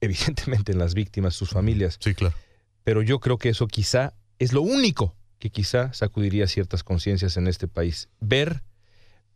evidentemente 0.02 0.72
en 0.72 0.80
las 0.80 0.94
víctimas, 0.94 1.36
sus 1.36 1.50
familias. 1.50 1.98
Sí, 2.00 2.14
claro. 2.14 2.36
Pero 2.84 3.02
yo 3.02 3.20
creo 3.20 3.38
que 3.38 3.50
eso 3.50 3.68
quizá 3.68 4.14
es 4.40 4.54
lo 4.54 4.62
único 4.62 5.16
que 5.38 5.50
quizá 5.50 5.94
sacudiría 5.94 6.48
ciertas 6.48 6.84
conciencias 6.84 7.38
en 7.38 7.48
este 7.48 7.68
país. 7.68 8.10
Ver, 8.20 8.64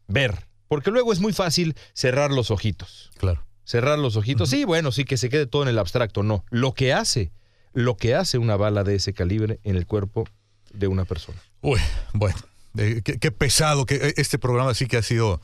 ver. 0.08 0.47
Porque 0.67 0.91
luego 0.91 1.13
es 1.13 1.19
muy 1.19 1.34
fácil 1.34 1.76
cerrar 1.93 2.32
los 2.32 2.52
ojitos. 2.52 3.12
Claro. 3.17 3.45
Cerrar 3.63 3.99
los 3.99 4.15
ojitos. 4.17 4.49
Sí, 4.49 4.65
bueno, 4.65 4.91
sí, 4.91 5.06
que 5.06 5.17
se 5.17 5.30
quede 5.30 5.45
todo 5.45 5.63
en 5.63 5.69
el 5.69 5.80
abstracto. 5.80 6.23
No. 6.23 6.43
Lo 6.49 6.73
que 6.73 6.93
hace, 6.93 7.32
lo 7.73 7.95
que 7.95 8.15
hace 8.15 8.38
una 8.38 8.58
bala 8.58 8.84
de 8.84 8.95
ese 8.95 9.13
calibre 9.13 9.60
en 9.63 9.76
el 9.76 9.86
cuerpo 9.86 10.28
de 10.73 10.88
una 10.88 11.06
persona. 11.06 11.39
Uy, 11.62 11.80
bueno. 12.13 12.38
Eh, 12.78 13.02
qué, 13.04 13.19
qué, 13.19 13.32
pesado. 13.32 13.86
que 13.86 13.95
eh, 13.95 14.13
Este 14.17 14.39
programa 14.39 14.73
sí 14.73 14.88
que 14.88 14.97
ha 14.97 15.04
sido 15.04 15.39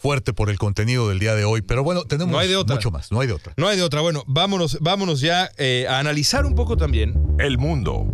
fuerte 0.00 0.32
por 0.32 0.48
el 0.48 0.58
contenido 0.58 1.10
del 1.10 1.18
día 1.18 1.34
de 1.34 1.44
hoy, 1.44 1.60
pero 1.60 1.84
bueno, 1.84 2.04
tenemos 2.04 2.32
mucho 2.66 2.90
más, 2.90 3.12
no 3.12 3.20
hay 3.20 3.26
de 3.26 3.34
otra. 3.34 3.52
No 3.58 3.68
hay 3.68 3.76
de 3.76 3.82
otra. 3.82 4.00
Bueno, 4.00 4.24
vámonos, 4.26 4.78
vámonos 4.80 5.20
ya 5.20 5.50
eh, 5.58 5.86
a 5.88 5.98
analizar 5.98 6.46
un 6.46 6.54
poco 6.54 6.78
también 6.78 7.36
el 7.38 7.58
mundo. 7.58 8.06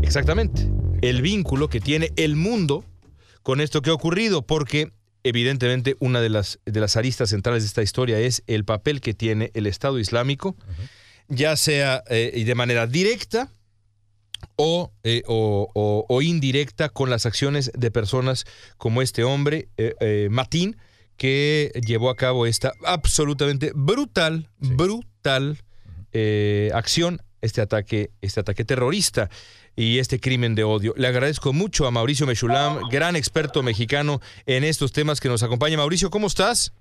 Exactamente, 0.00 0.70
el 1.02 1.22
vínculo 1.22 1.68
que 1.68 1.80
tiene 1.80 2.12
el 2.14 2.36
mundo 2.36 2.84
con 3.42 3.60
esto 3.60 3.82
que 3.82 3.90
ha 3.90 3.94
ocurrido, 3.94 4.42
porque 4.42 4.92
evidentemente 5.24 5.96
una 5.98 6.20
de 6.20 6.28
las, 6.28 6.60
de 6.64 6.78
las 6.78 6.96
aristas 6.96 7.30
centrales 7.30 7.64
de 7.64 7.66
esta 7.66 7.82
historia 7.82 8.20
es 8.20 8.44
el 8.46 8.64
papel 8.64 9.00
que 9.00 9.12
tiene 9.12 9.50
el 9.54 9.66
Estado 9.66 9.98
Islámico, 9.98 10.56
ya 11.28 11.56
sea 11.56 12.04
eh, 12.08 12.44
de 12.46 12.54
manera 12.54 12.86
directa, 12.86 13.52
eh, 15.04 15.22
o, 15.26 16.06
o, 16.08 16.22
indirecta 16.22 16.90
con 16.90 17.08
las 17.08 17.24
acciones 17.24 17.72
de 17.74 17.90
personas 17.90 18.44
como 18.76 19.00
este 19.00 19.24
hombre, 19.24 19.68
eh, 19.78 19.94
eh, 20.00 20.28
Matín, 20.30 20.76
que 21.16 21.72
llevó 21.86 22.10
a 22.10 22.16
cabo 22.16 22.44
esta 22.44 22.72
absolutamente 22.84 23.72
brutal, 23.74 24.48
brutal 24.58 25.58
acción, 26.74 27.20
este 27.40 27.62
ataque, 27.62 28.10
este 28.20 28.40
ataque 28.40 28.64
terrorista 28.64 29.30
y 29.76 29.98
este 29.98 30.20
crimen 30.20 30.54
de 30.54 30.64
odio. 30.64 30.92
Le 30.96 31.06
agradezco 31.06 31.52
mucho 31.52 31.86
a 31.86 31.90
Mauricio 31.90 32.26
Mechulam, 32.26 32.80
gran 32.90 33.16
experto 33.16 33.62
mexicano 33.62 34.20
en 34.44 34.64
estos 34.64 34.92
temas 34.92 35.20
que 35.20 35.28
nos 35.28 35.42
acompaña. 35.42 35.76
Mauricio, 35.76 36.10
¿cómo 36.10 36.26
estás? 36.26 36.74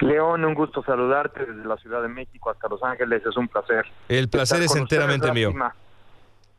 León, 0.00 0.44
un 0.44 0.54
gusto 0.54 0.82
saludarte 0.82 1.44
desde 1.44 1.68
la 1.68 1.76
Ciudad 1.76 2.02
de 2.02 2.08
México 2.08 2.50
hasta 2.50 2.68
Los 2.68 2.82
Ángeles, 2.82 3.22
es 3.24 3.36
un 3.36 3.46
placer. 3.46 3.84
El 4.08 4.28
placer 4.28 4.62
es 4.62 4.74
enteramente 4.74 5.30
mío 5.32 5.52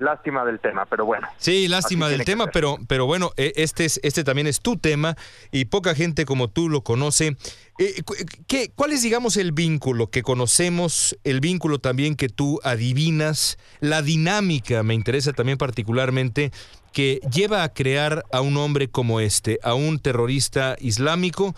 lástima 0.01 0.43
del 0.43 0.59
tema, 0.59 0.85
pero 0.85 1.05
bueno. 1.05 1.27
Sí, 1.37 1.67
lástima 1.67 2.09
del 2.09 2.25
tema, 2.25 2.47
pero, 2.47 2.77
pero 2.87 3.05
bueno, 3.05 3.31
e, 3.37 3.53
este, 3.55 3.85
es, 3.85 3.99
este 4.03 4.23
también 4.23 4.47
es 4.47 4.59
tu 4.59 4.77
tema 4.77 5.15
y 5.51 5.65
poca 5.65 5.95
gente 5.95 6.25
como 6.25 6.49
tú 6.49 6.69
lo 6.69 6.81
conoce. 6.81 7.37
Eh, 7.77 8.01
¿qué, 8.47 8.71
¿Cuál 8.75 8.91
es, 8.91 9.03
digamos, 9.03 9.37
el 9.37 9.51
vínculo 9.51 10.07
que 10.07 10.23
conocemos, 10.23 11.17
el 11.23 11.39
vínculo 11.39 11.79
también 11.79 12.15
que 12.15 12.29
tú 12.29 12.59
adivinas, 12.63 13.57
la 13.79 14.01
dinámica, 14.01 14.83
me 14.83 14.95
interesa 14.95 15.33
también 15.33 15.57
particularmente, 15.57 16.51
que 16.91 17.21
lleva 17.31 17.63
a 17.63 17.73
crear 17.73 18.25
a 18.31 18.41
un 18.41 18.57
hombre 18.57 18.89
como 18.89 19.19
este, 19.19 19.59
a 19.63 19.75
un 19.75 19.99
terrorista 19.99 20.75
islámico? 20.79 21.55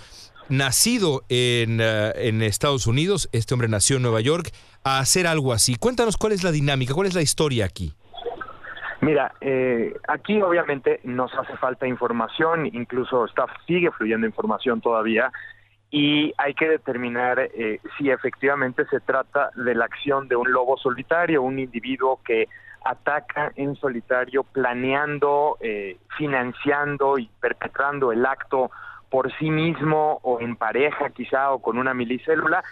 nacido 0.49 1.23
en, 1.29 1.79
eh, 1.81 2.11
en, 2.17 2.43
Estados 2.43 2.85
Unidos, 2.85 3.29
este 3.31 3.53
hombre 3.53 3.69
nació 3.69 3.95
en 3.95 4.01
Nueva 4.01 4.19
York, 4.19 4.51
a 4.83 4.99
hacer 4.99 5.25
algo 5.25 5.53
así. 5.53 5.75
Cuéntanos 5.75 6.17
cuál 6.17 6.33
es 6.33 6.43
la 6.43 6.51
dinámica, 6.51 6.93
cuál 6.93 7.07
es 7.07 7.13
la 7.13 7.21
historia 7.21 7.63
aquí. 7.63 7.93
Mira, 9.03 9.33
eh, 9.41 9.97
aquí 10.07 10.41
obviamente 10.41 11.01
nos 11.03 11.33
hace 11.37 11.57
falta 11.57 11.85
información, 11.85 12.65
incluso 12.67 13.25
está, 13.25 13.47
sigue 13.67 13.91
fluyendo 13.91 14.25
información 14.25 14.79
todavía, 14.79 15.29
y 15.91 16.33
hay 16.37 16.53
que 16.53 16.69
determinar 16.69 17.37
eh, 17.37 17.81
si 17.97 18.09
efectivamente 18.09 18.85
se 18.85 19.01
trata 19.01 19.49
de 19.55 19.75
la 19.75 19.83
acción 19.85 20.29
de 20.29 20.37
un 20.37 20.49
lobo 20.53 20.77
solitario, 20.77 21.41
un 21.41 21.59
individuo 21.59 22.21
que 22.23 22.47
ataca 22.85 23.51
en 23.57 23.75
solitario, 23.75 24.43
planeando, 24.43 25.57
eh, 25.59 25.97
financiando 26.17 27.17
y 27.17 27.29
perpetrando 27.41 28.13
el 28.13 28.25
acto 28.25 28.71
por 29.09 29.33
sí 29.37 29.51
mismo 29.51 30.19
o 30.23 30.39
en 30.39 30.55
pareja 30.55 31.09
quizá 31.09 31.51
o 31.51 31.61
con 31.61 31.77
una 31.77 31.93
milicélula, 31.93 32.63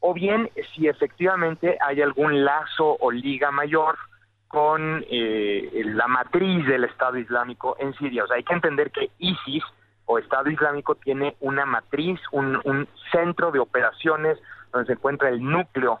o 0.00 0.12
bien 0.12 0.50
si 0.74 0.86
efectivamente 0.86 1.78
hay 1.80 2.02
algún 2.02 2.44
lazo 2.44 2.98
o 3.00 3.10
liga 3.10 3.50
mayor 3.50 3.96
con 4.48 5.04
eh, 5.08 5.82
la 5.84 6.08
matriz 6.08 6.66
del 6.66 6.84
Estado 6.84 7.18
Islámico 7.18 7.76
en 7.78 7.94
Siria. 7.94 8.24
O 8.24 8.26
sea, 8.26 8.36
hay 8.36 8.44
que 8.44 8.54
entender 8.54 8.90
que 8.90 9.10
ISIS 9.18 9.62
o 10.06 10.18
Estado 10.18 10.50
Islámico 10.50 10.94
tiene 10.94 11.36
una 11.40 11.66
matriz, 11.66 12.18
un, 12.32 12.60
un 12.64 12.88
centro 13.12 13.50
de 13.52 13.58
operaciones 13.58 14.38
donde 14.72 14.86
se 14.86 14.92
encuentra 14.94 15.28
el 15.28 15.42
núcleo 15.42 16.00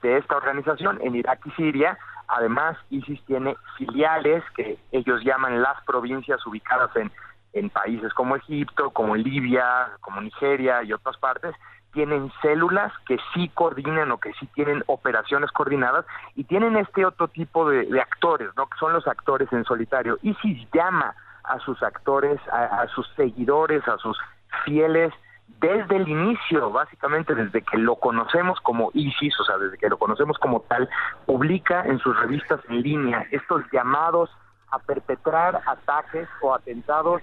de 0.00 0.16
esta 0.16 0.36
organización 0.36 1.00
en 1.02 1.16
Irak 1.16 1.40
y 1.44 1.50
Siria. 1.52 1.98
Además, 2.28 2.76
ISIS 2.90 3.20
tiene 3.26 3.56
filiales 3.76 4.44
que 4.56 4.78
ellos 4.92 5.22
llaman 5.24 5.60
las 5.60 5.82
provincias 5.84 6.44
ubicadas 6.46 6.94
en, 6.94 7.10
en 7.52 7.68
países 7.70 8.14
como 8.14 8.36
Egipto, 8.36 8.90
como 8.90 9.16
Libia, 9.16 9.88
como 10.00 10.20
Nigeria 10.20 10.84
y 10.84 10.92
otras 10.92 11.16
partes, 11.16 11.54
tienen 11.98 12.30
células 12.42 12.92
que 13.06 13.18
sí 13.34 13.50
coordinan 13.54 14.12
o 14.12 14.18
que 14.18 14.32
sí 14.34 14.46
tienen 14.54 14.84
operaciones 14.86 15.50
coordinadas 15.50 16.06
y 16.36 16.44
tienen 16.44 16.76
este 16.76 17.04
otro 17.04 17.26
tipo 17.26 17.68
de, 17.68 18.00
actores, 18.00 18.50
¿no? 18.56 18.68
Que 18.68 18.78
son 18.78 18.92
los 18.92 19.08
actores 19.08 19.52
en 19.52 19.64
solitario. 19.64 20.16
ISIS 20.22 20.68
llama 20.72 21.16
a 21.42 21.58
sus 21.58 21.82
actores, 21.82 22.38
a, 22.52 22.86
sus 22.94 23.04
seguidores, 23.16 23.82
a 23.88 23.98
sus 23.98 24.16
fieles 24.64 25.12
desde 25.60 25.96
el 25.96 26.08
inicio, 26.08 26.70
básicamente 26.70 27.34
desde 27.34 27.62
que 27.62 27.78
lo 27.78 27.96
conocemos 27.96 28.60
como 28.60 28.92
ISIS, 28.94 29.34
o 29.40 29.42
sea, 29.42 29.58
desde 29.58 29.76
que 29.76 29.88
lo 29.88 29.96
conocemos 29.96 30.38
como 30.38 30.60
tal, 30.68 30.88
publica 31.26 31.82
en 31.84 31.98
sus 31.98 32.16
revistas 32.20 32.60
en 32.68 32.80
línea 32.80 33.26
estos 33.32 33.64
llamados 33.72 34.30
a 34.70 34.78
perpetrar 34.78 35.62
ataques 35.66 36.28
o 36.42 36.54
atentados 36.54 37.22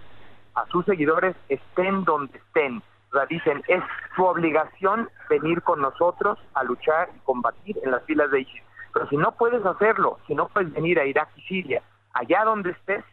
a 0.54 0.66
sus 0.66 0.84
seguidores 0.84 1.34
estén 1.48 2.04
donde 2.04 2.38
estén 2.38 2.84
dicen, 3.30 3.64
es 3.68 3.84
su 4.16 4.26
obligación 4.26 5.10
venir 5.30 5.62
con 5.62 5.82
nosotros 5.82 6.38
a 6.54 6.64
luchar 6.64 7.10
y 7.16 7.20
combatir 7.20 7.78
en 7.84 7.92
las 7.92 8.04
filas 8.04 8.30
de 8.32 8.42
ISIS. 8.42 8.62
Pero 8.94 9.08
si 9.08 9.18
no 9.18 9.32
puedes 9.34 9.66
hacerlo, 9.66 10.20
si 10.28 10.36
no 10.36 10.48
puedes 10.50 10.74
venir 10.74 11.00
a 11.00 11.06
Irak 11.06 11.30
y 11.36 11.42
Siria, 11.44 11.82
allá 12.14 12.44
donde 12.44 12.72
estés, 12.72 13.04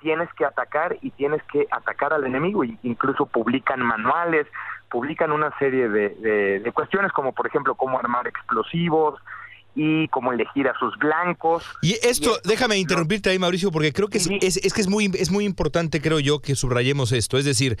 tienes 0.00 0.32
que 0.34 0.44
atacar 0.44 0.96
y 1.00 1.10
tienes 1.10 1.42
que 1.44 1.66
atacar 1.70 2.12
al 2.12 2.24
enemigo. 2.24 2.64
Incluso 2.64 3.26
publican 3.26 3.80
manuales, 3.80 4.46
publican 4.90 5.30
una 5.32 5.56
serie 5.58 5.88
de, 5.88 6.60
de 6.60 6.72
cuestiones 6.72 7.12
como 7.12 7.32
por 7.32 7.46
ejemplo 7.46 7.74
cómo 7.76 7.98
armar 7.98 8.26
explosivos, 8.26 9.20
y 9.74 10.08
cómo 10.08 10.32
elegir 10.32 10.68
a 10.68 10.78
sus 10.78 10.96
blancos. 10.98 11.64
Y 11.82 11.96
esto, 12.02 12.38
déjame 12.44 12.78
interrumpirte 12.78 13.30
ahí, 13.30 13.38
Mauricio, 13.38 13.70
porque 13.70 13.92
creo 13.92 14.08
que 14.08 14.18
es, 14.18 14.28
es, 14.28 14.72
que 14.72 14.80
es 14.80 14.88
muy, 14.88 15.10
es 15.14 15.30
muy 15.30 15.44
importante, 15.44 16.00
creo 16.00 16.20
yo, 16.20 16.40
que 16.40 16.54
subrayemos 16.54 17.12
esto. 17.12 17.38
Es 17.38 17.44
decir, 17.44 17.78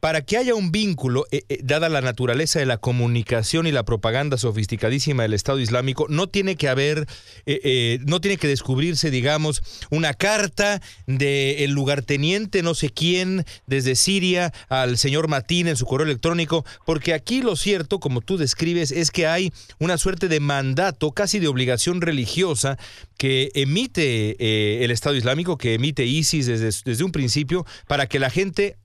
para 0.00 0.22
que 0.22 0.36
haya 0.36 0.54
un 0.54 0.70
vínculo, 0.72 1.26
eh, 1.30 1.42
eh, 1.48 1.60
dada 1.62 1.88
la 1.88 2.00
naturaleza 2.00 2.58
de 2.58 2.66
la 2.66 2.78
comunicación 2.78 3.66
y 3.66 3.72
la 3.72 3.84
propaganda 3.84 4.36
sofisticadísima 4.36 5.22
del 5.22 5.34
Estado 5.34 5.58
Islámico, 5.60 6.06
no 6.08 6.28
tiene 6.28 6.56
que 6.56 6.68
haber, 6.68 7.06
eh, 7.46 7.98
no 8.06 8.20
tiene 8.20 8.36
que 8.36 8.48
descubrirse, 8.48 9.10
digamos, 9.10 9.62
una 9.90 10.14
carta 10.14 10.80
del 11.06 11.60
el 11.60 11.70
lugarteniente 11.72 12.62
no 12.62 12.74
sé 12.74 12.90
quién 12.90 13.44
desde 13.66 13.94
Siria 13.94 14.52
al 14.68 14.98
señor 14.98 15.28
Matín 15.28 15.68
en 15.68 15.76
su 15.76 15.86
correo 15.86 16.06
electrónico, 16.06 16.64
porque 16.84 17.14
aquí 17.14 17.42
lo 17.42 17.56
cierto, 17.56 18.00
como 18.00 18.20
tú 18.20 18.36
describes, 18.36 18.90
es 18.92 19.10
que 19.10 19.26
hay 19.26 19.52
una 19.78 19.98
suerte 19.98 20.28
de 20.28 20.40
mandato 20.40 21.12
casi 21.12 21.29
de 21.38 21.48
obligación 21.48 22.00
religiosa 22.00 22.76
que 23.18 23.50
emite 23.54 24.36
eh, 24.38 24.84
el 24.84 24.90
Estado 24.90 25.16
Islámico, 25.16 25.58
que 25.58 25.74
emite 25.74 26.04
ISIS 26.04 26.46
desde, 26.46 26.70
desde 26.84 27.04
un 27.04 27.12
principio, 27.12 27.64
para 27.86 28.06
que 28.06 28.18
la 28.18 28.30
gente 28.30 28.76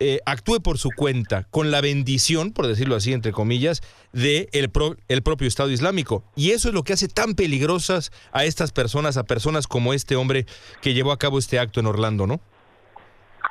eh, 0.00 0.18
actúe 0.26 0.60
por 0.60 0.76
su 0.76 0.90
cuenta, 0.90 1.44
con 1.50 1.70
la 1.70 1.80
bendición, 1.80 2.52
por 2.52 2.66
decirlo 2.66 2.96
así, 2.96 3.12
entre 3.12 3.30
comillas, 3.30 3.80
de 4.12 4.48
el, 4.52 4.70
el 5.08 5.22
propio 5.22 5.46
Estado 5.46 5.70
Islámico. 5.70 6.24
Y 6.34 6.50
eso 6.50 6.68
es 6.68 6.74
lo 6.74 6.82
que 6.82 6.94
hace 6.94 7.06
tan 7.06 7.34
peligrosas 7.34 8.10
a 8.32 8.44
estas 8.44 8.72
personas, 8.72 9.16
a 9.16 9.24
personas 9.24 9.68
como 9.68 9.94
este 9.94 10.16
hombre 10.16 10.46
que 10.82 10.94
llevó 10.94 11.12
a 11.12 11.18
cabo 11.18 11.38
este 11.38 11.60
acto 11.60 11.78
en 11.78 11.86
Orlando, 11.86 12.26
¿no? 12.26 12.40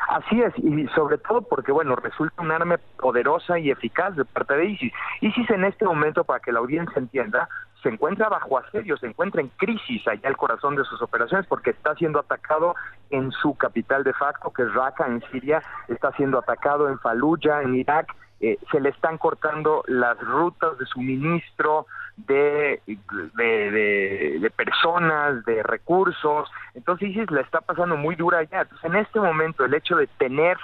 Así 0.10 0.42
es, 0.42 0.54
y 0.58 0.86
sobre 0.94 1.18
todo 1.18 1.44
porque, 1.44 1.72
bueno, 1.72 1.96
resulta 1.96 2.42
un 2.42 2.52
arma 2.52 2.78
poderosa 3.00 3.58
y 3.58 3.72
eficaz 3.72 4.16
de 4.16 4.26
parte 4.26 4.56
de 4.56 4.66
ISIS. 4.66 4.94
ISIS 5.22 5.50
en 5.50 5.64
este 5.64 5.86
momento, 5.86 6.24
para 6.24 6.40
que 6.40 6.52
la 6.52 6.60
audiencia 6.60 7.00
entienda, 7.00 7.48
se 7.84 7.90
encuentra 7.90 8.30
bajo 8.30 8.58
asedio, 8.58 8.98
se 8.98 9.08
encuentra 9.08 9.42
en 9.42 9.50
crisis 9.50 10.08
allá 10.08 10.30
el 10.30 10.38
corazón 10.38 10.76
de 10.76 10.86
sus 10.86 11.02
operaciones 11.02 11.46
porque 11.48 11.72
está 11.72 11.94
siendo 11.96 12.20
atacado 12.20 12.76
en 13.10 13.32
su 13.32 13.56
capital 13.56 14.04
de 14.04 14.14
facto, 14.14 14.52
que 14.52 14.64
es 14.64 14.74
Raqqa, 14.74 15.06
en 15.06 15.22
Siria, 15.32 15.62
está 15.90 16.12
siendo 16.14 16.40
atacado 16.40 16.88
en 16.88 16.98
Fallujah, 17.00 17.62
en 17.62 17.76
Irak, 17.76 18.16
eh, 18.40 18.58
se 18.72 18.80
le 18.80 18.90
están 18.90 19.18
cortando 19.18 19.84
las 19.88 20.18
rutas 20.20 20.78
de 20.78 20.86
suministro 20.86 21.86
de, 22.18 22.82
personas, 24.56 25.46
de 25.46 25.64
recursos. 25.64 26.50
Entonces 26.74 27.10
ISIS 27.10 27.32
la 27.32 27.42
está 27.42 27.62
pasando 27.62 27.96
muy 27.96 28.16
dura 28.16 28.40
allá. 28.40 28.62
Entonces 28.62 28.84
en 28.86 28.96
este 28.96 29.20
momento 29.20 29.64
el 29.66 29.74
hecho 29.74 29.96
de 29.96 30.08
tener 30.18 30.58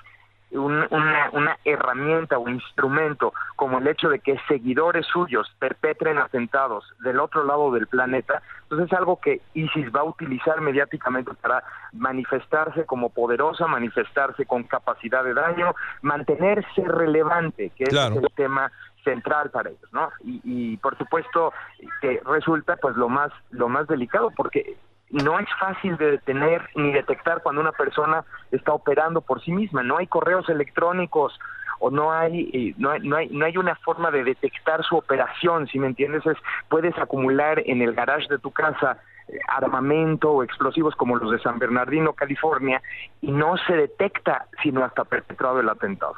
una, 0.52 1.30
una 1.34 1.58
herramienta 1.64 2.38
o 2.38 2.50
instrumento 2.50 3.34
como 3.56 3.78
el 3.78 3.88
hecho 3.88 4.10
de 4.10 4.20
que 4.20 4.40
seguidores 4.48 5.06
suyos 5.06 5.48
perpetren 5.60 6.18
atentados 6.18 6.86
del 7.00 7.20
otro 7.20 7.44
lado 7.44 7.72
del 7.72 7.88
planeta, 7.88 8.42
entonces 8.64 8.88
es 8.92 8.98
algo 8.98 9.20
que 9.20 9.42
ISIS 9.54 9.88
va 9.96 10.02
a 10.02 10.06
utilizar 10.06 10.62
mediáticamente 10.62 11.32
para 11.36 11.64
manifestarse 11.94 12.86
como 12.86 13.10
poderosa, 13.10 13.68
manifestarse 13.68 14.46
con 14.46 14.64
capacidad 14.64 15.24
de 15.24 15.34
daño, 15.34 15.76
mantenerse 16.02 16.84
relevante, 16.84 17.72
que 17.76 17.84
es 17.84 17.94
el 17.94 18.28
tema 18.36 18.72
central 19.04 19.50
para 19.50 19.70
ellos, 19.70 19.90
¿no? 19.92 20.10
Y, 20.24 20.42
y 20.44 20.78
por 20.78 20.98
supuesto 20.98 21.54
que 22.02 22.22
resulta 22.26 22.76
pues 22.76 22.96
lo 22.96 23.08
más 23.08 23.32
lo 23.50 23.70
más 23.70 23.88
delicado 23.88 24.30
porque 24.36 24.76
no 25.12 25.40
es 25.40 25.48
fácil 25.60 25.98
de 25.98 26.12
detener 26.12 26.70
ni 26.76 26.92
detectar 26.92 27.42
cuando 27.42 27.62
una 27.62 27.72
persona 27.72 28.24
está 28.52 28.74
operando 28.74 29.22
por 29.22 29.44
sí 29.44 29.52
misma. 29.52 29.84
No 29.84 29.98
hay 29.98 30.08
correos 30.08 30.48
electrónicos 30.50 31.38
o 31.80 31.90
no 31.90 32.12
hay, 32.12 32.50
eh, 32.54 32.74
no 32.78 32.92
hay, 32.92 33.02
no 33.02 33.16
hay, 33.16 33.30
no 33.30 33.46
hay 33.46 33.58
una 33.58 33.76
forma 33.76 34.12
de 34.12 34.24
detectar 34.24 34.84
su 34.84 34.98
operación, 34.98 35.68
si 35.68 35.80
me 35.80 35.88
entiendes, 35.88 36.26
es, 36.26 36.38
puedes 36.68 36.98
acumular 36.98 37.64
en 37.66 37.82
el 37.82 37.94
garage 37.94 38.28
de 38.30 38.38
tu 38.38 38.52
casa 38.52 38.98
eh, 39.28 39.40
armamento 39.48 40.30
o 40.30 40.44
explosivos 40.44 40.96
como 40.96 41.16
los 41.16 41.32
de 41.32 41.40
San 41.40 41.58
Bernardino, 41.58 42.14
California, 42.14 42.82
y 43.22 43.32
no 43.32 43.56
se 43.66 43.74
detecta 43.74 44.48
sino 44.62 44.84
hasta 44.84 45.06
perpetrado 45.06 45.60
el 45.62 45.70
atentado. 45.70 46.16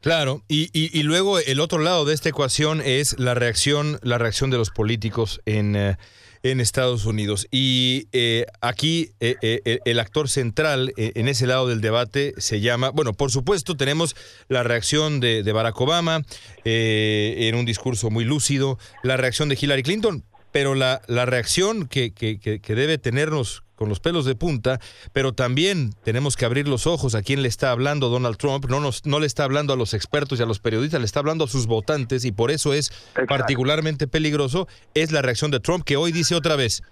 Claro, 0.00 0.42
y, 0.48 0.68
y, 0.74 1.02
luego 1.02 1.38
el 1.38 1.60
otro 1.60 1.78
lado 1.78 2.04
de 2.04 2.12
esta 2.12 2.28
ecuación 2.28 2.82
es 2.84 3.18
la 3.18 3.32
reacción, 3.32 3.98
la 4.02 4.18
reacción 4.18 4.50
de 4.50 4.58
los 4.58 4.70
políticos 4.70 5.40
en, 5.46 5.74
eh, 5.76 5.96
en 6.44 6.60
Estados 6.60 7.06
Unidos. 7.06 7.48
Y 7.50 8.06
eh, 8.12 8.46
aquí 8.60 9.10
eh, 9.18 9.36
eh, 9.40 9.80
el 9.84 9.98
actor 9.98 10.28
central 10.28 10.92
en 10.96 11.26
ese 11.26 11.46
lado 11.46 11.66
del 11.66 11.80
debate 11.80 12.34
se 12.36 12.60
llama, 12.60 12.90
bueno, 12.90 13.14
por 13.14 13.32
supuesto 13.32 13.76
tenemos 13.76 14.14
la 14.48 14.62
reacción 14.62 15.20
de, 15.20 15.42
Barack 15.54 15.80
Obama 15.80 16.22
en 16.64 17.54
un 17.54 17.64
discurso 17.64 18.10
muy 18.10 18.24
lúcido, 18.24 18.78
la 19.02 19.16
reacción 19.16 19.48
de 19.48 19.56
Hillary 19.60 19.82
Clinton, 19.82 20.24
pero 20.52 20.74
la, 20.74 21.00
la 21.06 21.26
reacción 21.26 21.86
que, 21.86 22.12
que 22.12 22.74
debe 22.74 22.98
tenernos 22.98 23.63
con 23.74 23.88
los 23.88 24.00
pelos 24.00 24.24
de 24.24 24.34
punta, 24.34 24.80
pero 25.12 25.32
también 25.32 25.92
tenemos 26.04 26.36
que 26.36 26.44
abrir 26.44 26.68
los 26.68 26.86
ojos 26.86 27.14
a 27.14 27.22
quién 27.22 27.42
le 27.42 27.48
está 27.48 27.70
hablando 27.70 28.08
Donald 28.08 28.36
Trump, 28.36 28.66
no, 28.68 28.80
nos, 28.80 29.04
no 29.06 29.20
le 29.20 29.26
está 29.26 29.44
hablando 29.44 29.72
a 29.72 29.76
los 29.76 29.94
expertos 29.94 30.38
y 30.38 30.42
a 30.42 30.46
los 30.46 30.60
periodistas, 30.60 31.00
le 31.00 31.06
está 31.06 31.20
hablando 31.20 31.44
a 31.44 31.48
sus 31.48 31.66
votantes 31.66 32.24
y 32.24 32.32
por 32.32 32.50
eso 32.50 32.72
es 32.72 32.92
particularmente 33.28 34.06
peligroso, 34.06 34.68
es 34.94 35.12
la 35.12 35.22
reacción 35.22 35.50
de 35.50 35.60
Trump 35.60 35.84
que 35.84 35.96
hoy 35.96 36.12
dice 36.12 36.34
otra 36.34 36.56
vez, 36.56 36.82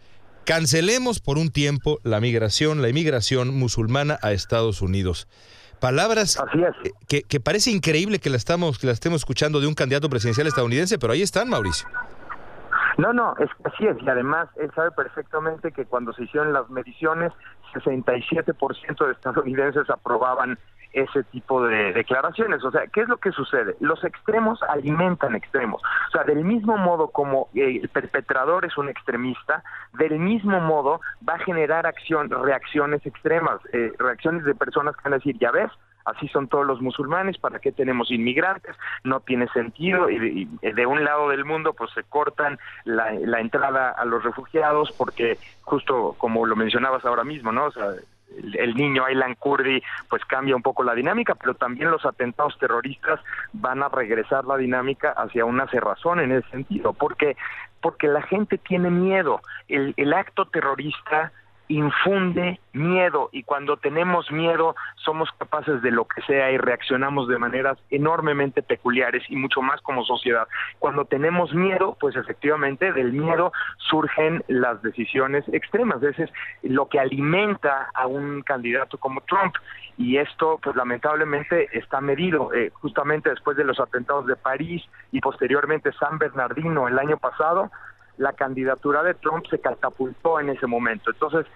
cancelemos 0.45 1.21
por 1.21 1.39
un 1.39 1.51
tiempo 1.51 1.99
la 2.03 2.21
migración, 2.21 2.83
la 2.83 2.89
inmigración 2.89 3.57
musulmana 3.57 4.19
a 4.23 4.33
Estados 4.33 4.83
Unidos. 4.83 5.29
Palabras 5.81 6.39
que, 7.09 7.23
que 7.23 7.41
parece 7.41 7.73
increíble 7.73 8.21
que 8.21 8.31
la, 8.31 8.37
estamos, 8.37 8.79
que 8.79 8.87
la 8.87 8.93
estemos 8.93 9.23
escuchando 9.23 9.61
de 9.61 9.67
un 9.67 9.75
candidato 9.75 10.09
presidencial 10.09 10.47
estadounidense, 10.47 10.97
pero 10.97 11.13
ahí 11.13 11.23
están, 11.23 11.49
Mauricio. 11.49 11.89
No, 12.99 13.13
no, 13.13 13.35
es, 13.39 13.51
así 13.65 13.87
es. 13.87 13.97
Y 14.03 14.09
además, 14.09 14.49
él 14.57 14.71
sabe 14.75 14.91
perfectamente 14.91 15.73
que 15.73 15.87
cuando 15.87 16.13
se 16.13 16.25
hicieron 16.25 16.53
las 16.53 16.69
mediciones, 16.71 17.33
67% 17.75 19.07
de 19.07 19.13
estadounidenses 19.13 19.89
aprobaban 19.91 20.59
ese 20.93 21.23
tipo 21.25 21.65
de 21.65 21.93
declaraciones. 21.93 22.63
O 22.65 22.71
sea, 22.71 22.87
¿qué 22.93 23.03
es 23.03 23.09
lo 23.09 23.17
que 23.17 23.33
sucede? 23.33 23.77
Los 23.81 24.05
extremos 24.05 24.63
alimentan 24.65 25.35
extremos. 25.35 25.83
O 26.09 26.11
sea, 26.11 26.25
del 26.25 26.45
mismo 26.45 26.77
modo 26.77 27.09
como 27.09 27.49
el 27.55 27.89
perpetrador 27.89 28.65
es 28.65 28.77
un 28.77 28.89
extremista, 28.89 29.63
del 29.95 30.19
mismo 30.19 30.61
modo 30.61 31.01
va 31.27 31.35
a 31.35 31.45
generar 31.45 31.87
acción, 31.87 32.31
reacciones 32.31 33.05
extremas, 33.07 33.61
eh, 33.73 33.93
reacciones 33.99 34.45
de 34.45 34.55
personas 34.55 34.97
que 34.97 35.05
van 35.05 35.15
a 35.15 35.17
decir, 35.17 35.39
ya 35.39 35.51
ves, 35.51 35.71
así 36.05 36.29
son 36.29 36.49
todos 36.49 36.67
los 36.67 36.81
musulmanes, 36.81 37.39
¿para 37.39 37.59
qué 37.59 37.73
tenemos 37.73 38.11
inmigrantes? 38.11 38.77
No 39.05 39.21
tiene 39.21 39.49
sentido 39.49 40.11
y 40.11 40.49
de, 40.61 40.87
un 40.87 41.05
lado 41.05 41.29
del 41.29 41.45
mundo 41.45 41.73
pues 41.73 41.91
se 41.93 42.03
cortan 42.05 42.59
la, 42.85 43.41
entrada 43.41 43.91
a 43.91 44.05
los 44.05 44.23
refugiados 44.23 44.93
porque 44.93 45.39
justo 45.63 46.15
como 46.19 46.47
lo 46.47 46.57
mencionabas 46.57 47.05
ahora 47.05 47.25
mismo, 47.25 47.53
¿no? 47.53 47.67
O 47.67 47.73
sea, 47.73 47.87
el, 48.55 48.75
niño 48.75 49.05
Aylan 49.05 49.35
Kurdi 49.35 49.83
pues 50.09 50.25
cambia 50.25 50.57
un 50.57 50.63
poco 50.63 50.83
la 50.83 50.95
dinámica, 50.95 51.35
pero 51.35 51.55
también 51.55 51.91
los 51.91 52.05
atentados 52.07 52.59
terroristas 52.59 53.21
van 53.53 53.83
a 53.83 53.89
regresar 53.89 54.45
la 54.45 54.57
dinámica 54.57 55.11
hacia 55.11 55.45
una 55.45 55.67
cerrazón 55.69 56.21
en 56.21 56.33
ese 56.33 56.49
sentido, 56.51 56.93
porque 56.93 57.37
porque 57.81 58.07
la 58.07 58.23
gente 58.23 58.59
tiene 58.59 58.91
miedo. 58.91 59.41
El, 59.67 59.93
el 59.97 60.13
acto 60.13 60.45
terrorista 60.47 61.33
infunde 61.69 62.61
miedo 62.73 63.29
y 63.33 63.43
cuando 63.43 63.77
tenemos 63.77 64.31
miedo 64.31 64.75
somos 64.97 65.31
capaces 65.39 65.83
de 65.83 65.91
lo 65.91 66.07
que 66.07 66.23
sea 66.23 66.51
y 66.51 66.59
reaccionamos 66.59 67.29
de 67.29 67.39
maneras 67.39 67.79
enormemente 67.91 68.63
peculiares 68.63 69.23
y 69.29 69.37
mucho 69.37 69.63
más 69.63 69.81
como 69.83 70.05
sociedad. 70.05 70.49
Cuando 70.79 71.05
tenemos 71.05 71.55
miedo, 71.55 71.97
pues 72.01 72.17
efectivamente 72.17 72.93
del 72.93 73.13
miedo 73.13 73.53
surgen 73.79 74.45
las 74.49 74.83
decisiones 74.83 75.45
extremas. 75.53 76.03
Ese 76.03 76.25
es 76.25 76.31
lo 76.63 76.89
que 76.89 76.99
alimenta 76.99 77.89
a 77.95 78.07
un 78.07 78.43
candidato 78.43 78.99
como 78.99 79.21
Trump 79.23 79.55
y 79.99 80.17
esto 80.17 80.59
pues 80.63 80.75
lamentablemente 80.77 81.69
está 81.77 82.01
medido 82.01 82.53
eh, 82.55 82.71
justamente 82.75 83.31
después 83.31 83.57
de 83.57 83.65
los 83.65 83.79
atentados 83.79 84.27
de 84.27 84.37
París 84.37 84.83
y 85.11 85.21
posteriormente 85.21 85.93
San 85.93 86.19
Bernardino 86.19 86.89
el 86.89 86.99
año 86.99 87.19
pasado 87.19 87.71
la 88.19 88.33
candidatura 88.33 89.03
de 89.03 89.15
Trump 89.15 89.47
se 89.51 89.59
catapultó 89.59 90.41
en 90.41 90.51
ese 90.51 90.67
momento. 90.67 91.11
Entonces, 91.11 91.47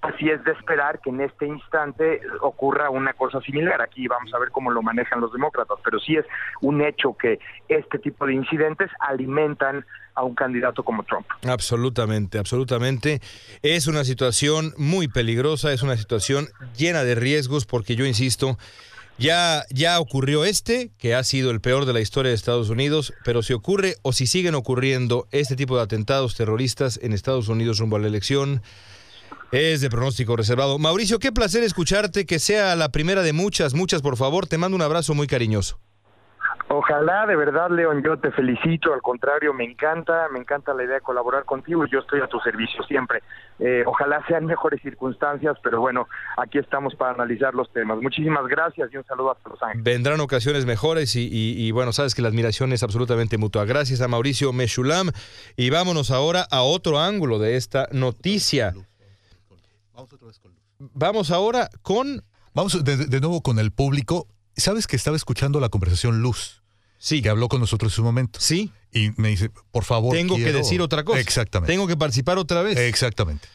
así 0.00 0.28
es 0.30 0.42
de 0.44 0.52
esperar 0.52 1.00
que 1.00 1.10
en 1.10 1.20
este 1.20 1.46
instante 1.46 2.20
ocurra 2.40 2.90
una 2.90 3.12
cosa 3.12 3.40
similar. 3.40 3.80
Aquí 3.82 4.06
vamos 4.08 4.32
a 4.34 4.38
ver 4.38 4.50
cómo 4.50 4.70
lo 4.70 4.82
manejan 4.82 5.20
los 5.20 5.32
demócratas, 5.32 5.78
pero 5.84 5.98
sí 5.98 6.16
es 6.16 6.24
un 6.60 6.80
hecho 6.80 7.16
que 7.16 7.38
este 7.68 7.98
tipo 7.98 8.26
de 8.26 8.34
incidentes 8.34 8.90
alimentan 9.00 9.84
a 10.14 10.24
un 10.24 10.34
candidato 10.34 10.82
como 10.82 11.02
Trump. 11.04 11.26
Absolutamente, 11.46 12.38
absolutamente. 12.38 13.20
Es 13.62 13.86
una 13.86 14.02
situación 14.04 14.72
muy 14.78 15.08
peligrosa, 15.08 15.72
es 15.72 15.82
una 15.82 15.96
situación 15.96 16.46
llena 16.76 17.04
de 17.04 17.14
riesgos 17.14 17.66
porque 17.66 17.96
yo 17.96 18.06
insisto, 18.06 18.56
ya, 19.18 19.64
ya 19.70 19.98
ocurrió 20.00 20.44
este, 20.44 20.90
que 20.98 21.14
ha 21.14 21.24
sido 21.24 21.50
el 21.50 21.60
peor 21.60 21.86
de 21.86 21.92
la 21.92 22.00
historia 22.00 22.30
de 22.30 22.36
Estados 22.36 22.68
Unidos, 22.68 23.12
pero 23.24 23.42
si 23.42 23.52
ocurre 23.52 23.96
o 24.02 24.12
si 24.12 24.26
siguen 24.26 24.54
ocurriendo 24.54 25.26
este 25.30 25.56
tipo 25.56 25.76
de 25.76 25.82
atentados 25.82 26.34
terroristas 26.34 26.98
en 27.02 27.12
Estados 27.12 27.48
Unidos 27.48 27.78
rumbo 27.78 27.96
a 27.96 28.00
la 28.00 28.08
elección, 28.08 28.62
Es 29.52 29.80
de 29.80 29.90
pronóstico 29.90 30.36
reservado. 30.36 30.78
Mauricio, 30.78 31.20
qué 31.20 31.30
placer 31.30 31.62
escucharte, 31.62 32.26
que 32.26 32.40
sea 32.40 32.74
la 32.74 32.90
primera 32.90 33.22
de 33.22 33.32
muchas, 33.32 33.74
muchas, 33.74 34.02
por 34.02 34.16
favor. 34.16 34.48
Te 34.48 34.58
mando 34.58 34.74
un 34.74 34.82
abrazo 34.82 35.14
muy 35.14 35.28
cariñoso. 35.28 35.78
Ojalá, 36.78 37.24
de 37.26 37.36
verdad, 37.36 37.70
León, 37.70 38.02
yo 38.04 38.18
te 38.18 38.30
felicito, 38.32 38.92
al 38.92 39.00
contrario, 39.00 39.54
me 39.54 39.64
encanta, 39.64 40.28
me 40.30 40.38
encanta 40.38 40.74
la 40.74 40.84
idea 40.84 40.96
de 40.96 41.00
colaborar 41.00 41.44
contigo 41.46 41.86
y 41.86 41.90
yo 41.90 42.00
estoy 42.00 42.20
a 42.20 42.26
tu 42.26 42.38
servicio 42.40 42.82
siempre. 42.84 43.22
Eh, 43.58 43.82
ojalá 43.86 44.22
sean 44.28 44.44
mejores 44.44 44.82
circunstancias, 44.82 45.56
pero 45.62 45.80
bueno, 45.80 46.06
aquí 46.36 46.58
estamos 46.58 46.94
para 46.94 47.12
analizar 47.14 47.54
los 47.54 47.72
temas. 47.72 47.98
Muchísimas 48.02 48.46
gracias 48.46 48.90
y 48.92 48.96
un 48.98 49.04
saludo 49.04 49.30
hasta 49.32 49.48
Los 49.48 49.62
Ángeles. 49.62 49.84
Vendrán 49.84 50.20
ocasiones 50.20 50.66
mejores 50.66 51.16
y, 51.16 51.22
y- 51.26 51.66
y, 51.66 51.70
bueno, 51.70 51.92
sabes 51.92 52.14
que 52.14 52.20
la 52.20 52.28
admiración 52.28 52.72
es 52.74 52.82
absolutamente 52.82 53.38
mutua. 53.38 53.64
Gracias 53.64 54.02
a 54.02 54.08
Mauricio 54.08 54.52
Meshulam 54.52 55.10
y 55.56 55.70
vámonos 55.70 56.10
ahora 56.10 56.46
a 56.50 56.60
otro 56.62 56.98
ángulo 57.00 57.38
de 57.38 57.56
esta 57.56 57.88
noticia. 57.92 58.74
Vamos 60.78 61.30
ahora 61.30 61.70
con... 61.80 62.22
Vamos 62.52 62.84
de, 62.84 62.96
de 63.06 63.20
nuevo 63.20 63.40
con 63.42 63.58
el 63.58 63.70
público. 63.70 64.26
Sabes 64.56 64.86
que 64.86 64.96
estaba 64.96 65.16
escuchando 65.16 65.58
la 65.60 65.68
conversación 65.70 66.20
Luz. 66.20 66.62
Sí. 67.06 67.22
Que 67.22 67.28
habló 67.28 67.48
con 67.48 67.60
nosotros 67.60 67.92
en 67.92 67.96
su 67.96 68.02
momento. 68.04 68.40
Sí. 68.40 68.72
Y 68.92 69.10
me 69.16 69.28
dice, 69.28 69.50
por 69.70 69.84
favor. 69.84 70.12
Tengo 70.16 70.36
que 70.36 70.52
decir 70.52 70.80
otra 70.80 71.04
cosa. 71.04 71.20
Exactamente. 71.20 71.72
Tengo 71.72 71.86
que 71.86 71.96
participar 71.96 72.38
otra 72.38 72.62
vez. 72.62 72.76
Exactamente. 72.78 73.46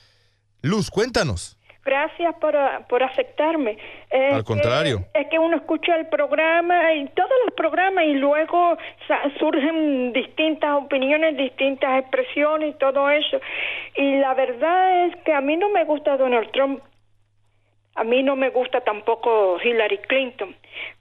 Luz, 0.62 0.90
cuéntanos. 0.90 1.58
Gracias 1.84 2.36
por, 2.40 2.56
ah, 2.56 2.86
por 2.88 3.02
aceptarme. 3.02 3.76
Es 4.12 4.34
Al 4.36 4.44
contrario. 4.44 5.04
que- 5.14 5.22
es 5.22 5.28
que 5.30 5.40
uno 5.40 5.58
escucha 5.58 5.96
el 5.96 6.06
programa 6.10 6.94
y 6.94 7.08
todos 7.10 7.32
los 7.46 7.56
programas 7.56 8.06
y 8.06 8.14
luego 8.14 8.78
sa- 9.08 9.24
surgen 9.40 10.14
distintas 10.14 10.76
opiniones, 10.78 11.36
distintas 11.38 12.00
expresiones 12.02 12.76
y 12.76 12.78
todo 12.78 13.10
eso. 13.10 13.40
Y 13.96 14.18
la 14.20 14.36
verdad 14.36 15.08
es 15.08 15.16
que 15.26 15.34
a 15.34 15.42
mí 15.42 15.58
no 15.58 15.70
me 15.70 15.84
gusta 15.86 16.18
Donald 16.18 16.52
Trump. 16.52 16.84
A 17.96 18.04
mí 18.04 18.22
no 18.24 18.36
me 18.36 18.52
gusta 18.52 18.82
tampoco 18.82 19.58
Hillary 19.62 19.98
Clinton. 20.08 20.56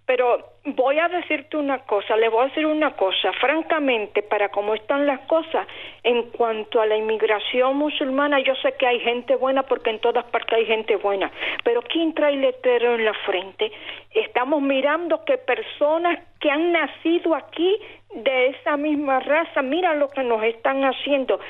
Pero 0.07 0.50
voy 0.65 0.99
a 0.99 1.09
decirte 1.09 1.57
una 1.57 1.79
cosa, 1.81 2.17
le 2.17 2.29
voy 2.29 2.45
a 2.45 2.49
decir 2.49 2.67
una 2.67 2.93
cosa. 2.93 3.33
Francamente, 3.35 4.23
para 4.23 4.51
cómo 4.51 4.75
están 4.75 5.07
las 5.07 5.21
cosas, 5.21 5.67
en 6.03 6.31
cuanto 6.31 6.81
a 6.81 6.87
la 6.87 6.97
inmigración 6.97 7.77
musulmana, 7.77 8.41
yo 8.41 8.55
sé 8.57 8.75
que 8.79 8.87
hay 8.87 9.01
gente 9.01 9.37
buena 9.37 9.63
porque 9.63 9.91
en 9.91 10.01
todas 10.01 10.25
partes 10.27 10.59
hay 10.59 10.67
gente 10.67 10.97
buena. 10.97 11.31
Pero 11.65 11.83
¿quién 11.83 12.15
trae 12.15 12.37
letrero 12.37 12.95
en 12.95 13.05
la 13.05 13.15
frente? 13.25 13.73
Estamos 14.11 14.61
mirando 14.61 15.25
que 15.25 15.39
personas 15.39 16.19
que 16.41 16.51
han 16.51 16.73
nacido 16.73 17.35
aquí 17.35 17.79
de 18.15 18.49
esa 18.49 18.77
misma 18.77 19.21
raza, 19.21 19.63
mira 19.63 19.95
lo 19.95 20.11
que 20.11 20.23
nos 20.23 20.43
están 20.43 20.85
haciendo. 20.85 21.41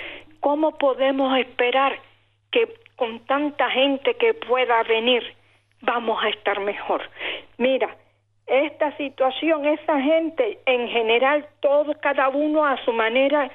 ¿Cómo 0.41 0.79
podemos 0.79 1.37
esperar 1.39 1.99
que 2.51 2.69
con 2.97 3.21
tanta 3.27 3.71
gente 3.71 4.15
que 4.15 4.35
pueda 4.35 4.83
venir 4.85 5.35
vamos 5.81 6.23
a 6.23 6.29
estar 6.29 6.61
mejor? 6.61 7.03
Mira, 7.59 7.95
esta 8.51 8.97
situación, 8.97 9.65
esa 9.65 10.01
gente 10.01 10.59
en 10.67 10.89
general, 10.89 11.47
todo, 11.61 11.95
cada 12.01 12.29
uno 12.29 12.67
a 12.67 12.77
su 12.85 12.93
manera, 12.93 13.51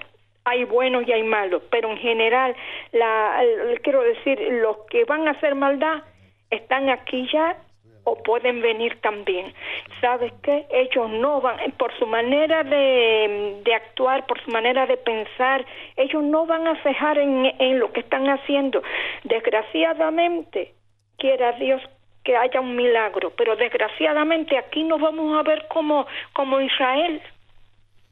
hay 0.46 0.64
buenos 0.64 1.08
y 1.08 1.12
hay 1.12 1.24
malos, 1.24 1.64
pero 1.70 1.92
en 1.92 1.98
general, 1.98 2.56
la, 2.92 3.42
quiero 3.84 4.02
decir, 4.04 4.40
los 4.62 4.78
que 4.90 5.04
van 5.04 5.28
a 5.28 5.32
hacer 5.32 5.56
maldad 5.56 6.04
están 6.50 6.90
aquí 6.90 7.28
ya 7.34 7.58
o 8.06 8.16
pueden 8.22 8.62
venir 8.62 9.02
también. 9.02 9.54
¿Sabes 10.00 10.32
qué? 10.44 10.68
Ellos 10.70 11.10
no 11.10 11.42
van, 11.42 11.58
por 11.72 11.92
su 11.98 12.06
manera 12.06 12.64
de, 12.64 13.62
de 13.64 13.74
actuar, 13.74 14.26
por 14.28 14.40
su 14.42 14.52
manera 14.52 14.86
de 14.86 14.98
pensar, 14.98 15.66
ellos 15.98 16.24
no 16.24 16.46
van 16.46 16.68
a 16.68 16.82
cejar 16.84 17.18
en, 17.18 17.52
en 17.60 17.80
lo 17.80 17.92
que 17.92 18.02
están 18.02 18.30
haciendo. 18.30 18.84
Desgraciadamente, 19.24 20.74
quiera 21.18 21.54
Dios 21.54 21.82
que 22.26 22.36
haya 22.36 22.60
un 22.60 22.76
milagro, 22.76 23.32
pero 23.38 23.56
desgraciadamente 23.56 24.58
aquí 24.58 24.84
nos 24.84 25.00
vamos 25.00 25.38
a 25.38 25.44
ver 25.44 25.68
como, 25.70 26.06
como 26.34 26.60
Israel. 26.60 27.22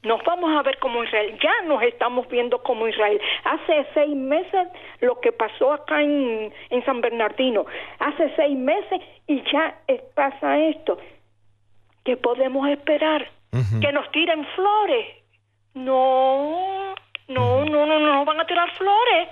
Nos 0.04 0.22
vamos 0.22 0.56
a 0.56 0.62
ver 0.62 0.78
como 0.78 1.02
Israel. 1.02 1.36
Ya 1.42 1.66
nos 1.66 1.82
estamos 1.82 2.28
viendo 2.28 2.62
como 2.62 2.86
Israel. 2.86 3.20
Hace 3.44 3.86
seis 3.92 4.14
meses 4.14 4.68
lo 5.00 5.18
que 5.20 5.32
pasó 5.32 5.72
acá 5.72 6.00
en, 6.00 6.52
en 6.70 6.84
San 6.84 7.00
Bernardino. 7.00 7.66
Hace 7.98 8.32
seis 8.36 8.56
meses 8.56 9.00
y 9.26 9.42
ya 9.50 9.74
pasa 10.14 10.58
esto. 10.58 10.98
¿Qué 12.04 12.16
podemos 12.16 12.68
esperar? 12.68 13.28
Que 13.80 13.92
nos 13.92 14.10
tiren 14.12 14.46
flores. 14.54 15.06
No, 15.74 16.94
no, 17.28 17.64
no, 17.64 17.86
no, 17.86 17.98
no 17.98 18.14
nos 18.14 18.26
van 18.26 18.40
a 18.40 18.46
tirar 18.46 18.70
flores. 18.76 19.28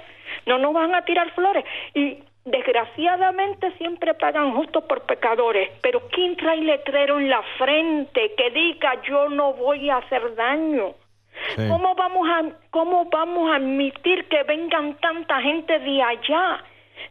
No 0.47 0.59
nos 0.59 0.73
van 0.73 0.95
a 0.95 1.05
tirar 1.05 1.31
flores. 1.35 1.65
Y 1.95 2.19
desgraciadamente 2.45 3.73
siempre 3.79 4.15
pagan 4.15 4.55
justo 4.55 4.87
por 4.87 5.03
pecadores. 5.03 5.71
Pero 5.83 6.09
¿quién 6.09 6.37
trae 6.37 6.59
letrero 6.59 7.19
en 7.19 7.31
la 7.31 7.43
frente 7.59 8.35
que 8.37 8.51
diga 8.51 9.01
yo 9.09 9.29
no 9.29 9.55
voy 9.55 9.91
a 9.91 9.99
hacer 9.99 10.35
daño? 10.35 10.95
Sí. 11.57 11.67
¿Cómo 11.69 11.95
vamos 11.95 12.29
a 12.29 12.43
cómo 12.71 13.07
vamos 13.07 13.51
a 13.51 13.57
admitir 13.57 14.29
que 14.29 14.43
vengan 14.43 14.95
tanta 15.01 15.41
gente 15.41 15.79
de 15.79 16.03
allá 16.03 16.63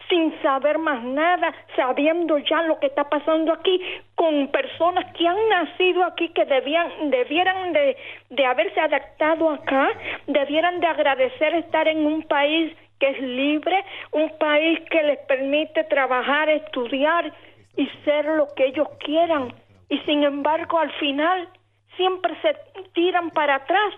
sin 0.10 0.40
saber 0.42 0.78
más 0.78 1.04
nada, 1.04 1.54
sabiendo 1.76 2.38
ya 2.38 2.62
lo 2.64 2.80
que 2.80 2.88
está 2.88 3.10
pasando 3.10 3.54
aquí 3.54 3.82
con 4.16 4.48
personas 4.50 5.12
que 5.16 5.28
han 5.28 5.50
nacido 5.50 6.04
aquí 6.04 6.30
que 6.30 6.46
debían 6.46 7.10
debieran 7.10 7.74
de, 7.74 7.98
de 8.30 8.46
haberse 8.46 8.80
adaptado 8.80 9.50
acá, 9.50 9.90
debieran 10.28 10.80
de 10.80 10.88
agradecer 10.88 11.56
estar 11.56 11.88
en 11.88 12.06
un 12.06 12.24
país 12.24 12.74
que 13.02 13.10
es 13.10 13.20
libre, 13.20 13.84
un 14.12 14.30
país 14.38 14.80
que 14.91 15.02
les 15.02 15.18
permite 15.26 15.84
trabajar, 15.86 16.47
estudiar 16.49 17.34
y 17.76 17.88
ser 18.06 18.26
lo 18.26 18.47
que 18.56 18.68
ellos 18.68 18.88
quieran. 18.99 19.52
Y 19.89 19.97
sin 20.02 20.24
embargo, 20.24 20.78
al 20.78 20.91
final 20.99 21.49
siempre 21.97 22.39
se 22.43 22.56
tiran 22.93 23.32
para 23.32 23.56
atrás. 23.56 23.95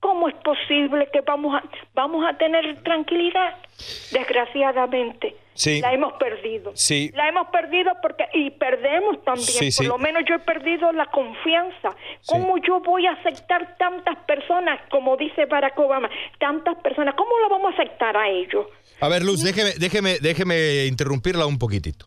¿Cómo 0.00 0.28
es 0.28 0.34
posible 0.36 1.08
que 1.12 1.20
vamos 1.22 1.54
a 1.56 1.62
vamos 1.94 2.24
a 2.28 2.36
tener 2.38 2.82
tranquilidad? 2.82 3.54
Desgraciadamente, 4.12 5.34
Sí. 5.54 5.80
la 5.80 5.92
hemos 5.92 6.12
perdido. 6.14 6.70
Sí. 6.74 7.10
La 7.14 7.28
hemos 7.28 7.48
perdido 7.48 7.90
porque 8.00 8.24
y 8.32 8.50
perdemos 8.50 9.22
también. 9.24 9.46
Sí, 9.46 9.70
Por 9.76 9.86
lo 9.86 9.98
menos 9.98 10.22
yo 10.28 10.36
he 10.36 10.38
perdido 10.38 10.92
la 10.92 11.06
confianza. 11.06 11.96
¿Cómo 12.26 12.58
yo 12.58 12.80
voy 12.80 13.06
a 13.06 13.12
aceptar 13.12 13.76
tantas 13.76 14.16
personas, 14.24 14.80
como 14.90 15.16
dice 15.16 15.46
Barack 15.46 15.76
Obama, 15.78 16.08
tantas 16.38 16.76
personas? 16.80 17.14
¿Cómo 17.16 17.30
lo 17.42 17.48
vamos 17.48 17.72
a 17.72 17.82
aceptar 17.82 18.16
a 18.16 18.28
ellos? 18.28 18.66
A 19.00 19.08
ver, 19.08 19.24
Luz, 19.24 19.42
déjeme, 19.42 19.70
déjeme, 19.78 20.18
déjeme 20.20 20.86
interrumpirla 20.86 21.46
un 21.46 21.58
poquitito. 21.58 22.06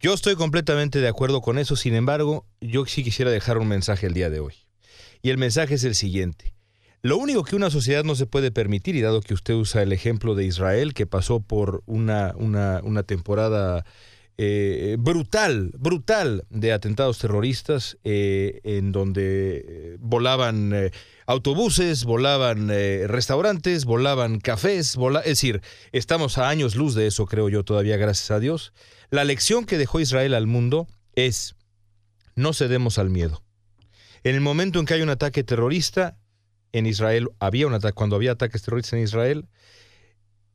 Yo 0.00 0.12
estoy 0.14 0.34
completamente 0.36 1.00
de 1.00 1.08
acuerdo 1.08 1.40
con 1.40 1.58
eso, 1.58 1.76
sin 1.76 1.94
embargo, 1.94 2.44
yo 2.60 2.84
sí 2.86 3.04
quisiera 3.04 3.30
dejar 3.30 3.58
un 3.58 3.68
mensaje 3.68 4.06
el 4.06 4.14
día 4.14 4.30
de 4.30 4.40
hoy. 4.40 4.54
Y 5.22 5.30
el 5.30 5.38
mensaje 5.38 5.74
es 5.74 5.84
el 5.84 5.94
siguiente. 5.94 6.52
Lo 7.02 7.16
único 7.16 7.44
que 7.44 7.54
una 7.54 7.70
sociedad 7.70 8.02
no 8.02 8.16
se 8.16 8.26
puede 8.26 8.50
permitir, 8.50 8.96
y 8.96 9.02
dado 9.02 9.20
que 9.20 9.34
usted 9.34 9.54
usa 9.54 9.82
el 9.82 9.92
ejemplo 9.92 10.34
de 10.34 10.44
Israel, 10.44 10.94
que 10.94 11.06
pasó 11.06 11.40
por 11.40 11.82
una, 11.86 12.34
una, 12.36 13.02
temporada 13.04 13.84
eh, 14.36 14.96
brutal, 14.98 15.70
brutal 15.78 16.44
de 16.50 16.72
atentados 16.72 17.18
terroristas, 17.18 17.98
eh, 18.02 18.60
en 18.64 18.90
donde 18.90 19.64
eh, 19.64 19.96
volaban 20.00 20.90
autobuses, 21.26 22.04
volaban 22.04 22.68
restaurantes, 22.68 23.84
volaban 23.84 24.40
cafés, 24.40 24.96
es 24.96 25.24
decir, 25.24 25.62
estamos 25.92 26.36
a 26.36 26.48
años 26.48 26.74
luz 26.74 26.96
de 26.96 27.06
eso, 27.06 27.26
creo 27.26 27.48
yo 27.48 27.64
todavía, 27.64 27.96
gracias 27.96 28.32
a 28.32 28.40
Dios. 28.40 28.72
La 29.10 29.22
lección 29.22 29.66
que 29.66 29.78
dejó 29.78 30.00
Israel 30.00 30.34
al 30.34 30.48
mundo 30.48 30.88
es, 31.14 31.54
no 32.34 32.52
cedemos 32.52 32.98
al 32.98 33.08
miedo. 33.08 33.44
En 34.24 34.34
el 34.34 34.40
momento 34.40 34.80
en 34.80 34.86
que 34.86 34.94
hay 34.94 35.02
un 35.02 35.10
ataque 35.10 35.44
terrorista, 35.44 36.17
en 36.72 36.86
Israel 36.86 37.30
había 37.38 37.66
un 37.66 37.74
ataque, 37.74 37.94
cuando 37.94 38.16
había 38.16 38.32
ataques 38.32 38.62
terroristas 38.62 38.94
en 38.94 39.04
Israel, 39.04 39.48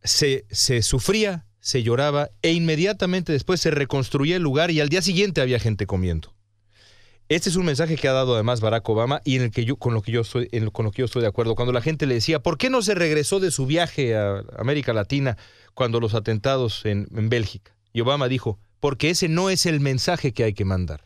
se, 0.04 0.46
se 0.50 0.82
sufría, 0.82 1.46
se 1.60 1.84
lloraba 1.84 2.30
e 2.42 2.52
inmediatamente 2.52 3.32
después 3.32 3.62
se 3.62 3.72
reconstruía 3.72 4.36
el 4.36 4.44
lugar 4.44 4.72
y 4.72 4.82
al 4.82 4.90
día 4.90 5.02
siguiente 5.02 5.42
había 5.42 5.60
gente 5.60 5.86
comiendo. 5.86 6.34
Este 7.30 7.50
es 7.50 7.56
un 7.56 7.66
mensaje 7.66 7.96
que 7.96 8.08
ha 8.08 8.14
dado 8.14 8.34
además 8.34 8.60
Barack 8.60 8.88
Obama 8.90 9.22
y 9.24 9.38
en 9.38 9.44
el 9.44 9.52
que 9.52 9.64
yo 9.64 9.78
con 9.78 9.94
lo 9.94 10.02
que 10.02 10.12
yo 10.12 10.22
estoy 10.22 10.50
con 10.74 10.86
lo 10.86 10.92
que 10.92 11.00
yo 11.00 11.06
estoy 11.06 11.22
de 11.22 11.30
acuerdo. 11.30 11.56
Cuando 11.56 11.72
la 11.72 11.82
gente 11.82 12.06
le 12.06 12.16
decía, 12.16 12.44
¿por 12.44 12.58
qué 12.58 12.70
no 12.70 12.82
se 12.82 12.96
regresó 12.96 13.40
de 13.40 13.50
su 13.50 13.66
viaje 13.66 14.16
a 14.16 14.44
América 14.58 14.94
Latina 14.94 15.38
cuando 15.74 16.00
los 16.02 16.16
atentados 16.16 16.86
en, 16.86 17.08
en 17.16 17.30
Bélgica? 17.30 17.76
Y 17.94 18.02
Obama 18.02 18.28
dijo, 18.28 18.60
porque 18.82 19.10
ese 19.10 19.30
no 19.30 19.50
es 19.50 19.66
el 19.66 19.80
mensaje 19.80 20.34
que 20.34 20.44
hay 20.44 20.54
que 20.54 20.66
mandar. 20.66 21.06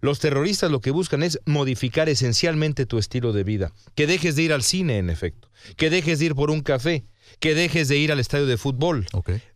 Los 0.00 0.18
terroristas 0.18 0.70
lo 0.70 0.80
que 0.80 0.90
buscan 0.90 1.22
es 1.22 1.38
modificar 1.46 2.08
esencialmente 2.08 2.86
tu 2.86 2.98
estilo 2.98 3.32
de 3.32 3.44
vida. 3.44 3.72
Que 3.94 4.06
dejes 4.06 4.36
de 4.36 4.42
ir 4.42 4.52
al 4.52 4.62
cine, 4.62 4.98
en 4.98 5.10
efecto. 5.10 5.50
Que 5.76 5.90
dejes 5.90 6.18
de 6.18 6.26
ir 6.26 6.34
por 6.34 6.50
un 6.50 6.60
café. 6.60 7.04
Que 7.40 7.54
dejes 7.54 7.88
de 7.88 7.96
ir 7.96 8.12
al 8.12 8.20
estadio 8.20 8.46
de 8.46 8.58
fútbol. 8.58 9.06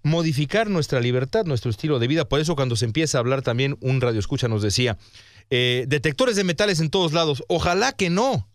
Modificar 0.03 0.71
nuestra 0.71 1.01
libertad, 1.01 1.45
nuestro 1.45 1.71
estilo 1.71 1.99
de 1.99 2.07
vida. 2.07 2.29
Por 2.29 2.41
eso 2.41 2.57
cuando 2.57 2.77
se 2.77 2.85
empieza 2.87 3.19
a 3.19 3.21
hablar 3.21 3.43
también, 3.43 3.77
un 3.81 4.01
radio 4.01 4.19
escucha 4.21 4.49
nos 4.49 4.63
decía, 4.63 4.97
eh, 5.51 5.85
detectores 5.89 6.37
de 6.37 6.45
metales 6.45 6.81
en 6.81 6.91
todos 6.91 7.13
lados. 7.13 7.43
Ojalá 7.49 7.93
que 7.93 8.11
no. 8.11 8.49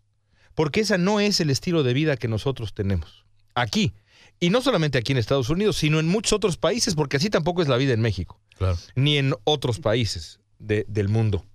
Porque 0.56 0.82
ese 0.82 0.98
no 0.98 1.20
es 1.20 1.40
el 1.40 1.50
estilo 1.50 1.84
de 1.84 1.94
vida 1.94 2.18
que 2.18 2.28
nosotros 2.28 2.74
tenemos. 2.74 3.26
Aquí, 3.56 3.94
Y 4.40 4.50
no 4.50 4.62
solamente 4.62 4.98
aquí 4.98 5.14
en 5.14 5.20
Estados 5.20 5.50
Unidos, 5.50 5.78
sino 5.78 6.00
en 6.02 6.08
muchos 6.08 6.34
otros 6.34 6.58
países, 6.58 6.96
porque 6.96 7.16
así 7.18 7.30
tampoco 7.30 7.62
es 7.62 7.70
la 7.70 7.78
vida 7.78 7.94
en 7.94 8.02
México, 8.02 8.42
Claro. 8.58 8.78
ni 8.96 9.18
en 9.18 9.34
otros 9.46 9.80
países 9.80 10.40
de- 10.60 10.86
del 10.90 11.08
mundo. 11.08 11.46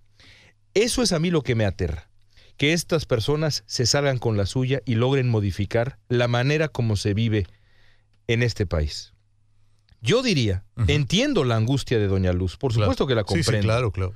Eso 0.74 1.02
es 1.02 1.12
a 1.12 1.18
mí 1.18 1.30
lo 1.30 1.42
que 1.42 1.54
me 1.54 1.64
aterra, 1.64 2.08
que 2.56 2.72
estas 2.72 3.04
personas 3.06 3.64
se 3.66 3.86
salgan 3.86 4.18
con 4.18 4.36
la 4.36 4.46
suya 4.46 4.80
y 4.84 4.94
logren 4.94 5.28
modificar 5.28 5.98
la 6.08 6.28
manera 6.28 6.68
como 6.68 6.96
se 6.96 7.14
vive 7.14 7.46
en 8.26 8.42
este 8.42 8.66
país. 8.66 9.12
Yo 10.00 10.22
diría, 10.22 10.64
entiendo 10.86 11.42
la 11.44 11.56
angustia 11.56 11.98
de 11.98 12.06
Doña 12.06 12.32
Luz, 12.32 12.56
por 12.56 12.72
Claro. 12.72 12.84
supuesto 12.86 13.06
que 13.06 13.14
la 13.16 13.22
Sí, 13.22 13.28
sí, 13.28 13.34
comprendo. 13.42 13.66
claro, 13.66 13.90
claro. 13.90 14.14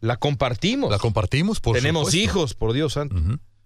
La 0.00 0.16
compartimos. 0.16 0.90
La 0.92 0.98
compartimos, 0.98 1.58
por 1.60 1.74
Tenemos 1.76 2.10
supuesto. 2.10 2.18
hijos, 2.24 2.54
por 2.54 2.72
Dios 2.72 2.92
santo. 2.92 3.16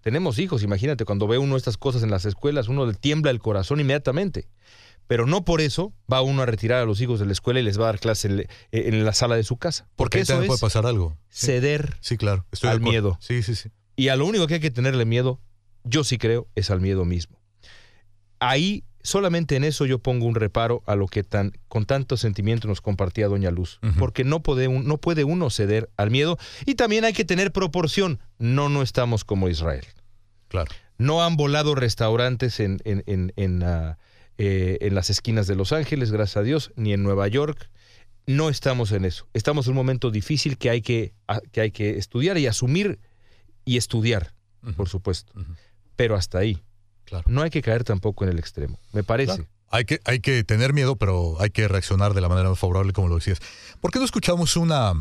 Tenemos 0.01 0.39
hijos, 0.39 0.63
imagínate, 0.63 1.05
cuando 1.05 1.27
ve 1.27 1.37
uno 1.37 1.55
estas 1.55 1.77
cosas 1.77 2.01
en 2.03 2.09
las 2.09 2.25
escuelas, 2.25 2.67
uno 2.69 2.85
le 2.87 2.93
tiembla 2.95 3.29
el 3.31 3.39
corazón 3.39 3.79
inmediatamente. 3.79 4.47
Pero 5.07 5.25
no 5.25 5.43
por 5.43 5.61
eso 5.61 5.93
va 6.11 6.21
uno 6.21 6.41
a 6.41 6.45
retirar 6.45 6.81
a 6.81 6.85
los 6.85 7.01
hijos 7.01 7.19
de 7.19 7.25
la 7.25 7.33
escuela 7.33 7.59
y 7.59 7.63
les 7.63 7.79
va 7.79 7.83
a 7.83 7.87
dar 7.87 7.99
clase 7.99 8.27
en, 8.27 8.47
en 8.71 9.05
la 9.05 9.13
sala 9.13 9.35
de 9.35 9.43
su 9.43 9.57
casa. 9.57 9.87
Porque 9.95 10.19
Porque 10.19 10.19
eso 10.21 10.41
es 10.41 10.47
puede 10.47 10.59
pasar 10.59 10.85
algo. 10.85 11.17
Ceder 11.29 11.97
Sí, 11.99 12.17
claro. 12.17 12.45
Estoy 12.51 12.69
al 12.69 12.81
miedo. 12.81 13.17
Sí, 13.19 13.43
sí, 13.43 13.55
sí. 13.55 13.69
Y 13.95 14.07
a 14.07 14.15
lo 14.15 14.25
único 14.25 14.47
que 14.47 14.55
hay 14.55 14.59
que 14.59 14.71
tenerle 14.71 15.05
miedo, 15.05 15.39
yo 15.83 16.03
sí 16.03 16.17
creo, 16.17 16.47
es 16.55 16.71
al 16.71 16.81
miedo 16.81 17.05
mismo. 17.05 17.37
Ahí, 18.39 18.83
solamente 19.03 19.55
en 19.55 19.63
eso 19.63 19.85
yo 19.85 19.99
pongo 19.99 20.25
un 20.25 20.35
reparo 20.35 20.81
a 20.85 20.95
lo 20.95 21.07
que 21.07 21.23
tan, 21.23 21.53
con 21.67 21.85
tanto 21.85 22.17
sentimiento 22.17 22.67
nos 22.67 22.81
compartía 22.81 23.27
Doña 23.27 23.51
Luz. 23.51 23.79
Porque 23.99 24.23
no 24.23 24.41
puede, 24.41 24.67
no 24.67 24.97
puede 24.97 25.23
uno 25.23 25.49
ceder 25.49 25.89
al 25.97 26.09
miedo. 26.11 26.37
Y 26.65 26.75
también 26.75 27.05
hay 27.05 27.13
que 27.13 27.25
tener 27.25 27.51
proporción. 27.51 28.19
No, 28.39 28.69
no 28.69 28.81
estamos 28.81 29.23
como 29.23 29.49
Israel. 29.49 29.85
Claro. 30.47 30.71
No 30.97 31.23
han 31.23 31.37
volado 31.37 31.75
restaurantes 31.75 32.59
en, 32.59 32.79
en, 32.85 33.03
en, 33.07 33.33
en, 33.35 33.63
ah, 33.63 33.97
eh, 34.37 34.77
en 34.81 34.95
las 34.95 35.09
esquinas 35.09 35.47
de 35.47 35.55
Los 35.55 35.71
Ángeles, 35.73 36.11
gracias 36.11 36.37
a 36.37 36.43
Dios, 36.43 36.71
ni 36.75 36.93
en 36.93 37.03
Nueva 37.03 37.27
York. 37.27 37.69
No 38.25 38.49
estamos 38.49 38.91
en 38.91 39.05
eso. 39.05 39.27
Estamos 39.33 39.67
en 39.67 39.71
un 39.71 39.77
momento 39.77 40.09
difícil 40.09 40.57
que 40.57 40.69
hay 40.69 40.81
que, 40.81 41.13
que, 41.51 41.61
hay 41.61 41.71
que 41.71 41.97
estudiar 41.97 42.37
y 42.37 42.47
asumir 42.47 42.99
y 43.65 43.77
estudiar, 43.77 44.33
por 44.75 44.89
supuesto. 44.89 45.33
Pero 45.95 46.15
hasta 46.15 46.39
ahí. 46.39 46.63
No 47.25 47.41
hay 47.41 47.49
que 47.49 47.61
caer 47.61 47.83
tampoco 47.83 48.23
en 48.23 48.31
el 48.31 48.39
extremo, 48.39 48.79
me 48.91 49.03
parece. 49.03 49.35
Claro. 49.35 49.49
Hay 49.69 49.85
que, 49.85 49.99
hay 50.05 50.19
que 50.19 50.43
tener 50.43 50.71
miedo, 50.71 50.95
pero 50.95 51.39
hay 51.41 51.49
que 51.49 51.67
reaccionar 51.67 52.13
de 52.13 52.21
la 52.21 52.29
manera 52.29 52.49
más 52.49 52.59
favorable, 52.59 52.93
como 52.93 53.07
lo 53.07 53.15
decías. 53.15 53.39
¿Por 53.81 53.91
qué 53.91 53.99
no 53.99 54.05
escuchamos 54.05 54.55
una, 54.55 54.93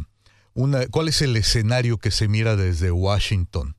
una... 0.54 0.86
¿Cuál 0.86 1.08
es 1.08 1.20
el 1.20 1.36
escenario 1.36 1.98
que 1.98 2.10
se 2.10 2.26
mira 2.26 2.56
desde 2.56 2.90
Washington? 2.90 3.76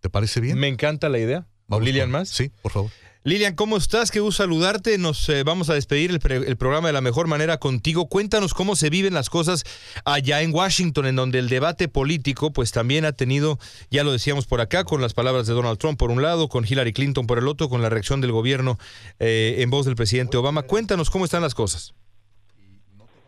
¿Te 0.00 0.10
parece 0.10 0.40
bien? 0.40 0.58
Me 0.58 0.68
encanta 0.68 1.08
la 1.08 1.18
idea. 1.18 1.46
Lilian 1.80 2.10
más? 2.10 2.28
Sí, 2.28 2.50
por 2.60 2.72
favor. 2.72 2.90
Lilian, 3.24 3.54
¿cómo 3.54 3.76
estás? 3.76 4.10
Qué 4.10 4.18
gusto 4.18 4.42
saludarte. 4.42 4.98
Nos 4.98 5.28
eh, 5.28 5.44
vamos 5.44 5.70
a 5.70 5.74
despedir 5.74 6.10
el, 6.10 6.44
el 6.44 6.56
programa 6.56 6.88
de 6.88 6.92
la 6.92 7.00
mejor 7.00 7.28
manera 7.28 7.58
contigo. 7.58 8.08
Cuéntanos 8.08 8.52
cómo 8.52 8.74
se 8.74 8.90
viven 8.90 9.14
las 9.14 9.30
cosas 9.30 9.62
allá 10.04 10.42
en 10.42 10.52
Washington, 10.52 11.06
en 11.06 11.14
donde 11.14 11.38
el 11.38 11.48
debate 11.48 11.86
político, 11.86 12.52
pues 12.52 12.72
también 12.72 13.04
ha 13.04 13.12
tenido, 13.12 13.58
ya 13.92 14.02
lo 14.02 14.10
decíamos 14.10 14.46
por 14.46 14.60
acá, 14.60 14.82
con 14.82 15.00
las 15.00 15.14
palabras 15.14 15.46
de 15.46 15.54
Donald 15.54 15.78
Trump 15.78 16.00
por 16.00 16.10
un 16.10 16.20
lado, 16.20 16.48
con 16.48 16.64
Hillary 16.68 16.92
Clinton 16.92 17.28
por 17.28 17.38
el 17.38 17.46
otro, 17.46 17.68
con 17.68 17.80
la 17.80 17.88
reacción 17.88 18.20
del 18.20 18.32
gobierno 18.32 18.76
eh, 19.20 19.54
en 19.58 19.70
voz 19.70 19.86
del 19.86 19.94
presidente 19.94 20.36
Obama. 20.36 20.62
Cuéntanos 20.62 21.08
cómo 21.08 21.24
están 21.24 21.42
las 21.42 21.54
cosas. 21.54 21.94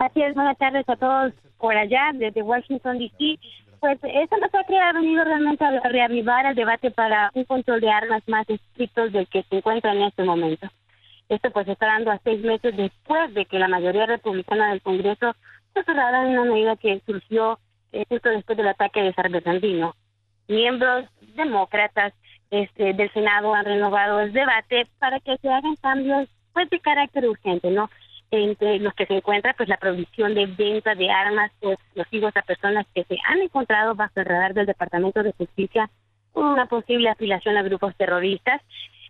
Así 0.01 0.23
es, 0.23 0.35
buenas 0.35 0.59
tardes 0.59 0.89
a 0.89 0.97
todos 0.97 1.33
por 1.59 1.77
allá, 1.77 2.11
desde 2.15 2.43
Washington, 2.43 2.99
D.C. 2.99 3.39
Pues 3.85 3.99
esta 4.03 4.39
masacre 4.39 4.80
ha 4.80 4.95
venido 4.95 5.22
realmente 5.24 5.62
a 5.62 5.78
reavivar 5.80 6.47
el 6.47 6.55
debate 6.55 6.91
para 6.91 7.30
un 7.35 7.45
control 7.45 7.82
de 7.82 7.91
armas 7.91 8.22
más 8.26 8.49
estricto 8.49 9.11
del 9.11 9.26
que 9.26 9.43
se 9.43 9.59
encuentra 9.59 9.93
en 9.93 10.05
este 10.05 10.22
momento. 10.24 10.70
Esto 11.28 11.51
pues 11.51 11.68
está 11.68 11.85
dando 11.89 12.11
a 12.11 12.18
seis 12.24 12.43
meses 12.43 12.74
después 12.74 13.35
de 13.35 13.45
que 13.45 13.59
la 13.59 13.68
mayoría 13.68 14.07
republicana 14.07 14.70
del 14.70 14.80
Congreso 14.80 15.37
cerrada 15.74 16.22
en 16.22 16.39
una 16.39 16.51
medida 16.51 16.76
que 16.76 17.03
surgió 17.05 17.59
eh, 17.93 18.07
justo 18.09 18.30
después 18.30 18.57
del 18.57 18.68
ataque 18.68 19.03
de 19.03 19.12
San. 19.12 19.61
Miembros 20.49 21.05
demócratas 21.37 22.14
este, 22.51 22.95
del 22.95 23.12
Senado 23.12 23.55
han 23.55 23.66
renovado 23.66 24.20
el 24.20 24.32
debate 24.32 24.87
para 24.99 25.20
que 25.20 25.37
se 25.37 25.51
hagan 25.51 25.76
cambios 25.76 26.26
pues 26.55 26.70
de 26.70 26.80
carácter 26.80 27.28
urgente, 27.28 27.70
¿no? 27.70 27.91
Entre 28.31 28.79
los 28.79 28.95
que 28.95 29.07
se 29.07 29.14
encuentra 29.14 29.55
pues 29.55 29.68
la 29.68 29.77
provisión 29.77 30.35
de 30.35 30.47
venta 30.47 30.95
de 30.95 31.11
armas 31.11 31.51
explosivos 31.61 32.37
a 32.37 32.43
personas 32.43 32.87
que 32.95 33.05
se 33.05 33.16
han 33.27 33.41
encontrado 33.41 33.95
bajo 33.95 34.12
el 34.16 34.27
radar 34.27 34.55
del 34.55 34.66
Departamento 34.66 35.22
de 35.22 35.33
Justicia 35.33 35.91
una 36.35 36.66
posible 36.66 37.09
afiliación 37.09 37.57
a 37.57 37.62
grupos 37.62 37.95
terroristas. 37.97 38.61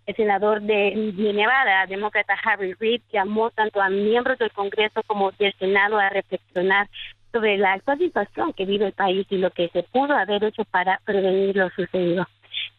El 0.06 0.14
senador 0.16 0.60
de 0.60 0.94
Nevada, 1.16 1.86
demócrata 1.86 2.34
Harry 2.44 2.74
Reid, 2.74 3.00
llamó 3.10 3.50
tanto 3.50 3.80
a 3.80 3.88
miembros 3.88 4.38
del 4.38 4.52
Congreso 4.52 5.02
como 5.06 5.32
del 5.32 5.54
Senado 5.54 5.98
a 5.98 6.10
reflexionar 6.10 6.88
sobre 7.32 7.56
la 7.56 7.72
actual 7.72 7.98
situación 7.98 8.52
que 8.52 8.66
vive 8.66 8.86
el 8.86 8.92
país 8.92 9.26
y 9.30 9.38
lo 9.38 9.50
que 9.50 9.68
se 9.70 9.82
pudo 9.82 10.12
haber 10.14 10.44
hecho 10.44 10.64
para 10.66 11.00
prevenir 11.04 11.56
lo 11.56 11.70
sucedido. 11.70 12.26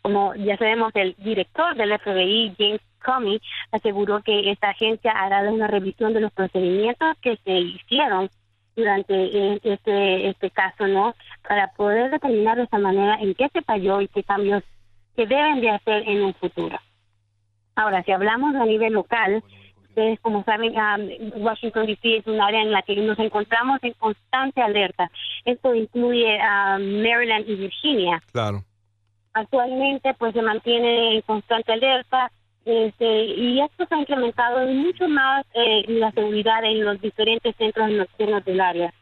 Como 0.02 0.36
ya 0.36 0.56
sabemos, 0.58 0.92
el 0.94 1.16
director 1.18 1.76
del 1.76 1.98
FBI, 2.00 2.56
James 2.58 2.82
Comey, 3.06 3.40
aseguró 3.72 4.22
que 4.24 4.52
esta 4.52 4.70
agencia 4.70 5.12
hará 5.12 5.50
una 5.52 5.68
revisión 5.68 6.14
de 6.14 6.22
los 6.22 6.32
procedimientos 6.34 7.16
que 7.22 7.38
se 7.44 7.52
hicieron 7.52 8.30
durante 8.76 9.56
este 9.64 10.30
este 10.30 10.50
caso, 10.52 10.88
¿no? 10.88 11.16
Para 11.48 11.68
poder 11.74 12.12
determinar 12.12 12.58
de 12.58 12.64
esta 12.64 12.78
manera 12.78 13.18
en 13.22 13.34
qué 13.36 13.48
se 13.54 13.62
falló 13.62 14.02
y 14.02 14.08
qué 14.10 14.24
cambios 14.24 14.64
se 15.16 15.26
deben 15.26 15.62
de 15.62 15.70
hacer 15.70 16.04
en 16.08 16.24
un 16.24 16.34
futuro. 16.34 16.78
Ahora, 17.76 18.04
si 18.04 18.12
hablamos 18.12 18.56
a 18.56 18.66
nivel 18.66 18.94
local, 18.94 19.44
ustedes 19.96 20.20
como 20.20 20.44
saben, 20.44 20.74
um, 20.76 21.44
Washington 21.44 21.86
D.C. 21.86 22.18
es 22.18 22.28
un 22.28 22.42
área 22.42 22.62
en 22.62 22.72
la 22.72 22.82
que 22.82 22.96
nos 22.98 23.18
encontramos 23.20 23.80
en 23.82 23.94
constante 23.94 24.62
alerta. 24.62 25.10
Esto 25.46 25.74
incluye 25.74 26.40
a 26.42 26.78
Maryland 26.78 27.48
y 27.48 27.56
Virginia. 27.56 28.22
Claro. 28.32 28.64
Actualmente, 29.34 30.14
pues 30.14 30.34
se 30.34 30.42
mantiene 30.42 31.16
en 31.16 31.22
constante 31.22 31.74
alerta 31.74 32.32
este, 32.66 33.26
y 33.26 33.62
esto 33.62 33.86
se 33.86 33.96
ha 33.96 34.00
incrementado 34.00 34.66
mucho 34.68 35.08
más 35.08 35.46
eh, 35.54 35.86
la 35.88 36.12
seguridad 36.12 36.64
en 36.64 36.84
los 36.84 37.00
diferentes 37.00 37.56
centros 37.58 37.92
nocturnos 37.92 38.44
del 38.44 38.60
área. 38.60 38.94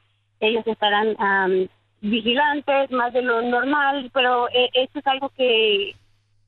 Ellos 0.41 0.68
estarán 0.68 1.16
am, 1.18 1.70
vigilantes 2.01 2.91
más 2.91 3.14
de 3.14 3.22
lo 3.22 3.41
normal, 3.41 4.11
pero 4.14 4.49
eh, 4.49 4.70
esto 4.74 4.99
es 4.99 5.07
algo 5.07 5.30
que 5.30 5.95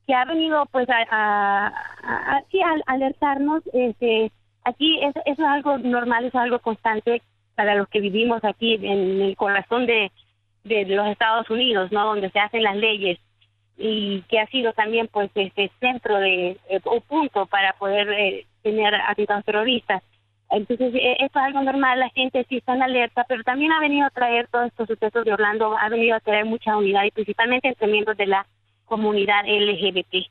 que 0.06 0.14
ha 0.14 0.24
venido 0.24 0.66
pues 0.66 0.88
a, 0.88 1.72
a, 1.72 2.42
alertarnos 2.86 3.62
este 3.72 4.30
aquí 4.64 5.00
es, 5.02 5.14
es 5.24 5.38
algo 5.40 5.78
normal 5.78 6.24
es 6.24 6.34
algo 6.34 6.60
constante 6.60 7.22
para 7.56 7.74
los 7.74 7.88
que 7.88 8.00
vivimos 8.00 8.44
aquí 8.44 8.74
en 8.74 9.20
el 9.20 9.36
corazón 9.36 9.86
de, 9.86 10.12
de 10.64 10.84
los 10.84 11.08
Estados 11.08 11.50
Unidos 11.50 11.90
no 11.90 12.06
donde 12.06 12.30
se 12.30 12.38
hacen 12.38 12.62
las 12.62 12.76
leyes 12.76 13.18
y 13.76 14.22
que 14.22 14.38
ha 14.40 14.46
sido 14.46 14.72
también 14.72 15.08
pues 15.08 15.30
este 15.34 15.70
centro 15.80 16.16
de 16.18 16.58
eh, 16.68 16.80
o 16.84 17.00
punto 17.00 17.46
para 17.46 17.72
poder 17.74 18.10
eh, 18.12 18.46
tener 18.62 18.94
atentados 18.94 19.44
terroristas. 19.44 20.02
Entonces 20.50 20.94
eh, 20.94 21.16
esto 21.20 21.38
es 21.38 21.44
algo 21.44 21.62
normal 21.62 22.00
la 22.00 22.08
gente 22.10 22.46
sí 22.48 22.58
está 22.58 22.74
en 22.74 22.82
alerta 22.82 23.24
pero 23.28 23.42
también 23.42 23.72
ha 23.72 23.80
venido 23.80 24.06
a 24.06 24.10
traer 24.10 24.48
todos 24.48 24.66
estos 24.66 24.88
sucesos 24.88 25.24
de 25.24 25.32
Orlando 25.32 25.76
ha 25.76 25.88
venido 25.88 26.16
a 26.16 26.20
traer 26.20 26.44
mucha 26.44 26.76
unidad 26.76 27.04
y 27.04 27.10
principalmente 27.10 27.68
entre 27.68 27.88
miembros 27.88 28.16
de 28.16 28.26
la 28.26 28.46
comunidad 28.84 29.44
LGBT 29.44 30.28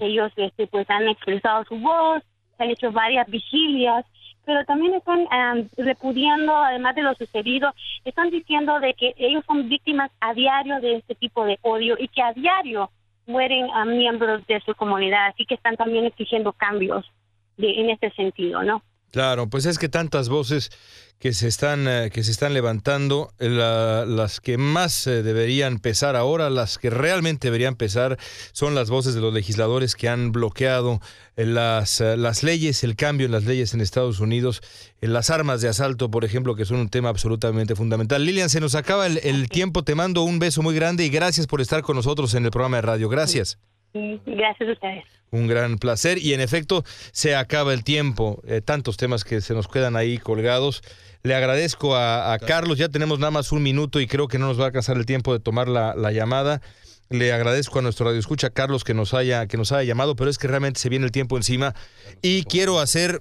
ellos 0.00 0.32
este, 0.36 0.66
pues 0.66 0.90
han 0.90 1.08
expresado 1.08 1.64
su 1.64 1.76
voz, 1.76 2.22
han 2.58 2.70
hecho 2.70 2.90
varias 2.90 3.28
vigilias, 3.28 4.04
pero 4.44 4.64
también 4.64 4.94
están 4.94 5.26
am, 5.30 5.68
repudiando, 5.76 6.56
además 6.56 6.94
de 6.94 7.02
lo 7.02 7.14
sucedido, 7.14 7.72
están 8.04 8.30
diciendo 8.30 8.80
de 8.80 8.94
que 8.94 9.14
ellos 9.16 9.44
son 9.46 9.68
víctimas 9.68 10.10
a 10.20 10.34
diario 10.34 10.80
de 10.80 10.96
este 10.96 11.14
tipo 11.14 11.44
de 11.44 11.58
odio 11.62 11.96
y 11.98 12.08
que 12.08 12.22
a 12.22 12.32
diario 12.32 12.90
mueren 13.26 13.70
a 13.72 13.84
miembros 13.84 14.46
de 14.46 14.60
su 14.60 14.74
comunidad, 14.74 15.26
así 15.26 15.46
que 15.46 15.54
están 15.54 15.76
también 15.76 16.06
exigiendo 16.06 16.52
cambios 16.52 17.10
de, 17.56 17.80
en 17.80 17.90
este 17.90 18.10
sentido, 18.10 18.62
¿no? 18.62 18.82
Claro, 19.12 19.48
pues 19.48 19.66
es 19.66 19.78
que 19.78 19.90
tantas 19.90 20.30
voces 20.30 20.70
que 21.18 21.34
se 21.34 21.46
están, 21.46 21.86
eh, 21.86 22.10
que 22.12 22.24
se 22.24 22.30
están 22.32 22.54
levantando, 22.54 23.30
eh, 23.38 23.48
la- 23.50 24.06
las 24.06 24.40
que 24.40 24.56
más 24.56 25.06
eh, 25.06 25.22
deberían 25.22 25.78
pesar 25.78 26.16
ahora, 26.16 26.48
las 26.50 26.78
que 26.78 26.88
realmente 26.90 27.46
deberían 27.48 27.76
pesar, 27.76 28.18
son 28.52 28.74
las 28.74 28.88
voces 28.88 29.14
de 29.14 29.20
los 29.20 29.32
legisladores 29.34 29.94
que 29.94 30.08
han 30.08 30.32
bloqueado 30.32 31.00
eh, 31.36 31.44
las, 31.44 32.00
las 32.00 32.42
leyes, 32.42 32.82
el 32.84 32.96
cambio 32.96 33.26
en 33.26 33.32
las 33.32 33.44
leyes 33.44 33.74
en 33.74 33.82
Estados 33.82 34.18
Unidos, 34.18 34.62
en 35.02 35.12
las 35.12 35.28
armas 35.28 35.60
de 35.60 35.68
asalto, 35.68 36.10
por 36.10 36.24
ejemplo, 36.24 36.56
que 36.56 36.64
son 36.64 36.78
un 36.78 36.88
tema 36.88 37.10
absolutamente 37.10 37.76
fundamental. 37.76 38.24
Lilian, 38.24 38.48
se 38.48 38.60
nos 38.60 38.74
acaba 38.74 39.06
el, 39.06 39.20
el 39.22 39.48
tiempo, 39.50 39.84
te 39.84 39.94
mando 39.94 40.22
un 40.22 40.38
beso 40.38 40.62
muy 40.62 40.74
grande 40.74 41.04
y 41.04 41.10
gracias 41.10 41.46
por 41.46 41.60
estar 41.60 41.82
con 41.82 41.96
nosotros 41.96 42.32
en 42.34 42.46
el 42.46 42.50
programa 42.50 42.78
de 42.78 42.82
radio. 42.82 43.08
Gracias. 43.10 43.58
Gracias 43.94 44.68
a 44.68 44.72
ustedes. 44.72 45.04
Un 45.30 45.46
gran 45.46 45.78
placer 45.78 46.18
y 46.18 46.34
en 46.34 46.40
efecto 46.40 46.84
se 47.12 47.34
acaba 47.34 47.72
el 47.72 47.84
tiempo, 47.84 48.42
eh, 48.46 48.60
tantos 48.60 48.96
temas 48.96 49.24
que 49.24 49.40
se 49.40 49.54
nos 49.54 49.68
quedan 49.68 49.96
ahí 49.96 50.18
colgados. 50.18 50.82
Le 51.22 51.34
agradezco 51.34 51.96
a, 51.96 52.32
a 52.32 52.38
Carlos, 52.38 52.78
ya 52.78 52.88
tenemos 52.88 53.18
nada 53.18 53.30
más 53.30 53.52
un 53.52 53.62
minuto 53.62 54.00
y 54.00 54.06
creo 54.06 54.28
que 54.28 54.38
no 54.38 54.46
nos 54.46 54.58
va 54.58 54.64
a 54.64 54.66
alcanzar 54.66 54.96
el 54.96 55.06
tiempo 55.06 55.32
de 55.32 55.40
tomar 55.40 55.68
la, 55.68 55.94
la 55.94 56.12
llamada. 56.12 56.60
Le 57.08 57.32
agradezco 57.32 57.78
a 57.78 57.82
nuestro 57.82 58.06
radio 58.06 58.18
escucha 58.18 58.50
Carlos 58.50 58.84
que 58.84 58.94
nos 58.94 59.12
haya 59.12 59.46
que 59.46 59.58
nos 59.58 59.70
haya 59.72 59.84
llamado, 59.84 60.16
pero 60.16 60.30
es 60.30 60.38
que 60.38 60.48
realmente 60.48 60.80
se 60.80 60.88
viene 60.88 61.04
el 61.04 61.12
tiempo 61.12 61.36
encima 61.36 61.74
y 62.22 62.44
quiero 62.44 62.80
hacer 62.80 63.20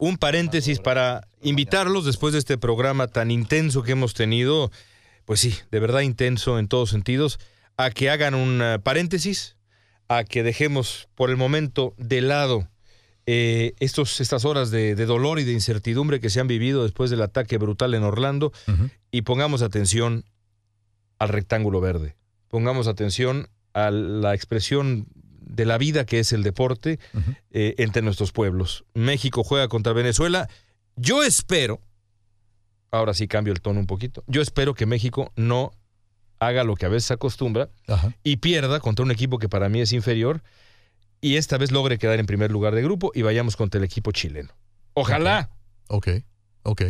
un 0.00 0.16
paréntesis 0.16 0.80
para 0.80 1.28
invitarlos 1.42 2.04
después 2.06 2.32
de 2.32 2.38
este 2.38 2.58
programa 2.58 3.06
tan 3.06 3.30
intenso 3.30 3.82
que 3.82 3.92
hemos 3.92 4.14
tenido, 4.14 4.70
pues 5.26 5.40
sí, 5.40 5.54
de 5.70 5.80
verdad 5.80 6.00
intenso 6.00 6.58
en 6.58 6.68
todos 6.68 6.90
sentidos, 6.90 7.38
a 7.76 7.90
que 7.90 8.10
hagan 8.10 8.34
un 8.34 8.60
eh, 8.62 8.78
paréntesis, 8.78 9.56
a 10.10 10.24
que 10.24 10.42
dejemos 10.42 11.08
por 11.14 11.30
el 11.30 11.36
momento 11.36 11.94
de 11.96 12.20
lado 12.20 12.68
eh, 13.26 13.74
estos, 13.78 14.20
estas 14.20 14.44
horas 14.44 14.72
de, 14.72 14.96
de 14.96 15.06
dolor 15.06 15.38
y 15.38 15.44
de 15.44 15.52
incertidumbre 15.52 16.18
que 16.18 16.30
se 16.30 16.40
han 16.40 16.48
vivido 16.48 16.82
después 16.82 17.10
del 17.10 17.22
ataque 17.22 17.58
brutal 17.58 17.94
en 17.94 18.02
Orlando 18.02 18.52
y 19.12 19.22
pongamos 19.22 19.62
atención 19.62 20.24
al 21.20 21.28
rectángulo 21.28 21.80
verde. 21.80 22.16
Pongamos 22.48 22.88
atención 22.88 23.50
a 23.72 23.92
la 23.92 24.34
expresión 24.34 25.06
de 25.14 25.64
la 25.64 25.78
vida 25.78 26.04
que 26.04 26.18
es 26.18 26.32
el 26.32 26.42
deporte 26.42 26.98
eh, 27.52 27.76
entre 27.78 28.02
nuestros 28.02 28.32
pueblos. 28.32 28.84
México 28.94 29.44
juega 29.44 29.68
contra 29.68 29.92
Venezuela. 29.92 30.48
Yo 30.96 31.22
espero, 31.22 31.80
ahora 32.90 33.14
sí 33.14 33.28
cambio 33.28 33.52
el 33.52 33.60
tono 33.60 33.78
un 33.78 33.86
poquito, 33.86 34.24
yo 34.26 34.42
espero 34.42 34.74
que 34.74 34.86
México 34.86 35.30
no 35.36 35.70
haga 36.40 36.64
lo 36.64 36.74
que 36.74 36.86
a 36.86 36.88
veces 36.88 37.10
acostumbra 37.12 37.70
y 38.24 38.36
pierda 38.38 38.80
contra 38.80 39.04
un 39.04 39.10
equipo 39.10 39.38
que 39.38 39.48
para 39.48 39.68
mí 39.68 39.80
es 39.80 39.92
inferior 39.92 40.42
y 41.20 41.36
esta 41.36 41.58
vez 41.58 41.70
logre 41.70 41.98
quedar 41.98 42.18
en 42.18 42.26
primer 42.26 42.50
lugar 42.50 42.74
de 42.74 42.82
grupo 42.82 43.12
y 43.14 43.22
vayamos 43.22 43.56
contra 43.56 43.78
el 43.78 43.84
equipo 43.84 44.10
chileno. 44.10 44.48
Ojalá. 44.94 45.50
Ok, 45.88 46.08
ok. 46.62 46.82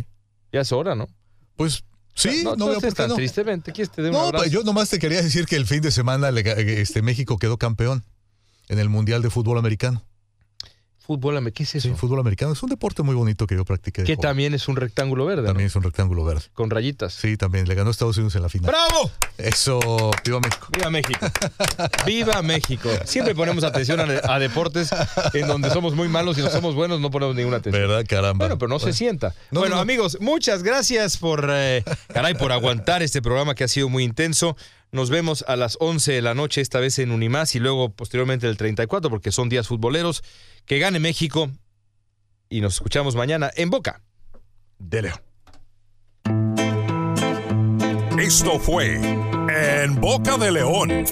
Ya 0.53 0.61
es 0.61 0.73
hora, 0.73 0.95
¿no? 0.95 1.09
Pues 1.57 1.85
Sí, 2.15 2.43
no, 2.45 2.57
no, 2.57 2.67
veo 2.67 2.81
por 2.81 2.95
qué 2.95 3.07
no. 3.09 3.15
tristemente. 3.15 3.73
¿Quieres 3.73 3.91
te 3.93 4.03
dé 4.03 4.11
No, 4.11 4.31
pues 4.33 4.51
yo 4.51 4.63
nomás 4.65 4.91
te 4.91 4.99
quería 4.99 5.23
decir 5.23 5.47
que 5.47 5.57
el 5.57 5.67
fin 5.67 5.81
de 5.81 5.91
semana 5.91 6.31
ga- 6.31 6.57
este, 6.59 7.03
México 7.03 7.39
quedó 7.39 7.57
campeón 7.57 8.05
en 8.69 8.79
el 8.79 8.89
Mundial 8.89 9.23
de 9.23 9.31
Fútbol 9.31 9.59
Americano. 9.59 10.05
Fútbol, 11.11 11.53
¿qué 11.53 11.65
es 11.65 11.75
eso? 11.75 11.89
Sí, 11.89 11.95
fútbol 11.97 12.21
americano. 12.21 12.53
Es 12.53 12.63
un 12.63 12.71
deporte 12.71 13.03
muy 13.03 13.17
bonito 13.17 13.45
que 13.49 13.57
yo 13.57 13.65
practiqué. 13.65 14.05
Que 14.05 14.17
también 14.17 14.55
es 14.55 14.69
un 14.69 14.77
rectángulo 14.77 15.27
verde. 15.27 15.45
También 15.45 15.67
es 15.67 15.75
un 15.75 15.83
rectángulo 15.83 16.25
verde. 16.25 16.43
Con 16.55 16.71
rayitas. 16.71 17.15
Sí, 17.15 17.37
también. 17.37 17.67
Le 17.67 17.75
ganó 17.75 17.91
Estados 17.91 18.17
Unidos 18.17 18.37
en 18.37 18.43
la 18.43 18.49
final. 18.49 18.71
¡Bravo! 18.71 19.11
Eso, 19.37 20.13
viva 20.25 20.39
México. 20.39 20.69
¡Viva 20.71 20.89
México! 20.91 21.27
¡Viva 22.07 22.43
México! 22.43 22.89
Siempre 23.07 23.35
ponemos 23.35 23.65
atención 23.65 23.99
a, 23.99 24.05
a 24.33 24.39
deportes 24.39 24.91
en 25.35 25.49
donde 25.49 25.71
somos 25.71 25.97
muy 25.97 26.07
malos 26.07 26.39
y 26.39 26.43
no 26.43 26.51
somos 26.51 26.77
buenos, 26.77 27.01
no 27.01 27.11
ponemos 27.11 27.35
ninguna 27.35 27.57
atención. 27.57 27.89
¿Verdad? 27.89 28.07
Caramba. 28.09 28.45
Bueno, 28.45 28.57
pero 28.57 28.69
no 28.69 28.79
se 28.79 28.93
sienta. 28.93 29.35
No, 29.51 29.59
bueno, 29.59 29.75
no, 29.75 29.77
no. 29.79 29.83
amigos, 29.83 30.17
muchas 30.21 30.63
gracias 30.63 31.17
por, 31.17 31.51
eh, 31.53 31.83
caray, 32.15 32.35
por 32.35 32.53
aguantar 32.53 33.03
este 33.03 33.21
programa 33.21 33.57
que 33.57 33.65
ha 33.65 33.69
sido 33.69 33.89
muy 33.89 34.05
intenso. 34.05 34.57
Nos 34.93 35.09
vemos 35.09 35.45
a 35.47 35.55
las 35.57 35.77
11 35.81 36.13
de 36.13 36.23
la 36.23 36.35
noche, 36.35 36.61
esta 36.61 36.81
vez 36.81 36.99
en 36.99 37.13
Unimás 37.13 37.55
y 37.55 37.61
luego 37.61 37.91
posteriormente 37.91 38.49
el 38.49 38.57
34, 38.57 39.09
porque 39.09 39.31
son 39.31 39.49
días 39.49 39.69
futboleros. 39.69 40.23
Que 40.67 40.79
gane 40.79 40.99
México 40.99 41.51
y 42.49 42.61
nos 42.61 42.75
escuchamos 42.75 43.15
mañana 43.15 43.51
en 43.55 43.71
Boca 43.71 44.03
de 44.79 45.03
León. 45.03 45.21
Esto 48.19 48.59
fue 48.59 48.97
En 48.97 50.01
Boca 50.01 50.37
de 50.37 50.53
León. 50.53 51.07